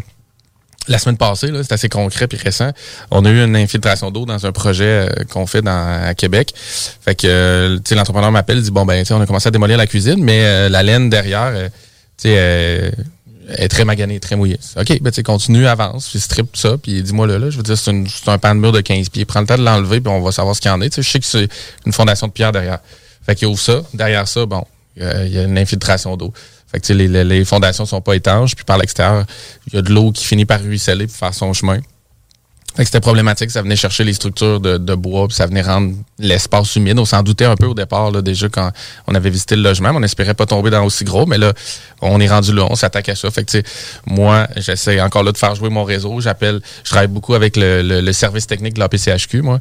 la 0.89 0.97
semaine 0.97 1.17
passée, 1.17 1.51
c'est 1.63 1.71
assez 1.71 1.89
concret 1.89 2.27
puis 2.27 2.37
récent. 2.37 2.71
On 3.11 3.23
a 3.25 3.29
eu 3.29 3.43
une 3.43 3.55
infiltration 3.55 4.11
d'eau 4.11 4.25
dans 4.25 4.45
un 4.45 4.51
projet 4.51 5.07
euh, 5.07 5.09
qu'on 5.31 5.45
fait 5.45 5.61
dans, 5.61 6.03
à 6.03 6.13
Québec. 6.15 6.53
Fait 6.55 7.15
que 7.15 7.27
euh, 7.27 7.79
l'entrepreneur 7.91 8.31
m'appelle, 8.31 8.61
dit 8.61 8.71
bon 8.71 8.85
ben 8.85 9.03
on 9.11 9.21
a 9.21 9.25
commencé 9.25 9.47
à 9.47 9.51
démolir 9.51 9.77
la 9.77 9.87
cuisine, 9.87 10.23
mais 10.23 10.41
euh, 10.43 10.69
la 10.69 10.83
laine 10.83 11.09
derrière, 11.09 11.51
euh, 11.53 11.69
tu 12.17 12.29
sais, 12.29 12.91
est 13.55 13.67
très 13.67 13.85
maganée, 13.85 14.19
très 14.19 14.35
mouillée. 14.35 14.59
OK, 14.77 15.01
ben 15.01 15.11
tu 15.11 15.23
continue, 15.23 15.67
avance, 15.67 16.09
puis 16.09 16.19
strip 16.19 16.55
ça, 16.55 16.77
puis 16.77 17.01
dis-moi 17.03 17.27
là, 17.27 17.39
là, 17.39 17.49
je 17.49 17.57
veux 17.57 17.63
dire, 17.63 17.77
c'est, 17.77 17.91
un 17.91 18.37
pan 18.37 18.55
de 18.55 18.59
mur 18.59 18.71
de 18.71 18.81
15 18.81 19.09
pieds. 19.09 19.25
Prends 19.25 19.41
le 19.41 19.47
temps 19.47 19.57
de 19.57 19.63
l'enlever, 19.63 20.01
puis 20.01 20.11
on 20.11 20.21
va 20.21 20.31
savoir 20.31 20.55
ce 20.55 20.61
qu'il 20.61 20.69
y 20.69 20.73
en 20.73 20.81
est. 20.81 20.89
Tu 20.89 20.95
sais, 20.95 21.01
je 21.01 21.09
sais 21.09 21.19
que 21.19 21.25
c'est 21.25 21.49
une 21.85 21.93
fondation 21.93 22.27
de 22.27 22.31
pierre 22.31 22.51
derrière. 22.51 22.79
Fait 23.25 23.35
qu'il 23.35 23.47
ouvre 23.47 23.59
ça. 23.59 23.81
Derrière 23.93 24.27
ça, 24.27 24.45
bon, 24.45 24.65
il 24.97 25.29
y 25.29 25.37
a 25.37 25.43
une 25.43 25.57
infiltration 25.57 26.17
d'eau. 26.17 26.33
Fait 26.71 26.79
que 26.79 26.93
les, 26.93 27.07
les, 27.07 27.23
les 27.23 27.45
fondations 27.45 27.85
sont 27.85 28.01
pas 28.01 28.15
étanches, 28.15 28.55
puis 28.55 28.65
par 28.65 28.77
l'extérieur, 28.77 29.25
il 29.67 29.75
y 29.75 29.77
a 29.77 29.81
de 29.81 29.91
l'eau 29.91 30.11
qui 30.11 30.25
finit 30.25 30.45
par 30.45 30.61
ruisseler 30.61 31.07
pour 31.07 31.15
faire 31.15 31.33
son 31.33 31.53
chemin. 31.53 31.79
C'était 32.85 32.99
problématique, 33.01 33.51
ça 33.51 33.61
venait 33.61 33.75
chercher 33.75 34.03
les 34.03 34.13
structures 34.13 34.59
de, 34.59 34.77
de 34.77 34.95
bois, 34.95 35.27
puis 35.27 35.35
ça 35.35 35.45
venait 35.47 35.61
rendre 35.61 35.93
l'espace 36.17 36.75
humide. 36.75 36.97
On 36.97 37.05
s'en 37.05 37.23
doutait 37.23 37.45
un 37.45 37.55
peu 37.55 37.65
au 37.65 37.73
départ, 37.73 38.11
là, 38.11 38.21
déjà 38.21 38.47
quand 38.47 38.71
on 39.07 39.15
avait 39.15 39.29
visité 39.29 39.55
le 39.55 39.61
logement, 39.63 39.91
mais 39.91 39.99
on 39.99 40.03
espérait 40.03 40.33
pas 40.33 40.45
tomber 40.45 40.69
dans 40.69 40.83
aussi 40.83 41.03
gros, 41.03 41.25
mais 41.25 41.37
là, 41.37 41.53
on 42.01 42.19
est 42.21 42.27
rendu 42.29 42.53
là, 42.53 42.65
on 42.69 42.75
s'attaque 42.75 43.09
à 43.09 43.15
ça. 43.15 43.29
Fait 43.31 43.43
que 43.43 43.61
moi, 44.05 44.47
j'essaie 44.55 45.01
encore 45.01 45.23
là 45.23 45.31
de 45.31 45.37
faire 45.37 45.55
jouer 45.55 45.69
mon 45.69 45.83
réseau. 45.83 46.21
J'appelle, 46.21 46.61
je 46.83 46.89
travaille 46.89 47.07
beaucoup 47.07 47.33
avec 47.33 47.57
le, 47.57 47.81
le- 47.81 48.01
le 48.01 48.13
service 48.13 48.47
technique 48.47 48.75
de 48.75 48.79
la 48.79 48.87
PCHQ, 48.89 49.41
moi. 49.41 49.59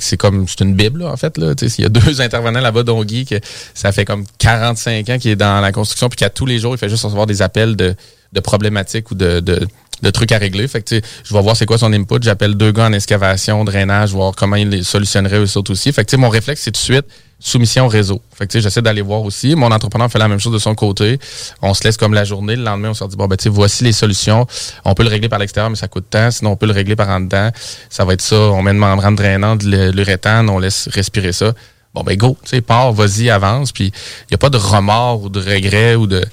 C'est 0.00 0.16
comme, 0.16 0.48
c'est 0.48 0.60
une 0.62 0.74
bible, 0.74 1.00
là, 1.00 1.12
en 1.12 1.16
fait, 1.16 1.38
là. 1.38 1.52
Il 1.60 1.82
y 1.82 1.84
a 1.84 1.88
deux 1.90 2.20
intervenants 2.20 2.60
là-bas, 2.60 2.82
dont 2.82 3.04
Guy, 3.04 3.26
que 3.26 3.36
ça 3.74 3.92
fait 3.92 4.04
comme 4.04 4.24
45 4.38 5.08
ans 5.10 5.18
qu'il 5.18 5.30
est 5.30 5.36
dans 5.36 5.60
la 5.60 5.70
construction, 5.70 6.08
puis 6.08 6.16
qu'à 6.16 6.30
tous 6.30 6.46
les 6.46 6.58
jours, 6.58 6.74
il 6.74 6.78
fait 6.78 6.88
juste 6.88 7.04
recevoir 7.04 7.26
des 7.26 7.42
appels 7.42 7.76
de, 7.76 7.94
de 8.32 8.40
problématiques 8.40 9.10
ou 9.10 9.14
de, 9.14 9.38
de, 9.40 9.68
de 10.02 10.10
trucs 10.10 10.32
à 10.32 10.38
régler. 10.38 10.68
Fait 10.68 10.84
je 11.24 11.34
vais 11.34 11.42
voir 11.42 11.56
c'est 11.56 11.66
quoi 11.66 11.78
son 11.78 11.92
input. 11.92 12.18
J'appelle 12.20 12.54
deux 12.54 12.72
gars 12.72 12.86
en 12.86 12.92
excavation, 12.92 13.64
drainage, 13.64 14.12
voir 14.12 14.34
comment 14.36 14.56
ils 14.56 14.68
les 14.68 14.82
solutionneraient 14.82 15.38
eux 15.38 15.56
autres 15.56 15.72
aussi. 15.72 15.92
Fait 15.92 16.04
que, 16.04 16.16
mon 16.16 16.28
réflexe, 16.28 16.62
c'est 16.62 16.72
tout 16.72 16.80
de 16.80 16.84
suite 16.84 17.06
soumission 17.40 17.88
réseau. 17.88 18.22
Fait 18.34 18.46
que, 18.46 18.58
j'essaie 18.58 18.80
d'aller 18.80 19.02
voir 19.02 19.22
aussi. 19.22 19.54
Mon 19.54 19.70
entrepreneur 19.70 20.10
fait 20.10 20.18
la 20.18 20.28
même 20.28 20.40
chose 20.40 20.52
de 20.52 20.58
son 20.58 20.74
côté. 20.74 21.18
On 21.60 21.74
se 21.74 21.84
laisse 21.84 21.96
comme 21.96 22.14
la 22.14 22.24
journée. 22.24 22.56
Le 22.56 22.62
lendemain, 22.62 22.90
on 22.90 22.94
se 22.94 23.04
dit, 23.04 23.16
bon, 23.16 23.26
ben, 23.26 23.36
voici 23.46 23.84
les 23.84 23.92
solutions. 23.92 24.46
On 24.84 24.94
peut 24.94 25.02
le 25.02 25.10
régler 25.10 25.28
par 25.28 25.38
l'extérieur, 25.38 25.70
mais 25.70 25.76
ça 25.76 25.88
coûte 25.88 26.06
tant. 26.08 26.30
Sinon, 26.30 26.52
on 26.52 26.56
peut 26.56 26.66
le 26.66 26.72
régler 26.72 26.96
par 26.96 27.08
en 27.08 27.20
dedans. 27.20 27.50
Ça 27.90 28.04
va 28.04 28.14
être 28.14 28.22
ça. 28.22 28.36
On 28.36 28.62
met 28.62 28.70
une 28.70 28.78
membrane 28.78 29.14
drainante, 29.14 29.64
de 29.64 29.90
l'uréthane, 29.90 30.48
on 30.48 30.58
laisse 30.58 30.88
respirer 30.88 31.32
ça. 31.32 31.52
Bon, 31.92 32.02
ben, 32.02 32.16
go. 32.16 32.36
Tu 32.42 32.50
sais, 32.50 32.60
pars, 32.60 32.92
vas-y, 32.92 33.30
avance. 33.30 33.72
Puis, 33.72 33.86
il 33.86 34.32
n'y 34.32 34.34
a 34.34 34.38
pas 34.38 34.50
de 34.50 34.56
remords 34.56 35.22
ou 35.22 35.28
de 35.28 35.40
regret 35.40 35.94
ou 35.94 36.06
de, 36.06 36.24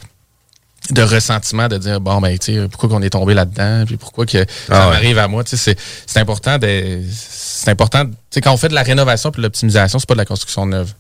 de 0.90 1.02
ressentiment 1.04 1.68
de 1.68 1.78
dire 1.78 2.02
bon 2.02 2.20
ben 2.20 2.38
tu 2.38 2.54
sais 2.56 2.68
pourquoi 2.68 2.90
qu'on 2.90 3.02
est 3.04 3.12
tombé 3.12 3.34
là-dedans 3.34 3.84
puis 3.86 3.98
pourquoi 3.98 4.26
que 4.26 4.40
ça 4.40 4.46
Ah 4.70 4.88
ouais. 4.88 4.94
m'arrive 4.96 5.18
à 5.20 5.28
moi 5.28 5.44
tu 5.44 5.52
sais 5.52 5.58
c'est 5.58 5.80
c'est 6.08 6.20
important 6.20 6.58
de 6.58 7.02
c'est 7.12 7.70
important 7.70 8.06
tu 8.06 8.12
sais 8.32 8.42
quand 8.42 8.52
on 8.52 8.58
fait 8.58 8.70
de 8.70 8.74
la 8.74 8.82
rénovation 8.84 9.32
puis 9.32 9.42
de 9.42 9.46
l'optimisation 9.46 10.00
c'est 10.00 10.08
pas 10.08 10.16
de 10.16 10.20
la 10.20 10.26
construction 10.26 10.66
neuve 10.66 10.92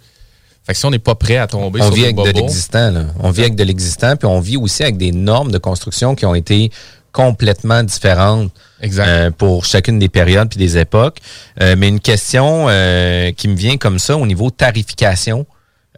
fait 0.63 0.73
que 0.73 0.79
si 0.79 0.85
on 0.85 0.91
n'est 0.91 0.99
pas 0.99 1.15
prêt 1.15 1.37
à 1.37 1.47
tomber 1.47 1.81
on 1.81 1.85
sur 1.85 1.95
vit 1.95 2.03
avec 2.03 2.15
de 2.15 2.29
l'existant. 2.29 2.91
là. 2.91 3.05
On 3.19 3.31
vit 3.31 3.41
avec 3.41 3.55
de 3.55 3.63
l'existant, 3.63 4.15
puis 4.15 4.27
on 4.27 4.39
vit 4.39 4.57
aussi 4.57 4.83
avec 4.83 4.95
des 4.97 5.11
normes 5.11 5.51
de 5.51 5.57
construction 5.57 6.13
qui 6.13 6.23
ont 6.27 6.35
été 6.35 6.71
complètement 7.11 7.81
différentes 7.83 8.51
euh, 8.83 9.31
pour 9.31 9.65
chacune 9.65 9.97
des 9.97 10.07
périodes 10.07 10.49
puis 10.49 10.59
des 10.59 10.77
époques. 10.77 11.17
Euh, 11.61 11.75
mais 11.77 11.87
une 11.87 11.99
question 11.99 12.67
euh, 12.69 13.31
qui 13.31 13.47
me 13.47 13.55
vient 13.55 13.77
comme 13.77 13.97
ça 13.97 14.15
au 14.15 14.25
niveau 14.27 14.51
tarification. 14.51 15.45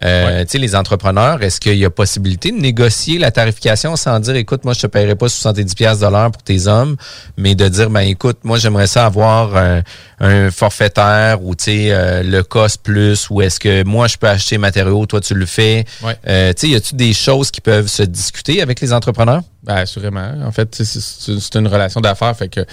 Euh, 0.04 0.44
les 0.54 0.76
entrepreneurs, 0.76 1.42
est-ce 1.42 1.60
qu'il 1.60 1.78
y 1.78 1.86
a 1.86 1.90
possibilité 1.90 2.52
de 2.52 2.58
négocier 2.58 3.18
la 3.18 3.32
tarification 3.32 3.96
sans 3.96 4.20
dire, 4.20 4.36
écoute, 4.36 4.66
moi, 4.66 4.74
je 4.74 4.82
te 4.82 4.88
paierai 4.88 5.16
pas 5.16 5.30
70 5.30 5.76
pièces 5.76 6.00
de 6.00 6.08
l'heure 6.08 6.32
pour 6.32 6.44
tes 6.44 6.68
hommes, 6.68 6.96
mais 7.38 7.56
de 7.56 7.68
dire, 7.68 7.90
ben, 7.90 8.02
écoute, 8.02 8.40
moi, 8.44 8.58
j'aimerais 8.58 8.88
ça 8.88 9.06
avoir 9.06 9.56
un, 9.56 9.82
un 10.20 10.52
forfaitaire 10.52 11.44
ou, 11.44 11.56
tu 11.56 11.66
sais, 11.66 11.88
euh, 11.92 12.24
le 12.24 12.44
cost 12.44 12.82
plus, 12.84 13.30
ou 13.30 13.42
est-ce 13.42 13.60
que 13.60 13.84
moi, 13.84 14.08
je 14.08 14.18
peux 14.18 14.28
acheter 14.28 14.58
matériaux, 14.58 15.06
toi, 15.06 15.22
tu 15.22 15.34
le 15.34 15.46
fais. 15.46 15.86
Ouais. 16.02 16.18
Euh, 16.28 16.54
y 16.64 16.76
a-tu 16.76 16.96
des 16.96 17.14
choses 17.14 17.52
qui 17.52 17.62
peuvent 17.62 17.88
se 17.88 18.04
discuter 18.04 18.62
avec 18.62 18.80
les 18.82 18.94
entrepreneurs? 18.94 19.42
Ben, 19.64 19.76
assurément. 19.76 20.32
En 20.46 20.52
fait, 20.52 20.82
c'est 20.84 21.56
une 21.56 21.68
relation 21.68 22.02
d'affaires. 22.02 22.36
Fait 22.36 22.50
que 22.50 22.66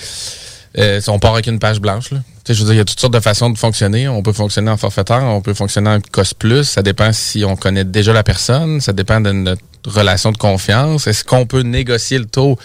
euh, 0.78 1.00
on 1.08 1.18
part 1.18 1.32
avec 1.32 1.46
une 1.46 1.58
page 1.58 1.80
blanche. 1.80 2.10
Je 2.48 2.52
veux 2.52 2.64
dire, 2.64 2.74
il 2.74 2.76
y 2.78 2.80
a 2.80 2.84
toutes 2.84 3.00
sortes 3.00 3.12
de 3.12 3.20
façons 3.20 3.50
de 3.50 3.58
fonctionner. 3.58 4.08
On 4.08 4.22
peut 4.22 4.32
fonctionner 4.32 4.70
en 4.70 4.76
forfaitaire, 4.76 5.22
on 5.22 5.40
peut 5.40 5.54
fonctionner 5.54 5.90
en 5.90 6.00
cost 6.00 6.34
plus. 6.34 6.64
Ça 6.64 6.82
dépend 6.82 7.12
si 7.12 7.44
on 7.44 7.56
connaît 7.56 7.84
déjà 7.84 8.12
la 8.12 8.22
personne. 8.22 8.80
Ça 8.80 8.92
dépend 8.92 9.20
de 9.20 9.32
notre 9.32 9.62
relation 9.86 10.32
de 10.32 10.36
confiance. 10.38 11.06
Est-ce 11.06 11.24
qu'on 11.24 11.46
peut 11.46 11.62
négocier 11.62 12.18
le 12.18 12.26
taux? 12.26 12.58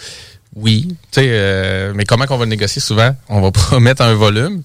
Oui. 0.54 0.96
Euh, 1.18 1.92
mais 1.94 2.04
comment 2.04 2.26
qu'on 2.26 2.38
va 2.38 2.44
le 2.44 2.50
négocier? 2.50 2.80
Souvent? 2.80 3.14
On 3.28 3.40
va 3.40 3.50
promettre 3.52 4.02
un 4.02 4.14
volume 4.14 4.62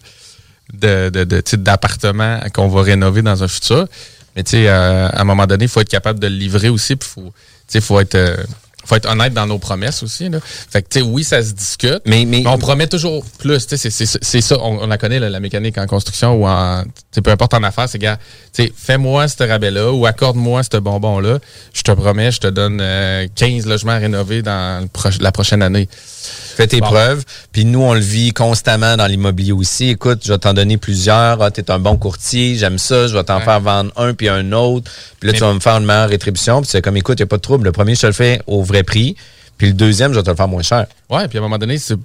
de, 0.74 1.24
titres 1.42 1.64
d'appartements 1.64 2.40
qu'on 2.54 2.68
va 2.68 2.82
rénover 2.82 3.22
dans 3.22 3.44
un 3.44 3.48
futur. 3.48 3.88
Mais 4.36 4.44
euh, 4.54 5.10
à 5.10 5.22
un 5.22 5.24
moment 5.24 5.46
donné, 5.46 5.66
il 5.66 5.70
faut 5.70 5.82
être 5.82 5.90
capable 5.90 6.20
de 6.20 6.28
le 6.28 6.36
livrer 6.36 6.70
aussi. 6.70 6.96
Puis 6.96 7.10
faut, 7.10 7.34
faut 7.82 8.00
être, 8.00 8.46
faut 8.86 8.96
être 8.96 9.10
honnête 9.10 9.34
dans 9.34 9.46
nos 9.48 9.58
promesses 9.60 10.04
aussi. 10.04 10.30
Là. 10.30 10.40
Fait 10.44 10.82
que 10.82 10.88
tu 10.90 11.00
sais, 11.00 11.06
oui, 11.06 11.24
ça 11.24 11.42
se 11.44 11.52
discute. 11.54 12.02
Mais, 12.06 12.26
mais, 12.26 12.44
on 12.46 12.58
promet 12.58 12.88
toujours 12.88 13.24
plus. 13.38 13.66
Tu 13.68 13.78
sais, 13.78 13.90
c'est- 13.90 14.06
c'est 14.06 14.24
c'est 14.24 14.42
ça. 14.42 14.58
On, 14.60 14.84
on 14.84 14.88
la 14.88 14.98
connaît, 14.98 15.20
là, 15.20 15.30
la 15.30 15.40
mécanique 15.40 15.78
en 15.78 15.86
construction 15.88 16.34
ou 16.36 16.48
en, 16.48 16.84
peu 17.24 17.32
importe 17.32 17.54
en 17.54 17.64
affaires, 17.64 17.88
c'est 17.90 18.00
gars, 18.00 18.18
tu 18.54 18.64
sais, 18.64 18.74
fais-moi 18.76 19.28
ce 19.28 19.44
rabais-là 19.44 19.92
ou 19.92 20.06
accorde-moi 20.06 20.62
ce 20.64 20.78
bonbon-là. 20.78 21.40
Je 21.74 21.82
te 21.84 21.92
promets, 21.92 22.32
je 22.32 22.40
te 22.40 22.48
donne 22.48 22.80
euh, 22.82 23.28
15 23.36 23.66
logements 23.68 23.94
à 23.94 23.98
rénover 23.98 24.42
dans 24.42 24.82
le 24.84 25.12
la 25.22 25.32
prochaine 25.32 25.62
année. 25.62 25.88
Fais 26.56 26.68
tes 26.68 26.80
Bon. 26.82 26.88
preuves. 26.88 27.24
Puis 27.52 27.66
nous, 27.66 27.82
on 27.82 27.94
le 27.94 28.00
vit 28.00 28.34
constamment 28.34 28.98
dans 28.98 29.08
l'immobilier 29.08 29.52
aussi. 29.54 29.90
Écoute, 29.90 30.22
je 30.26 30.34
vais 30.34 30.38
t'en 30.38 30.54
donner 30.54 30.78
plusieurs. 30.78 31.42
Ah, 31.42 31.50
t'es 31.50 31.72
un 31.72 31.80
bon 31.80 31.98
courtier, 31.98 32.56
j'aime 32.56 32.78
ça. 32.78 33.08
Je 33.08 33.14
vais 33.18 33.24
t'en 33.24 33.38
Ouais. 33.38 33.44
faire 33.46 33.62
vendre 33.62 33.92
un 33.96 34.14
puis 34.14 34.28
un 34.30 34.52
autre. 34.52 34.92
Puis 35.20 35.28
là, 35.28 35.32
Mais- 35.34 35.40
tu 35.40 35.44
vas 35.46 35.54
me 35.54 35.60
faire 35.60 35.78
une 35.78 35.86
meilleure 35.86 36.10
rétribution. 36.10 36.62
Puis 36.62 36.70
c'est 36.72 36.82
comme, 36.82 36.98
écoute, 36.98 37.20
il 37.20 37.24
n'y 37.24 37.28
a 37.28 37.28
pas 37.28 37.38
de 37.38 37.42
trouble. 37.42 37.66
Le 37.66 37.72
premier, 37.72 37.96
je 37.96 38.02
te 38.02 38.08
le 38.08 38.14
fais 38.14 38.42
au 38.48 38.64
prix. 38.84 39.16
Puis 39.58 39.68
le 39.68 39.74
deuxième, 39.74 40.12
je 40.14 40.18
vais 40.18 40.24
te 40.24 40.30
le 40.30 40.36
faire 40.36 40.48
moins 40.48 40.64
cher. 40.64 40.88
Ouais, 41.10 41.28
puis 41.28 41.38
à 41.38 41.42
un 41.42 41.44
moment 41.44 41.58
donné, 41.58 41.78
c'est. 41.78 41.96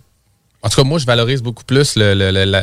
En 0.62 0.68
tout 0.68 0.76
cas, 0.76 0.84
moi, 0.84 0.98
je 0.98 1.06
valorise 1.06 1.42
beaucoup 1.42 1.64
plus 1.64 1.96
le. 1.96 2.14
le, 2.14 2.30
le- 2.30 2.60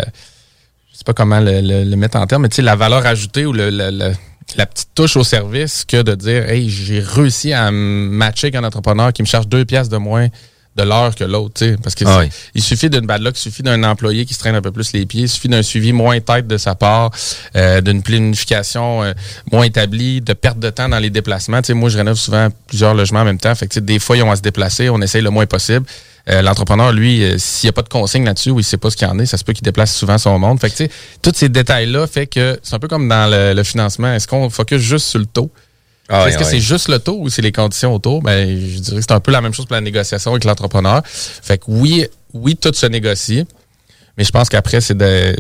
Je 0.92 0.98
sais 0.98 1.04
pas 1.06 1.14
comment 1.14 1.40
le, 1.40 1.84
mettre 1.96 2.18
en 2.18 2.28
termes, 2.28 2.44
mais 2.44 2.50
tu 2.50 2.58
sais, 2.58 2.62
la 2.62 2.76
valeur 2.76 3.06
ajoutée 3.06 3.46
ou 3.46 3.54
la 3.54 4.66
petite 4.68 4.90
touche 4.94 5.16
au 5.18 5.24
service 5.24 5.86
que 5.86 6.02
de 6.04 6.14
dire 6.16 6.48
Hey, 6.50 6.70
j'ai 6.70 7.00
réussi 7.00 7.54
à 7.54 7.72
matcher 7.72 8.48
avec 8.48 8.56
un 8.56 8.64
entrepreneur 8.64 9.12
qui 9.14 9.24
me 9.24 9.28
charge 9.28 9.48
deux 9.48 9.66
pièces 9.66 9.90
de 9.90 9.98
moins 9.98 10.28
de 10.76 10.84
l'heure 10.84 11.14
que 11.14 11.24
l'autre, 11.24 11.54
tu 11.56 11.66
sais. 11.66 11.78
Parce 11.84 11.94
que 11.96 12.04
Ah 12.08 12.20
oui. 12.22 12.30
il 12.56 12.64
suffit 12.64 12.90
d'une 12.90 13.06
bad 13.06 13.22
luck, 13.22 13.38
il 13.38 13.42
suffit 13.42 13.62
d'un 13.64 13.84
employé 13.84 14.26
qui 14.26 14.34
se 14.34 14.40
traîne 14.40 14.56
un 14.56 14.62
peu 14.62 14.72
plus 14.72 14.92
les 14.94 15.06
pieds, 15.06 15.22
il 15.24 15.30
suffit 15.30 15.48
d'un 15.48 15.62
suivi 15.62 15.94
moins 15.94 16.20
tête 16.20 16.48
de 16.48 16.58
sa 16.58 16.74
part, 16.76 17.12
euh, 17.56 17.80
d'une 17.82 18.02
planification 18.02 19.04
euh, 19.04 19.14
moins 19.52 19.64
établie, 19.66 20.22
de 20.22 20.34
perte 20.34 20.60
de 20.60 20.70
temps 20.70 20.90
dans 20.90 21.00
les 21.00 21.10
déplacements. 21.10 21.62
Tu 21.62 21.68
sais, 21.68 21.74
moi, 21.74 21.90
je 21.90 21.98
rénove 21.98 22.18
souvent 22.18 22.48
plusieurs 22.68 22.94
logements 22.96 23.22
en 23.22 23.26
même 23.26 23.40
temps. 23.40 23.54
Fait 23.54 23.68
que, 23.68 23.74
tu 23.74 23.76
sais, 23.76 23.82
des 23.82 24.00
fois, 24.00 24.18
ils 24.18 24.24
ont 24.24 24.32
à 24.32 24.36
se 24.36 24.42
déplacer, 24.42 24.90
on 24.90 25.00
essaye 25.02 25.22
le 25.22 25.30
moins 25.30 25.46
possible. 25.46 25.86
Euh, 26.30 26.42
L'entrepreneur, 26.42 26.92
lui, 26.94 27.22
euh, 27.24 27.38
s'il 27.38 27.68
n'y 27.68 27.70
a 27.70 27.74
pas 27.74 27.82
de 27.82 27.90
consigne 27.90 28.24
là-dessus 28.26 28.50
ou 28.50 28.60
il 28.60 28.64
sait 28.64 28.78
pas 28.78 28.90
ce 28.90 28.96
qu'il 28.96 29.08
y 29.08 29.12
en 29.12 29.20
est, 29.20 29.26
ça 29.26 29.38
se 29.38 29.44
peut 29.44 29.52
qu'il 29.54 29.64
déplace 29.64 29.94
souvent 29.96 30.18
son 30.18 30.40
monde. 30.40 30.60
Fait 30.60 30.70
que, 30.70 30.76
tu 30.78 30.86
sais, 30.86 30.92
tous 31.22 31.34
ces 31.36 31.50
détails-là 31.50 32.08
fait 32.08 32.28
que 32.28 32.58
c'est 32.64 32.74
un 32.76 32.80
peu 32.80 32.88
comme 32.88 33.08
dans 33.10 33.30
le, 33.30 33.54
le 33.54 33.64
financement. 33.64 34.14
Est-ce 34.14 34.28
qu'on 34.28 34.50
focus 34.50 34.80
juste 34.82 35.08
sur 35.08 35.20
le 35.20 35.26
taux? 35.26 35.52
Ah 36.10 36.28
Est-ce 36.28 36.38
oui, 36.38 36.44
que 36.44 36.50
c'est 36.50 36.60
juste 36.60 36.90
le 36.90 37.00
taux 37.00 37.18
ou 37.20 37.30
c'est 37.30 37.42
les 37.42 37.52
conditions 37.52 37.94
autour? 37.94 38.22
Ben, 38.22 38.48
je 38.48 38.80
dirais 38.80 38.98
que 38.98 39.02
c'est 39.02 39.14
un 39.14 39.20
peu 39.20 39.32
la 39.32 39.42
même 39.42 39.54
chose 39.54 39.66
pour 39.66 39.76
la 39.76 39.82
négociation 39.82 40.32
avec 40.32 40.44
l'entrepreneur. 40.44 41.02
Fait 41.06 41.58
que 41.58 41.66
oui, 41.68 42.06
oui, 42.34 42.56
tout 42.56 42.74
se 42.74 42.86
négocie. 42.86 43.46
Mais 44.18 44.24
je 44.24 44.32
pense 44.32 44.50
qu'après, 44.50 44.82
c'est 44.82 44.98
de 44.98 45.36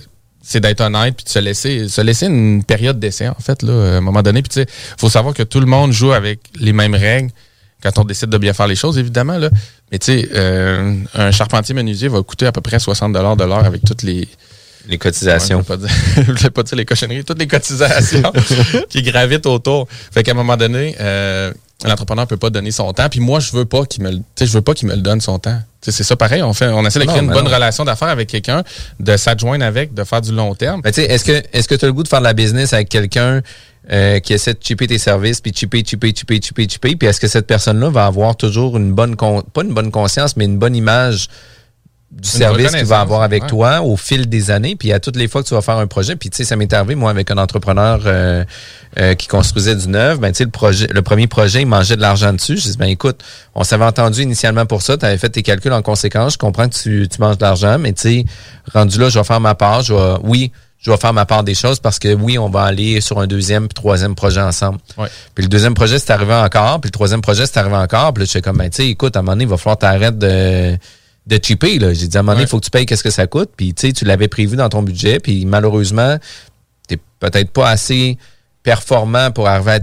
c'est 0.45 0.59
d'être 0.59 0.81
honnête 0.81 1.15
puis 1.15 1.23
de 1.23 1.29
se 1.29 1.39
laisser 1.39 1.87
se 1.87 2.01
laisser 2.01 2.25
une 2.25 2.65
période 2.65 2.99
d'essai 2.99 3.29
en 3.29 3.35
fait 3.35 3.61
là 3.63 3.71
à 3.71 3.97
un 3.97 4.01
moment 4.01 4.21
donné 4.21 4.41
puis 4.41 4.49
tu 4.49 4.55
sais 4.55 4.65
faut 4.97 5.09
savoir 5.09 5.33
que 5.33 5.43
tout 5.43 5.61
le 5.61 5.65
monde 5.65 5.93
joue 5.93 6.11
avec 6.11 6.41
les 6.59 6.73
mêmes 6.73 6.95
règles 6.95 7.31
quand 7.83 7.99
on 7.99 8.05
décide 8.05 8.29
de 8.29 8.37
bien 8.37 8.53
faire 8.53 8.67
les 8.67 8.75
choses, 8.75 8.97
évidemment. 8.97 9.37
Là. 9.37 9.49
Mais 9.91 9.99
tu 9.99 10.05
sais, 10.05 10.29
euh, 10.33 10.95
un 11.13 11.31
charpentier 11.31 11.75
menuisier 11.75 12.07
va 12.07 12.23
coûter 12.23 12.45
à 12.45 12.51
peu 12.51 12.61
près 12.61 12.79
60 12.79 13.13
de 13.13 13.43
l'heure 13.43 13.65
avec 13.65 13.83
toutes 13.83 14.03
les... 14.03 14.27
Les 14.87 14.97
cotisations. 14.97 15.59
Ouais, 15.69 15.77
je 16.15 16.21
ne 16.21 16.25
voulais 16.37 16.49
pas 16.49 16.63
dire 16.63 16.77
les 16.77 16.85
cochonneries, 16.85 17.23
toutes 17.23 17.39
les 17.39 17.47
cotisations 17.47 18.31
qui 18.89 19.01
gravitent 19.01 19.45
autour. 19.45 19.87
Fait 20.11 20.23
qu'à 20.23 20.31
un 20.31 20.35
moment 20.35 20.57
donné, 20.57 20.95
euh, 20.99 21.53
l'entrepreneur 21.85 22.27
peut 22.27 22.37
pas 22.37 22.49
donner 22.49 22.71
son 22.71 22.91
temps. 22.93 23.07
Puis 23.09 23.19
moi, 23.21 23.39
je 23.39 23.51
veux 23.53 23.65
pas 23.65 23.85
qu'il 23.85 24.03
me, 24.03 24.11
le- 24.11 24.17
tu 24.17 24.23
sais, 24.35 24.45
je 24.45 24.51
veux 24.51 24.61
pas 24.61 24.73
qu'il 24.73 24.87
me 24.89 24.95
le 24.95 25.01
donne 25.01 25.21
son 25.21 25.39
temps. 25.39 25.59
C'est 25.81 25.91
ça 26.03 26.15
pareil. 26.15 26.41
On 26.43 26.53
fait, 26.53 26.67
on 26.67 26.85
essaie 26.85 26.99
de 26.99 27.05
Non, 27.05 27.11
créer 27.13 27.23
une 27.25 27.31
bonne 27.31 27.45
non. 27.45 27.51
relation 27.53 27.83
d'affaires 27.85 28.07
avec 28.09 28.29
quelqu'un, 28.29 28.63
de 28.99 29.17
s'adjoindre 29.17 29.65
avec, 29.65 29.93
de 29.93 30.03
faire 30.03 30.21
du 30.21 30.31
long 30.33 30.53
terme. 30.55 30.81
Sais, 30.91 31.03
est-ce 31.03 31.25
que 31.25 31.41
est-ce 31.53 31.67
que 31.67 31.75
tu 31.75 31.85
as 31.85 31.87
le 31.87 31.93
goût 31.93 32.03
de 32.03 32.07
faire 32.07 32.19
de 32.19 32.23
la 32.25 32.33
business 32.33 32.71
avec 32.73 32.87
quelqu'un 32.89 33.41
euh, 33.91 34.19
qui 34.19 34.31
essaie 34.33 34.53
de 34.53 34.59
chipper 34.61 34.87
tes 34.87 34.97
services, 34.97 35.41
puis 35.41 35.51
chipper, 35.53 35.83
chipper, 35.85 36.13
chipper, 36.15 36.39
chipper, 36.41 36.67
chipper, 36.69 36.95
puis 36.95 37.07
est-ce 37.09 37.19
que 37.19 37.27
cette 37.27 37.47
personne-là 37.47 37.89
va 37.89 38.05
avoir 38.05 38.37
toujours 38.37 38.77
une 38.77 38.93
bonne, 38.93 39.17
con- 39.17 39.43
pas 39.53 39.63
une 39.63 39.73
bonne 39.73 39.91
conscience, 39.91 40.37
mais 40.37 40.45
une 40.45 40.57
bonne 40.57 40.75
image 40.75 41.27
du 42.13 42.29
service 42.29 42.71
qu'il 42.71 42.85
va 42.85 43.01
avoir 43.01 43.21
avec 43.21 43.43
ouais. 43.43 43.49
toi 43.49 43.81
au 43.81 43.97
fil 43.97 44.29
des 44.29 44.51
années, 44.51 44.75
puis 44.75 44.93
à 44.93 44.99
toutes 44.99 45.15
les 45.15 45.27
fois 45.27 45.43
que 45.43 45.47
tu 45.47 45.53
vas 45.53 45.61
faire 45.61 45.77
un 45.77 45.87
projet, 45.87 46.15
puis 46.15 46.29
tu 46.29 46.37
sais, 46.37 46.43
ça 46.43 46.55
m'est 46.55 46.71
arrivé, 46.71 46.95
moi, 46.95 47.09
avec 47.09 47.31
un 47.31 47.37
entrepreneur 47.37 48.01
euh, 48.05 48.43
euh, 48.99 49.15
qui 49.15 49.27
construisait 49.27 49.75
du 49.75 49.87
neuf, 49.87 50.19
ben 50.19 50.31
tu 50.31 50.37
sais, 50.37 50.43
le 50.45 50.51
projet, 50.51 50.87
le 50.87 51.01
premier 51.01 51.27
projet, 51.27 51.61
il 51.61 51.65
mangeait 51.65 51.95
de 51.95 52.01
l'argent 52.01 52.31
dessus. 52.31 52.57
Je 52.57 52.69
dis, 52.69 52.77
ben 52.77 52.87
écoute, 52.87 53.21
on 53.55 53.63
s'avait 53.63 53.85
entendu 53.85 54.21
initialement 54.21 54.65
pour 54.65 54.81
ça, 54.81 54.97
tu 54.97 55.05
avais 55.05 55.17
fait 55.17 55.29
tes 55.29 55.41
calculs 55.41 55.73
en 55.73 55.81
conséquence, 55.81 56.33
je 56.33 56.37
comprends 56.37 56.69
que 56.69 56.75
tu, 56.75 57.07
tu 57.09 57.19
manges 57.19 57.37
de 57.37 57.43
l'argent, 57.43 57.77
mais 57.79 57.93
tu 57.93 58.01
sais, 58.01 58.25
rendu 58.73 58.99
là, 58.99 59.09
je 59.09 59.17
vais 59.17 59.25
faire 59.25 59.41
ma 59.41 59.55
part, 59.55 59.81
je 59.81 59.93
vais, 59.93 60.15
oui, 60.23 60.51
je 60.79 60.91
vais 60.91 60.97
faire 60.97 61.13
ma 61.13 61.25
part 61.25 61.43
des 61.43 61.55
choses 61.55 61.79
parce 61.79 61.97
que 61.97 62.13
oui, 62.13 62.37
on 62.37 62.49
va 62.49 62.63
aller 62.63 63.01
sur 63.01 63.19
un 63.19 63.27
deuxième 63.27 63.67
puis 63.67 63.73
troisième 63.73 64.15
projet 64.15 64.41
ensemble. 64.41 64.79
Ouais. 64.97 65.07
Puis 65.33 65.43
le 65.43 65.49
deuxième 65.49 65.73
projet, 65.73 65.97
c'est 65.97 66.11
arrivé 66.11 66.33
encore, 66.33 66.79
puis 66.79 66.89
le 66.89 66.91
troisième 66.91 67.21
projet, 67.21 67.45
c'est 67.45 67.57
arrivé 67.57 67.75
encore, 67.75 68.13
puis 68.13 68.21
là, 68.21 68.25
je 68.25 68.29
suis 68.29 68.41
comme, 68.41 68.57
ben, 68.57 68.69
tu 68.69 68.83
sais, 68.83 68.89
écoute, 68.89 69.15
à 69.15 69.19
un 69.19 69.21
moment 69.21 69.31
donné, 69.31 69.45
il 69.45 69.49
va 69.49 69.57
falloir 69.57 69.77
t'arrêter 69.77 70.11
de 70.11 70.77
de 71.27 71.39
cheaper, 71.41 71.79
là. 71.79 71.93
J'ai 71.93 72.07
dit, 72.07 72.17
à 72.17 72.19
un 72.19 72.23
moment 72.23 72.33
donné, 72.33 72.43
il 72.43 72.49
faut 72.49 72.59
que 72.59 72.65
tu 72.65 72.71
payes 72.71 72.85
qu'est-ce 72.85 73.03
que 73.03 73.09
ça 73.09 73.27
coûte, 73.27 73.51
puis 73.55 73.73
tu 73.73 73.87
sais, 73.87 73.93
tu 73.93 74.05
l'avais 74.05 74.27
prévu 74.27 74.55
dans 74.55 74.69
ton 74.69 74.83
budget, 74.83 75.19
puis 75.19 75.45
malheureusement, 75.45 76.17
t'es 76.87 76.97
peut-être 77.19 77.51
pas 77.51 77.69
assez 77.69 78.17
performant 78.63 79.31
pour 79.31 79.47
arriver 79.47 79.71
à, 79.71 79.79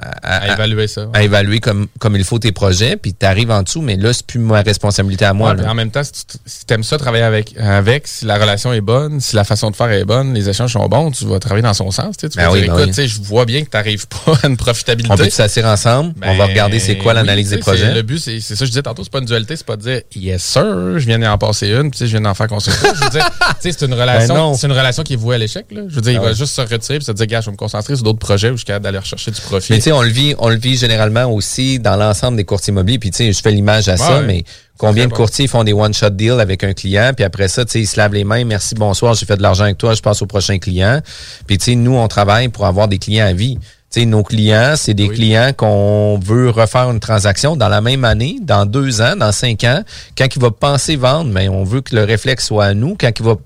à- 0.00 0.36
À 0.38 0.52
évaluer 0.54 0.86
ça, 0.88 1.02
ouais. 1.02 1.08
à 1.14 1.22
évaluer 1.22 1.60
comme, 1.60 1.86
comme 1.98 2.16
il 2.16 2.24
faut 2.24 2.38
tes 2.38 2.52
projets, 2.52 2.96
puis 2.96 3.14
tu 3.14 3.26
arrives 3.26 3.50
en 3.50 3.62
dessous, 3.62 3.82
mais 3.82 3.96
là, 3.96 4.12
c'est 4.12 4.24
plus 4.26 4.38
ma 4.38 4.62
responsabilité 4.62 5.24
à 5.24 5.32
moi. 5.32 5.50
Ouais, 5.50 5.56
là. 5.56 5.62
mais 5.64 5.68
en 5.68 5.74
même 5.74 5.90
temps, 5.90 6.02
si 6.04 6.12
tu 6.12 6.36
si 6.46 6.64
aimes 6.70 6.82
ça 6.82 6.98
travailler 6.98 7.24
avec, 7.24 7.54
avec, 7.58 8.06
si 8.06 8.24
la 8.24 8.36
relation 8.38 8.72
est 8.72 8.80
bonne, 8.80 9.20
si 9.20 9.34
la 9.36 9.44
façon 9.44 9.70
de 9.70 9.76
faire 9.76 9.90
est 9.90 10.04
bonne, 10.04 10.34
les 10.34 10.48
échanges 10.48 10.72
sont 10.72 10.86
bons, 10.88 11.10
tu 11.10 11.24
vas 11.26 11.38
travailler 11.38 11.62
dans 11.62 11.74
son 11.74 11.90
sens. 11.90 12.16
Tu 12.16 12.22
sais, 12.26 12.28
tu 12.30 12.36
Ben 12.38 12.46
vas 12.46 12.52
oui, 12.52 12.62
dire, 12.62 12.74
ben 12.74 12.82
écoute, 12.84 12.94
oui. 12.98 13.08
je 13.08 13.20
vois 13.22 13.44
bien 13.44 13.60
que 13.62 13.70
tu 13.70 13.76
n'arrives 13.76 14.06
pas 14.24 14.32
à 14.42 14.46
une 14.46 14.56
profitabilité. 14.56 15.12
On 15.12 15.16
peut 15.16 15.30
s'asseoir 15.30 15.72
ensemble, 15.72 16.14
on 16.22 16.34
va 16.36 16.44
Ben, 16.46 16.50
regarder 16.52 16.78
c'est 16.78 16.96
quoi 16.98 17.14
l'analyse 17.14 17.48
oui, 17.50 17.56
des 17.56 17.60
projets. 17.60 17.92
Le 17.94 18.02
but, 18.02 18.18
c'est 18.18 18.40
ça 18.40 18.54
que 18.54 18.64
je 18.64 18.70
disais 18.70 18.82
tantôt, 18.82 19.02
c'est 19.04 19.12
pas 19.12 19.18
une 19.20 19.24
dualité, 19.26 19.56
c'est 19.56 19.66
pas 19.66 19.76
de 19.76 19.82
dire 19.82 20.00
yes 20.14 20.42
sir, 20.42 20.62
je 20.98 21.06
viens 21.06 21.18
d'en 21.18 21.38
passer 21.38 21.68
une, 21.68 21.90
puis 21.90 21.92
tu 21.92 21.98
sais, 21.98 22.06
je 22.06 22.12
viens 22.12 22.20
d'en 22.20 22.34
faire 22.34 22.48
construire. 22.48 22.76
Je 22.94 23.04
veux 23.04 23.10
dire, 23.10 23.28
c'est 23.60 23.82
une 23.82 23.94
relation, 23.94 24.54
c'est 24.54 24.66
une 24.66 24.72
relation 24.72 25.02
qui 25.02 25.14
est 25.14 25.16
vouée 25.16 25.34
à 25.34 25.38
l'échec. 25.38 25.66
Je 25.70 25.94
veux 25.94 26.00
dire, 26.00 26.12
il 26.12 26.18
Ah 26.18 26.22
va 26.22 26.32
juste 26.34 26.54
se 26.54 26.60
retirer 26.60 26.96
et 26.98 27.00
se 27.00 27.12
dire, 27.12 27.26
gars, 27.26 27.40
je 27.40 27.46
vais 27.46 27.52
me 27.52 27.56
concentrer 27.56 27.94
sur 27.96 28.04
d'autres 28.04 28.18
projets 28.18 28.48
où 28.50 28.52
je 28.52 28.58
suis 28.58 28.64
capable 28.66 28.84
d'aller 28.84 28.98
rechercher 28.98 29.30
du 29.30 29.40
profit. 29.40 29.72
Mais 29.72 29.80
sais, 29.88 29.92
on 29.92 30.02
le 30.02 30.08
vit, 30.08 30.34
on 30.38 30.48
le 30.48 30.56
vit 30.56 30.76
généralement 30.76 31.24
aussi 31.24 31.78
dans 31.78 31.96
l'ensemble 31.96 32.36
des 32.36 32.44
courtiers 32.44 32.72
immobiliers. 32.72 32.98
Puis 32.98 33.10
tu 33.10 33.16
sais, 33.18 33.32
je 33.32 33.40
fais 33.40 33.50
l'image 33.50 33.88
à 33.88 33.96
ça, 33.96 34.18
ouais. 34.18 34.26
mais 34.26 34.44
combien 34.76 35.04
de 35.04 35.10
bon. 35.10 35.16
courtiers 35.16 35.46
font 35.46 35.64
des 35.64 35.72
one-shot 35.72 36.10
deals 36.10 36.40
avec 36.40 36.62
un 36.64 36.72
client, 36.72 37.12
puis 37.14 37.24
après 37.24 37.48
ça, 37.48 37.64
tu 37.64 37.72
sais, 37.72 37.80
ils 37.80 37.86
se 37.86 37.96
lavent 37.96 38.14
les 38.14 38.24
mains, 38.24 38.44
merci, 38.44 38.74
bonsoir, 38.74 39.14
j'ai 39.14 39.26
fait 39.26 39.36
de 39.36 39.42
l'argent 39.42 39.64
avec 39.64 39.78
toi, 39.78 39.94
je 39.94 40.02
passe 40.02 40.22
au 40.22 40.26
prochain 40.26 40.58
client. 40.58 41.00
Puis 41.46 41.58
tu 41.58 41.64
sais, 41.66 41.74
nous, 41.74 41.94
on 41.94 42.08
travaille 42.08 42.48
pour 42.48 42.66
avoir 42.66 42.88
des 42.88 42.98
clients 42.98 43.26
à 43.26 43.32
vie. 43.32 43.58
Tu 43.90 44.00
sais, 44.00 44.06
nos 44.06 44.22
clients, 44.22 44.74
c'est 44.76 44.92
des 44.92 45.08
clients 45.08 45.52
qu'on 45.56 46.20
veut 46.22 46.50
refaire 46.50 46.90
une 46.90 47.00
transaction 47.00 47.56
dans 47.56 47.70
la 47.70 47.80
même 47.80 48.04
année, 48.04 48.36
dans 48.42 48.66
deux 48.66 49.00
ans, 49.00 49.16
dans 49.16 49.32
cinq 49.32 49.64
ans. 49.64 49.82
Quand 50.16 50.26
il 50.34 50.42
va 50.42 50.50
penser 50.50 50.96
vendre, 50.96 51.30
mais 51.32 51.48
on 51.48 51.64
veut 51.64 51.80
que 51.80 51.96
le 51.96 52.04
réflexe 52.04 52.48
soit 52.48 52.66
à 52.66 52.74
nous. 52.74 52.98
Quand 53.00 53.10
il 53.18 53.24
va 53.24 53.36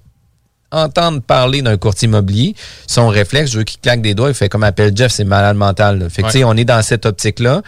entendre 0.72 1.20
parler 1.22 1.62
d'un 1.62 1.76
courtier 1.76 2.06
immobilier, 2.08 2.54
son 2.86 3.08
réflexe, 3.08 3.52
je 3.52 3.58
veux 3.58 3.64
qu'il 3.64 3.80
claque 3.80 4.02
des 4.02 4.14
doigts, 4.14 4.28
il 4.30 4.34
fait 4.34 4.48
comme 4.48 4.64
appelle 4.64 4.96
Jeff, 4.96 5.12
c'est 5.12 5.24
malade 5.24 5.56
mental. 5.56 5.98
là. 5.98 6.08
Fait 6.08 6.22
que, 6.22 6.26
Ouais. 6.26 6.32
tu 6.32 6.38
sais, 6.38 6.44
on 6.44 6.54
est 6.56 6.64
dans 6.64 6.82
cette 6.82 7.06
optique-là. 7.06 7.62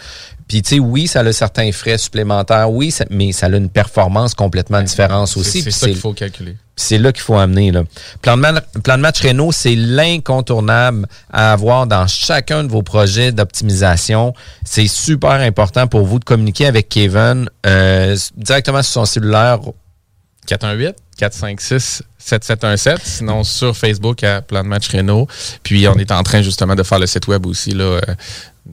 Puis, 0.47 0.61
tu 0.61 0.75
sais, 0.75 0.79
oui, 0.79 1.07
ça 1.07 1.21
a 1.21 1.31
certains 1.33 1.71
frais 1.71 1.97
supplémentaires, 1.97 2.69
oui, 2.69 2.91
ça- 2.91 3.05
mais 3.09 3.31
ça 3.31 3.47
a 3.47 3.49
une 3.49 3.69
performance 3.69 4.35
complètement 4.35 4.81
différente 4.83 5.35
aussi. 5.37 5.61
c'est 5.63 5.71
ça 5.71 5.87
qu'il 5.87 5.95
faut 5.95 6.13
calculer. 6.13 6.55
c'est 6.75 6.99
là 6.99 7.11
qu'il 7.11 7.23
faut 7.23 7.35
amener. 7.37 7.71
Là. 7.71 7.83
Plan, 8.21 8.35
de 8.37 8.41
ma- 8.41 8.61
plan 8.61 8.97
de 8.97 9.01
match 9.01 9.21
Renault, 9.23 9.51
c'est 9.51 9.73
l'incontournable 9.75 11.07
à 11.31 11.53
avoir 11.53 11.87
dans 11.87 12.05
chacun 12.05 12.63
de 12.63 12.69
vos 12.69 12.83
projets 12.83 13.31
d'optimisation. 13.31 14.33
C'est 14.63 14.87
super 14.87 15.31
important 15.31 15.87
pour 15.87 16.05
vous 16.05 16.19
de 16.19 16.25
communiquer 16.25 16.67
avec 16.67 16.89
Kevin 16.89 17.49
euh, 17.65 18.15
directement 18.37 18.83
sur 18.83 18.93
son 18.93 19.05
cellulaire. 19.05 19.59
418 20.47 20.95
456 21.17 22.03
7717 22.17 23.01
sinon 23.05 23.43
sur 23.43 23.75
Facebook 23.77 24.23
à 24.23 24.41
Plan 24.41 24.63
de 24.63 24.67
match 24.67 24.87
Renault 24.89 25.27
puis 25.63 25.87
on 25.87 25.95
est 25.95 26.11
en 26.11 26.23
train 26.23 26.41
justement 26.41 26.75
de 26.75 26.83
faire 26.83 26.99
le 26.99 27.07
site 27.07 27.27
web 27.27 27.45
aussi 27.45 27.71
là 27.71 27.83
euh, 27.83 28.01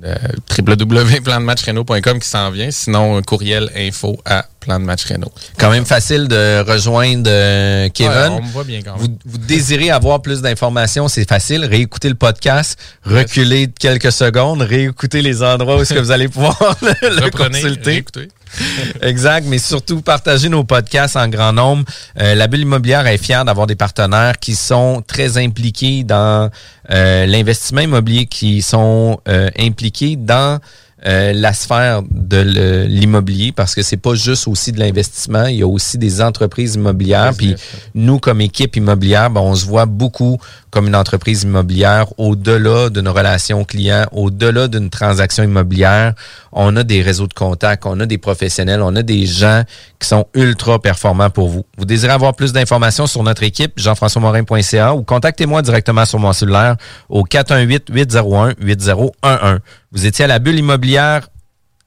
euh, 0.05 0.15
www.plandematchrenault.com 0.59 2.19
qui 2.19 2.29
s'en 2.29 2.51
vient 2.51 2.71
sinon 2.71 3.17
un 3.19 3.23
courriel 3.23 3.71
info 3.77 4.19
à 4.25 4.47
Plan 4.61 4.81
de 4.81 4.85
match 4.85 5.05
Renault 5.05 5.31
Quand 5.59 5.71
même 5.71 5.85
facile 5.85 6.29
de 6.29 6.61
rejoindre 6.67 7.29
euh, 7.29 7.89
Kevin. 7.93 8.13
Ouais, 8.13 8.29
on 8.29 8.43
me 8.43 8.49
voit 8.53 8.65
bien 8.65 8.81
quand 8.81 8.93
même. 8.97 9.01
Vous, 9.01 9.19
vous 9.27 9.39
désirez 9.39 9.91
avoir 9.91 10.23
plus 10.23 10.41
d'informations, 10.41 11.09
c'est 11.09 11.29
facile. 11.29 11.65
Réécoutez 11.65 12.09
le 12.09 12.15
podcast, 12.15 12.79
reculez 13.05 13.69
quelques 13.77 14.13
secondes, 14.13 14.63
réécoutez 14.63 15.21
les 15.21 15.43
endroits 15.43 15.77
où 15.77 15.83
est-ce 15.83 15.93
que 15.95 15.99
vous 15.99 16.13
allez 16.13 16.29
pouvoir 16.29 16.57
le, 16.83 16.95
le 17.03 17.25
Reprenez, 17.25 17.61
consulter. 17.61 17.91
réécoutez. 17.91 18.29
exact, 19.03 19.47
mais 19.49 19.59
surtout 19.59 20.03
partagez 20.03 20.49
nos 20.49 20.65
podcasts 20.65 21.17
en 21.17 21.29
grand 21.29 21.53
nombre. 21.53 21.85
Euh, 22.21 22.35
la 22.35 22.47
bulle 22.47 22.61
immobilière 22.61 23.07
est 23.07 23.19
fière 23.19 23.45
d'avoir 23.45 23.67
des 23.67 23.75
partenaires 23.75 24.39
qui 24.39 24.55
sont 24.55 25.03
très 25.07 25.39
impliqués 25.39 26.05
dans 26.05 26.51
euh, 26.91 27.27
l'investissement 27.27 27.83
immobilier, 27.83 28.27
qui 28.27 28.63
sont 28.63 29.21
euh, 29.29 29.51
impliqués 29.59 30.17
dans 30.17 30.61
euh, 31.05 31.33
la 31.33 31.53
sphère 31.53 32.03
de 32.11 32.85
l'immobilier 32.87 33.51
parce 33.51 33.75
que 33.75 33.83
c'est 33.83 33.97
pas 33.97 34.15
juste 34.15 34.47
aussi 34.47 34.71
de 34.71 34.79
l'investissement, 34.79 35.47
il 35.47 35.57
y 35.57 35.63
a 35.63 35.67
aussi 35.67 35.99
des 35.99 36.23
entreprises 36.23 36.77
immobilières. 36.77 37.33
Puis 37.37 37.57
nous, 37.95 38.21
comme 38.21 38.41
équipe 38.41 38.77
immobilière, 38.77 39.31
ben, 39.31 39.41
on 39.41 39.55
se 39.55 39.67
voit 39.67 39.87
beaucoup 39.87 40.39
comme 40.71 40.87
une 40.87 40.97
entreprise 40.97 41.43
immobilière 41.43 42.07
au-delà 42.19 42.89
d'une 42.89 43.09
relation 43.09 43.65
client, 43.65 44.07
au-delà 44.13 44.69
d'une 44.69 44.91
transaction 44.91 45.43
immobilière. 45.43 46.15
On 46.53 46.77
a 46.77 46.85
des 46.85 47.03
réseaux 47.03 47.27
de 47.27 47.35
contacts, 47.35 47.85
on 47.85 47.99
a 48.01 48.07
des 48.07 48.19
professionnels, 48.19 48.81
on 48.81 48.95
a 48.95 49.03
des 49.03 49.27
gens 49.27 49.65
qui 49.99 50.09
sont 50.09 50.27
ultra 50.35 50.79
performants 50.79 51.31
pour 51.31 51.49
vous. 51.49 51.65
Vous 51.79 51.85
désirez 51.85 52.13
avoir 52.13 52.35
plus 52.35 52.53
d'informations 52.53 53.07
sur 53.07 53.23
notre 53.23 53.43
équipe, 53.43 53.73
jean-françois-morin.ca 53.77 54.95
ou 54.95 55.03
contactez-moi 55.03 55.63
directement 55.63 56.05
sur 56.05 56.21
mon 56.21 56.33
cellulaire 56.33 56.77
au 57.09 57.25
418-801-8011. 57.25 59.59
Vous 59.93 60.07
étiez 60.07 60.25
à 60.25 60.29
la 60.29 60.39
bulle 60.39 60.59
immobilière 60.59 61.29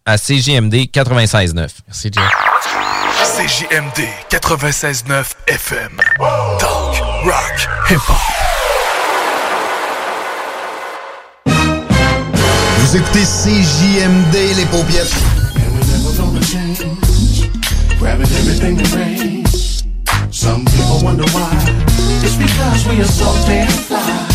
à 0.06 0.18
CJMD 0.20 0.76
96.9. 0.94 1.70
Merci, 1.88 2.12
Jeff. 2.14 2.24
CJMD 3.36 4.08
96.9 4.30 5.26
FM. 5.48 5.98
Talk, 6.60 7.02
rock, 7.24 7.68
hip-hop. 7.90 8.16
Vous 12.78 12.96
écoutez 12.96 13.24
CJMD, 13.26 14.56
les 14.56 14.66
paupiètes. 14.66 15.16
Grabbing 18.00 18.28
everything 18.28 18.78
that 18.78 18.96
rains. 18.96 19.84
Some 20.30 20.64
people 20.66 21.00
wonder 21.04 21.26
why. 21.34 21.50
It's 22.24 22.36
because 22.36 22.88
we 22.88 23.02
are 23.02 23.06
so 23.06 23.34
damn 23.48 23.68
fly. 23.68 24.35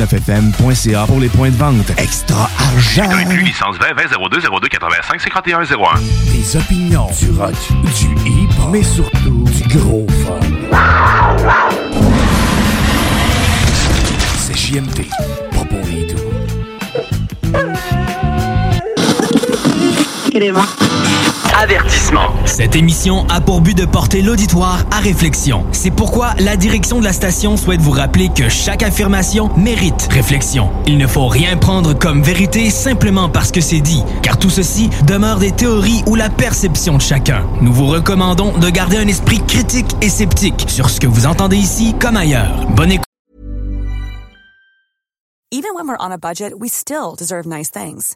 969fm.ca 0.05 1.05
pour 1.05 1.19
les 1.19 1.29
points 1.29 1.49
de 1.49 1.55
vente. 1.55 1.91
Extra 1.97 2.49
argent! 2.59 3.09
Inclus 3.11 3.43
licence 3.43 3.77
20 3.77 3.93
20 3.93 4.03
02 4.29 4.41
02 4.61 4.67
85 4.67 5.21
51 5.21 5.63
01. 5.63 5.65
Des 6.31 6.57
opinions, 6.57 7.07
du 7.19 7.31
rock, 7.31 7.53
du 7.99 8.07
hip, 8.29 8.49
mais 8.71 8.83
surtout 8.83 9.45
du 9.45 9.77
gros 9.77 10.07
fun. 10.25 10.39
C'est 14.37 14.57
JMD, 14.57 15.05
pas 15.51 15.65
pour 15.65 15.85
les 15.87 16.07
doux. 16.07 16.31
Avertissement. 21.53 22.29
Cette 22.45 22.75
émission 22.75 23.25
a 23.27 23.41
pour 23.41 23.61
but 23.61 23.77
de 23.77 23.85
porter 23.85 24.21
l'auditoire 24.21 24.85
à 24.89 24.99
réflexion. 24.99 25.65
C'est 25.71 25.91
pourquoi 25.91 26.33
la 26.39 26.55
direction 26.55 26.99
de 26.99 27.03
la 27.03 27.13
station 27.13 27.57
souhaite 27.57 27.81
vous 27.81 27.91
rappeler 27.91 28.29
que 28.29 28.47
chaque 28.47 28.83
affirmation 28.83 29.49
mérite 29.57 30.07
réflexion. 30.11 30.69
Il 30.87 30.97
ne 30.97 31.07
faut 31.07 31.27
rien 31.27 31.57
prendre 31.57 31.93
comme 31.93 32.23
vérité 32.23 32.69
simplement 32.69 33.29
parce 33.29 33.51
que 33.51 33.61
c'est 33.61 33.81
dit, 33.81 34.03
car 34.21 34.39
tout 34.39 34.49
ceci 34.49 34.89
demeure 35.05 35.39
des 35.39 35.51
théories 35.51 36.03
ou 36.07 36.15
la 36.15 36.29
perception 36.29 36.97
de 36.97 37.01
chacun. 37.01 37.45
Nous 37.61 37.73
vous 37.73 37.87
recommandons 37.87 38.57
de 38.57 38.69
garder 38.69 38.97
un 38.97 39.07
esprit 39.07 39.41
critique 39.45 39.95
et 40.01 40.09
sceptique 40.09 40.65
sur 40.67 40.89
ce 40.89 40.99
que 40.99 41.07
vous 41.07 41.25
entendez 41.25 41.57
ici 41.57 41.95
comme 41.99 42.17
ailleurs. 42.17 42.65
Bonne 42.75 42.91
écoute. 42.93 43.05
Even 45.53 45.71
when 45.75 45.85
we're 45.85 45.97
on 45.99 46.11
a 46.11 46.17
budget, 46.17 46.53
we 46.57 46.69
still 46.69 47.13
deserve 47.17 47.45
nice 47.45 47.69
things. 47.69 48.15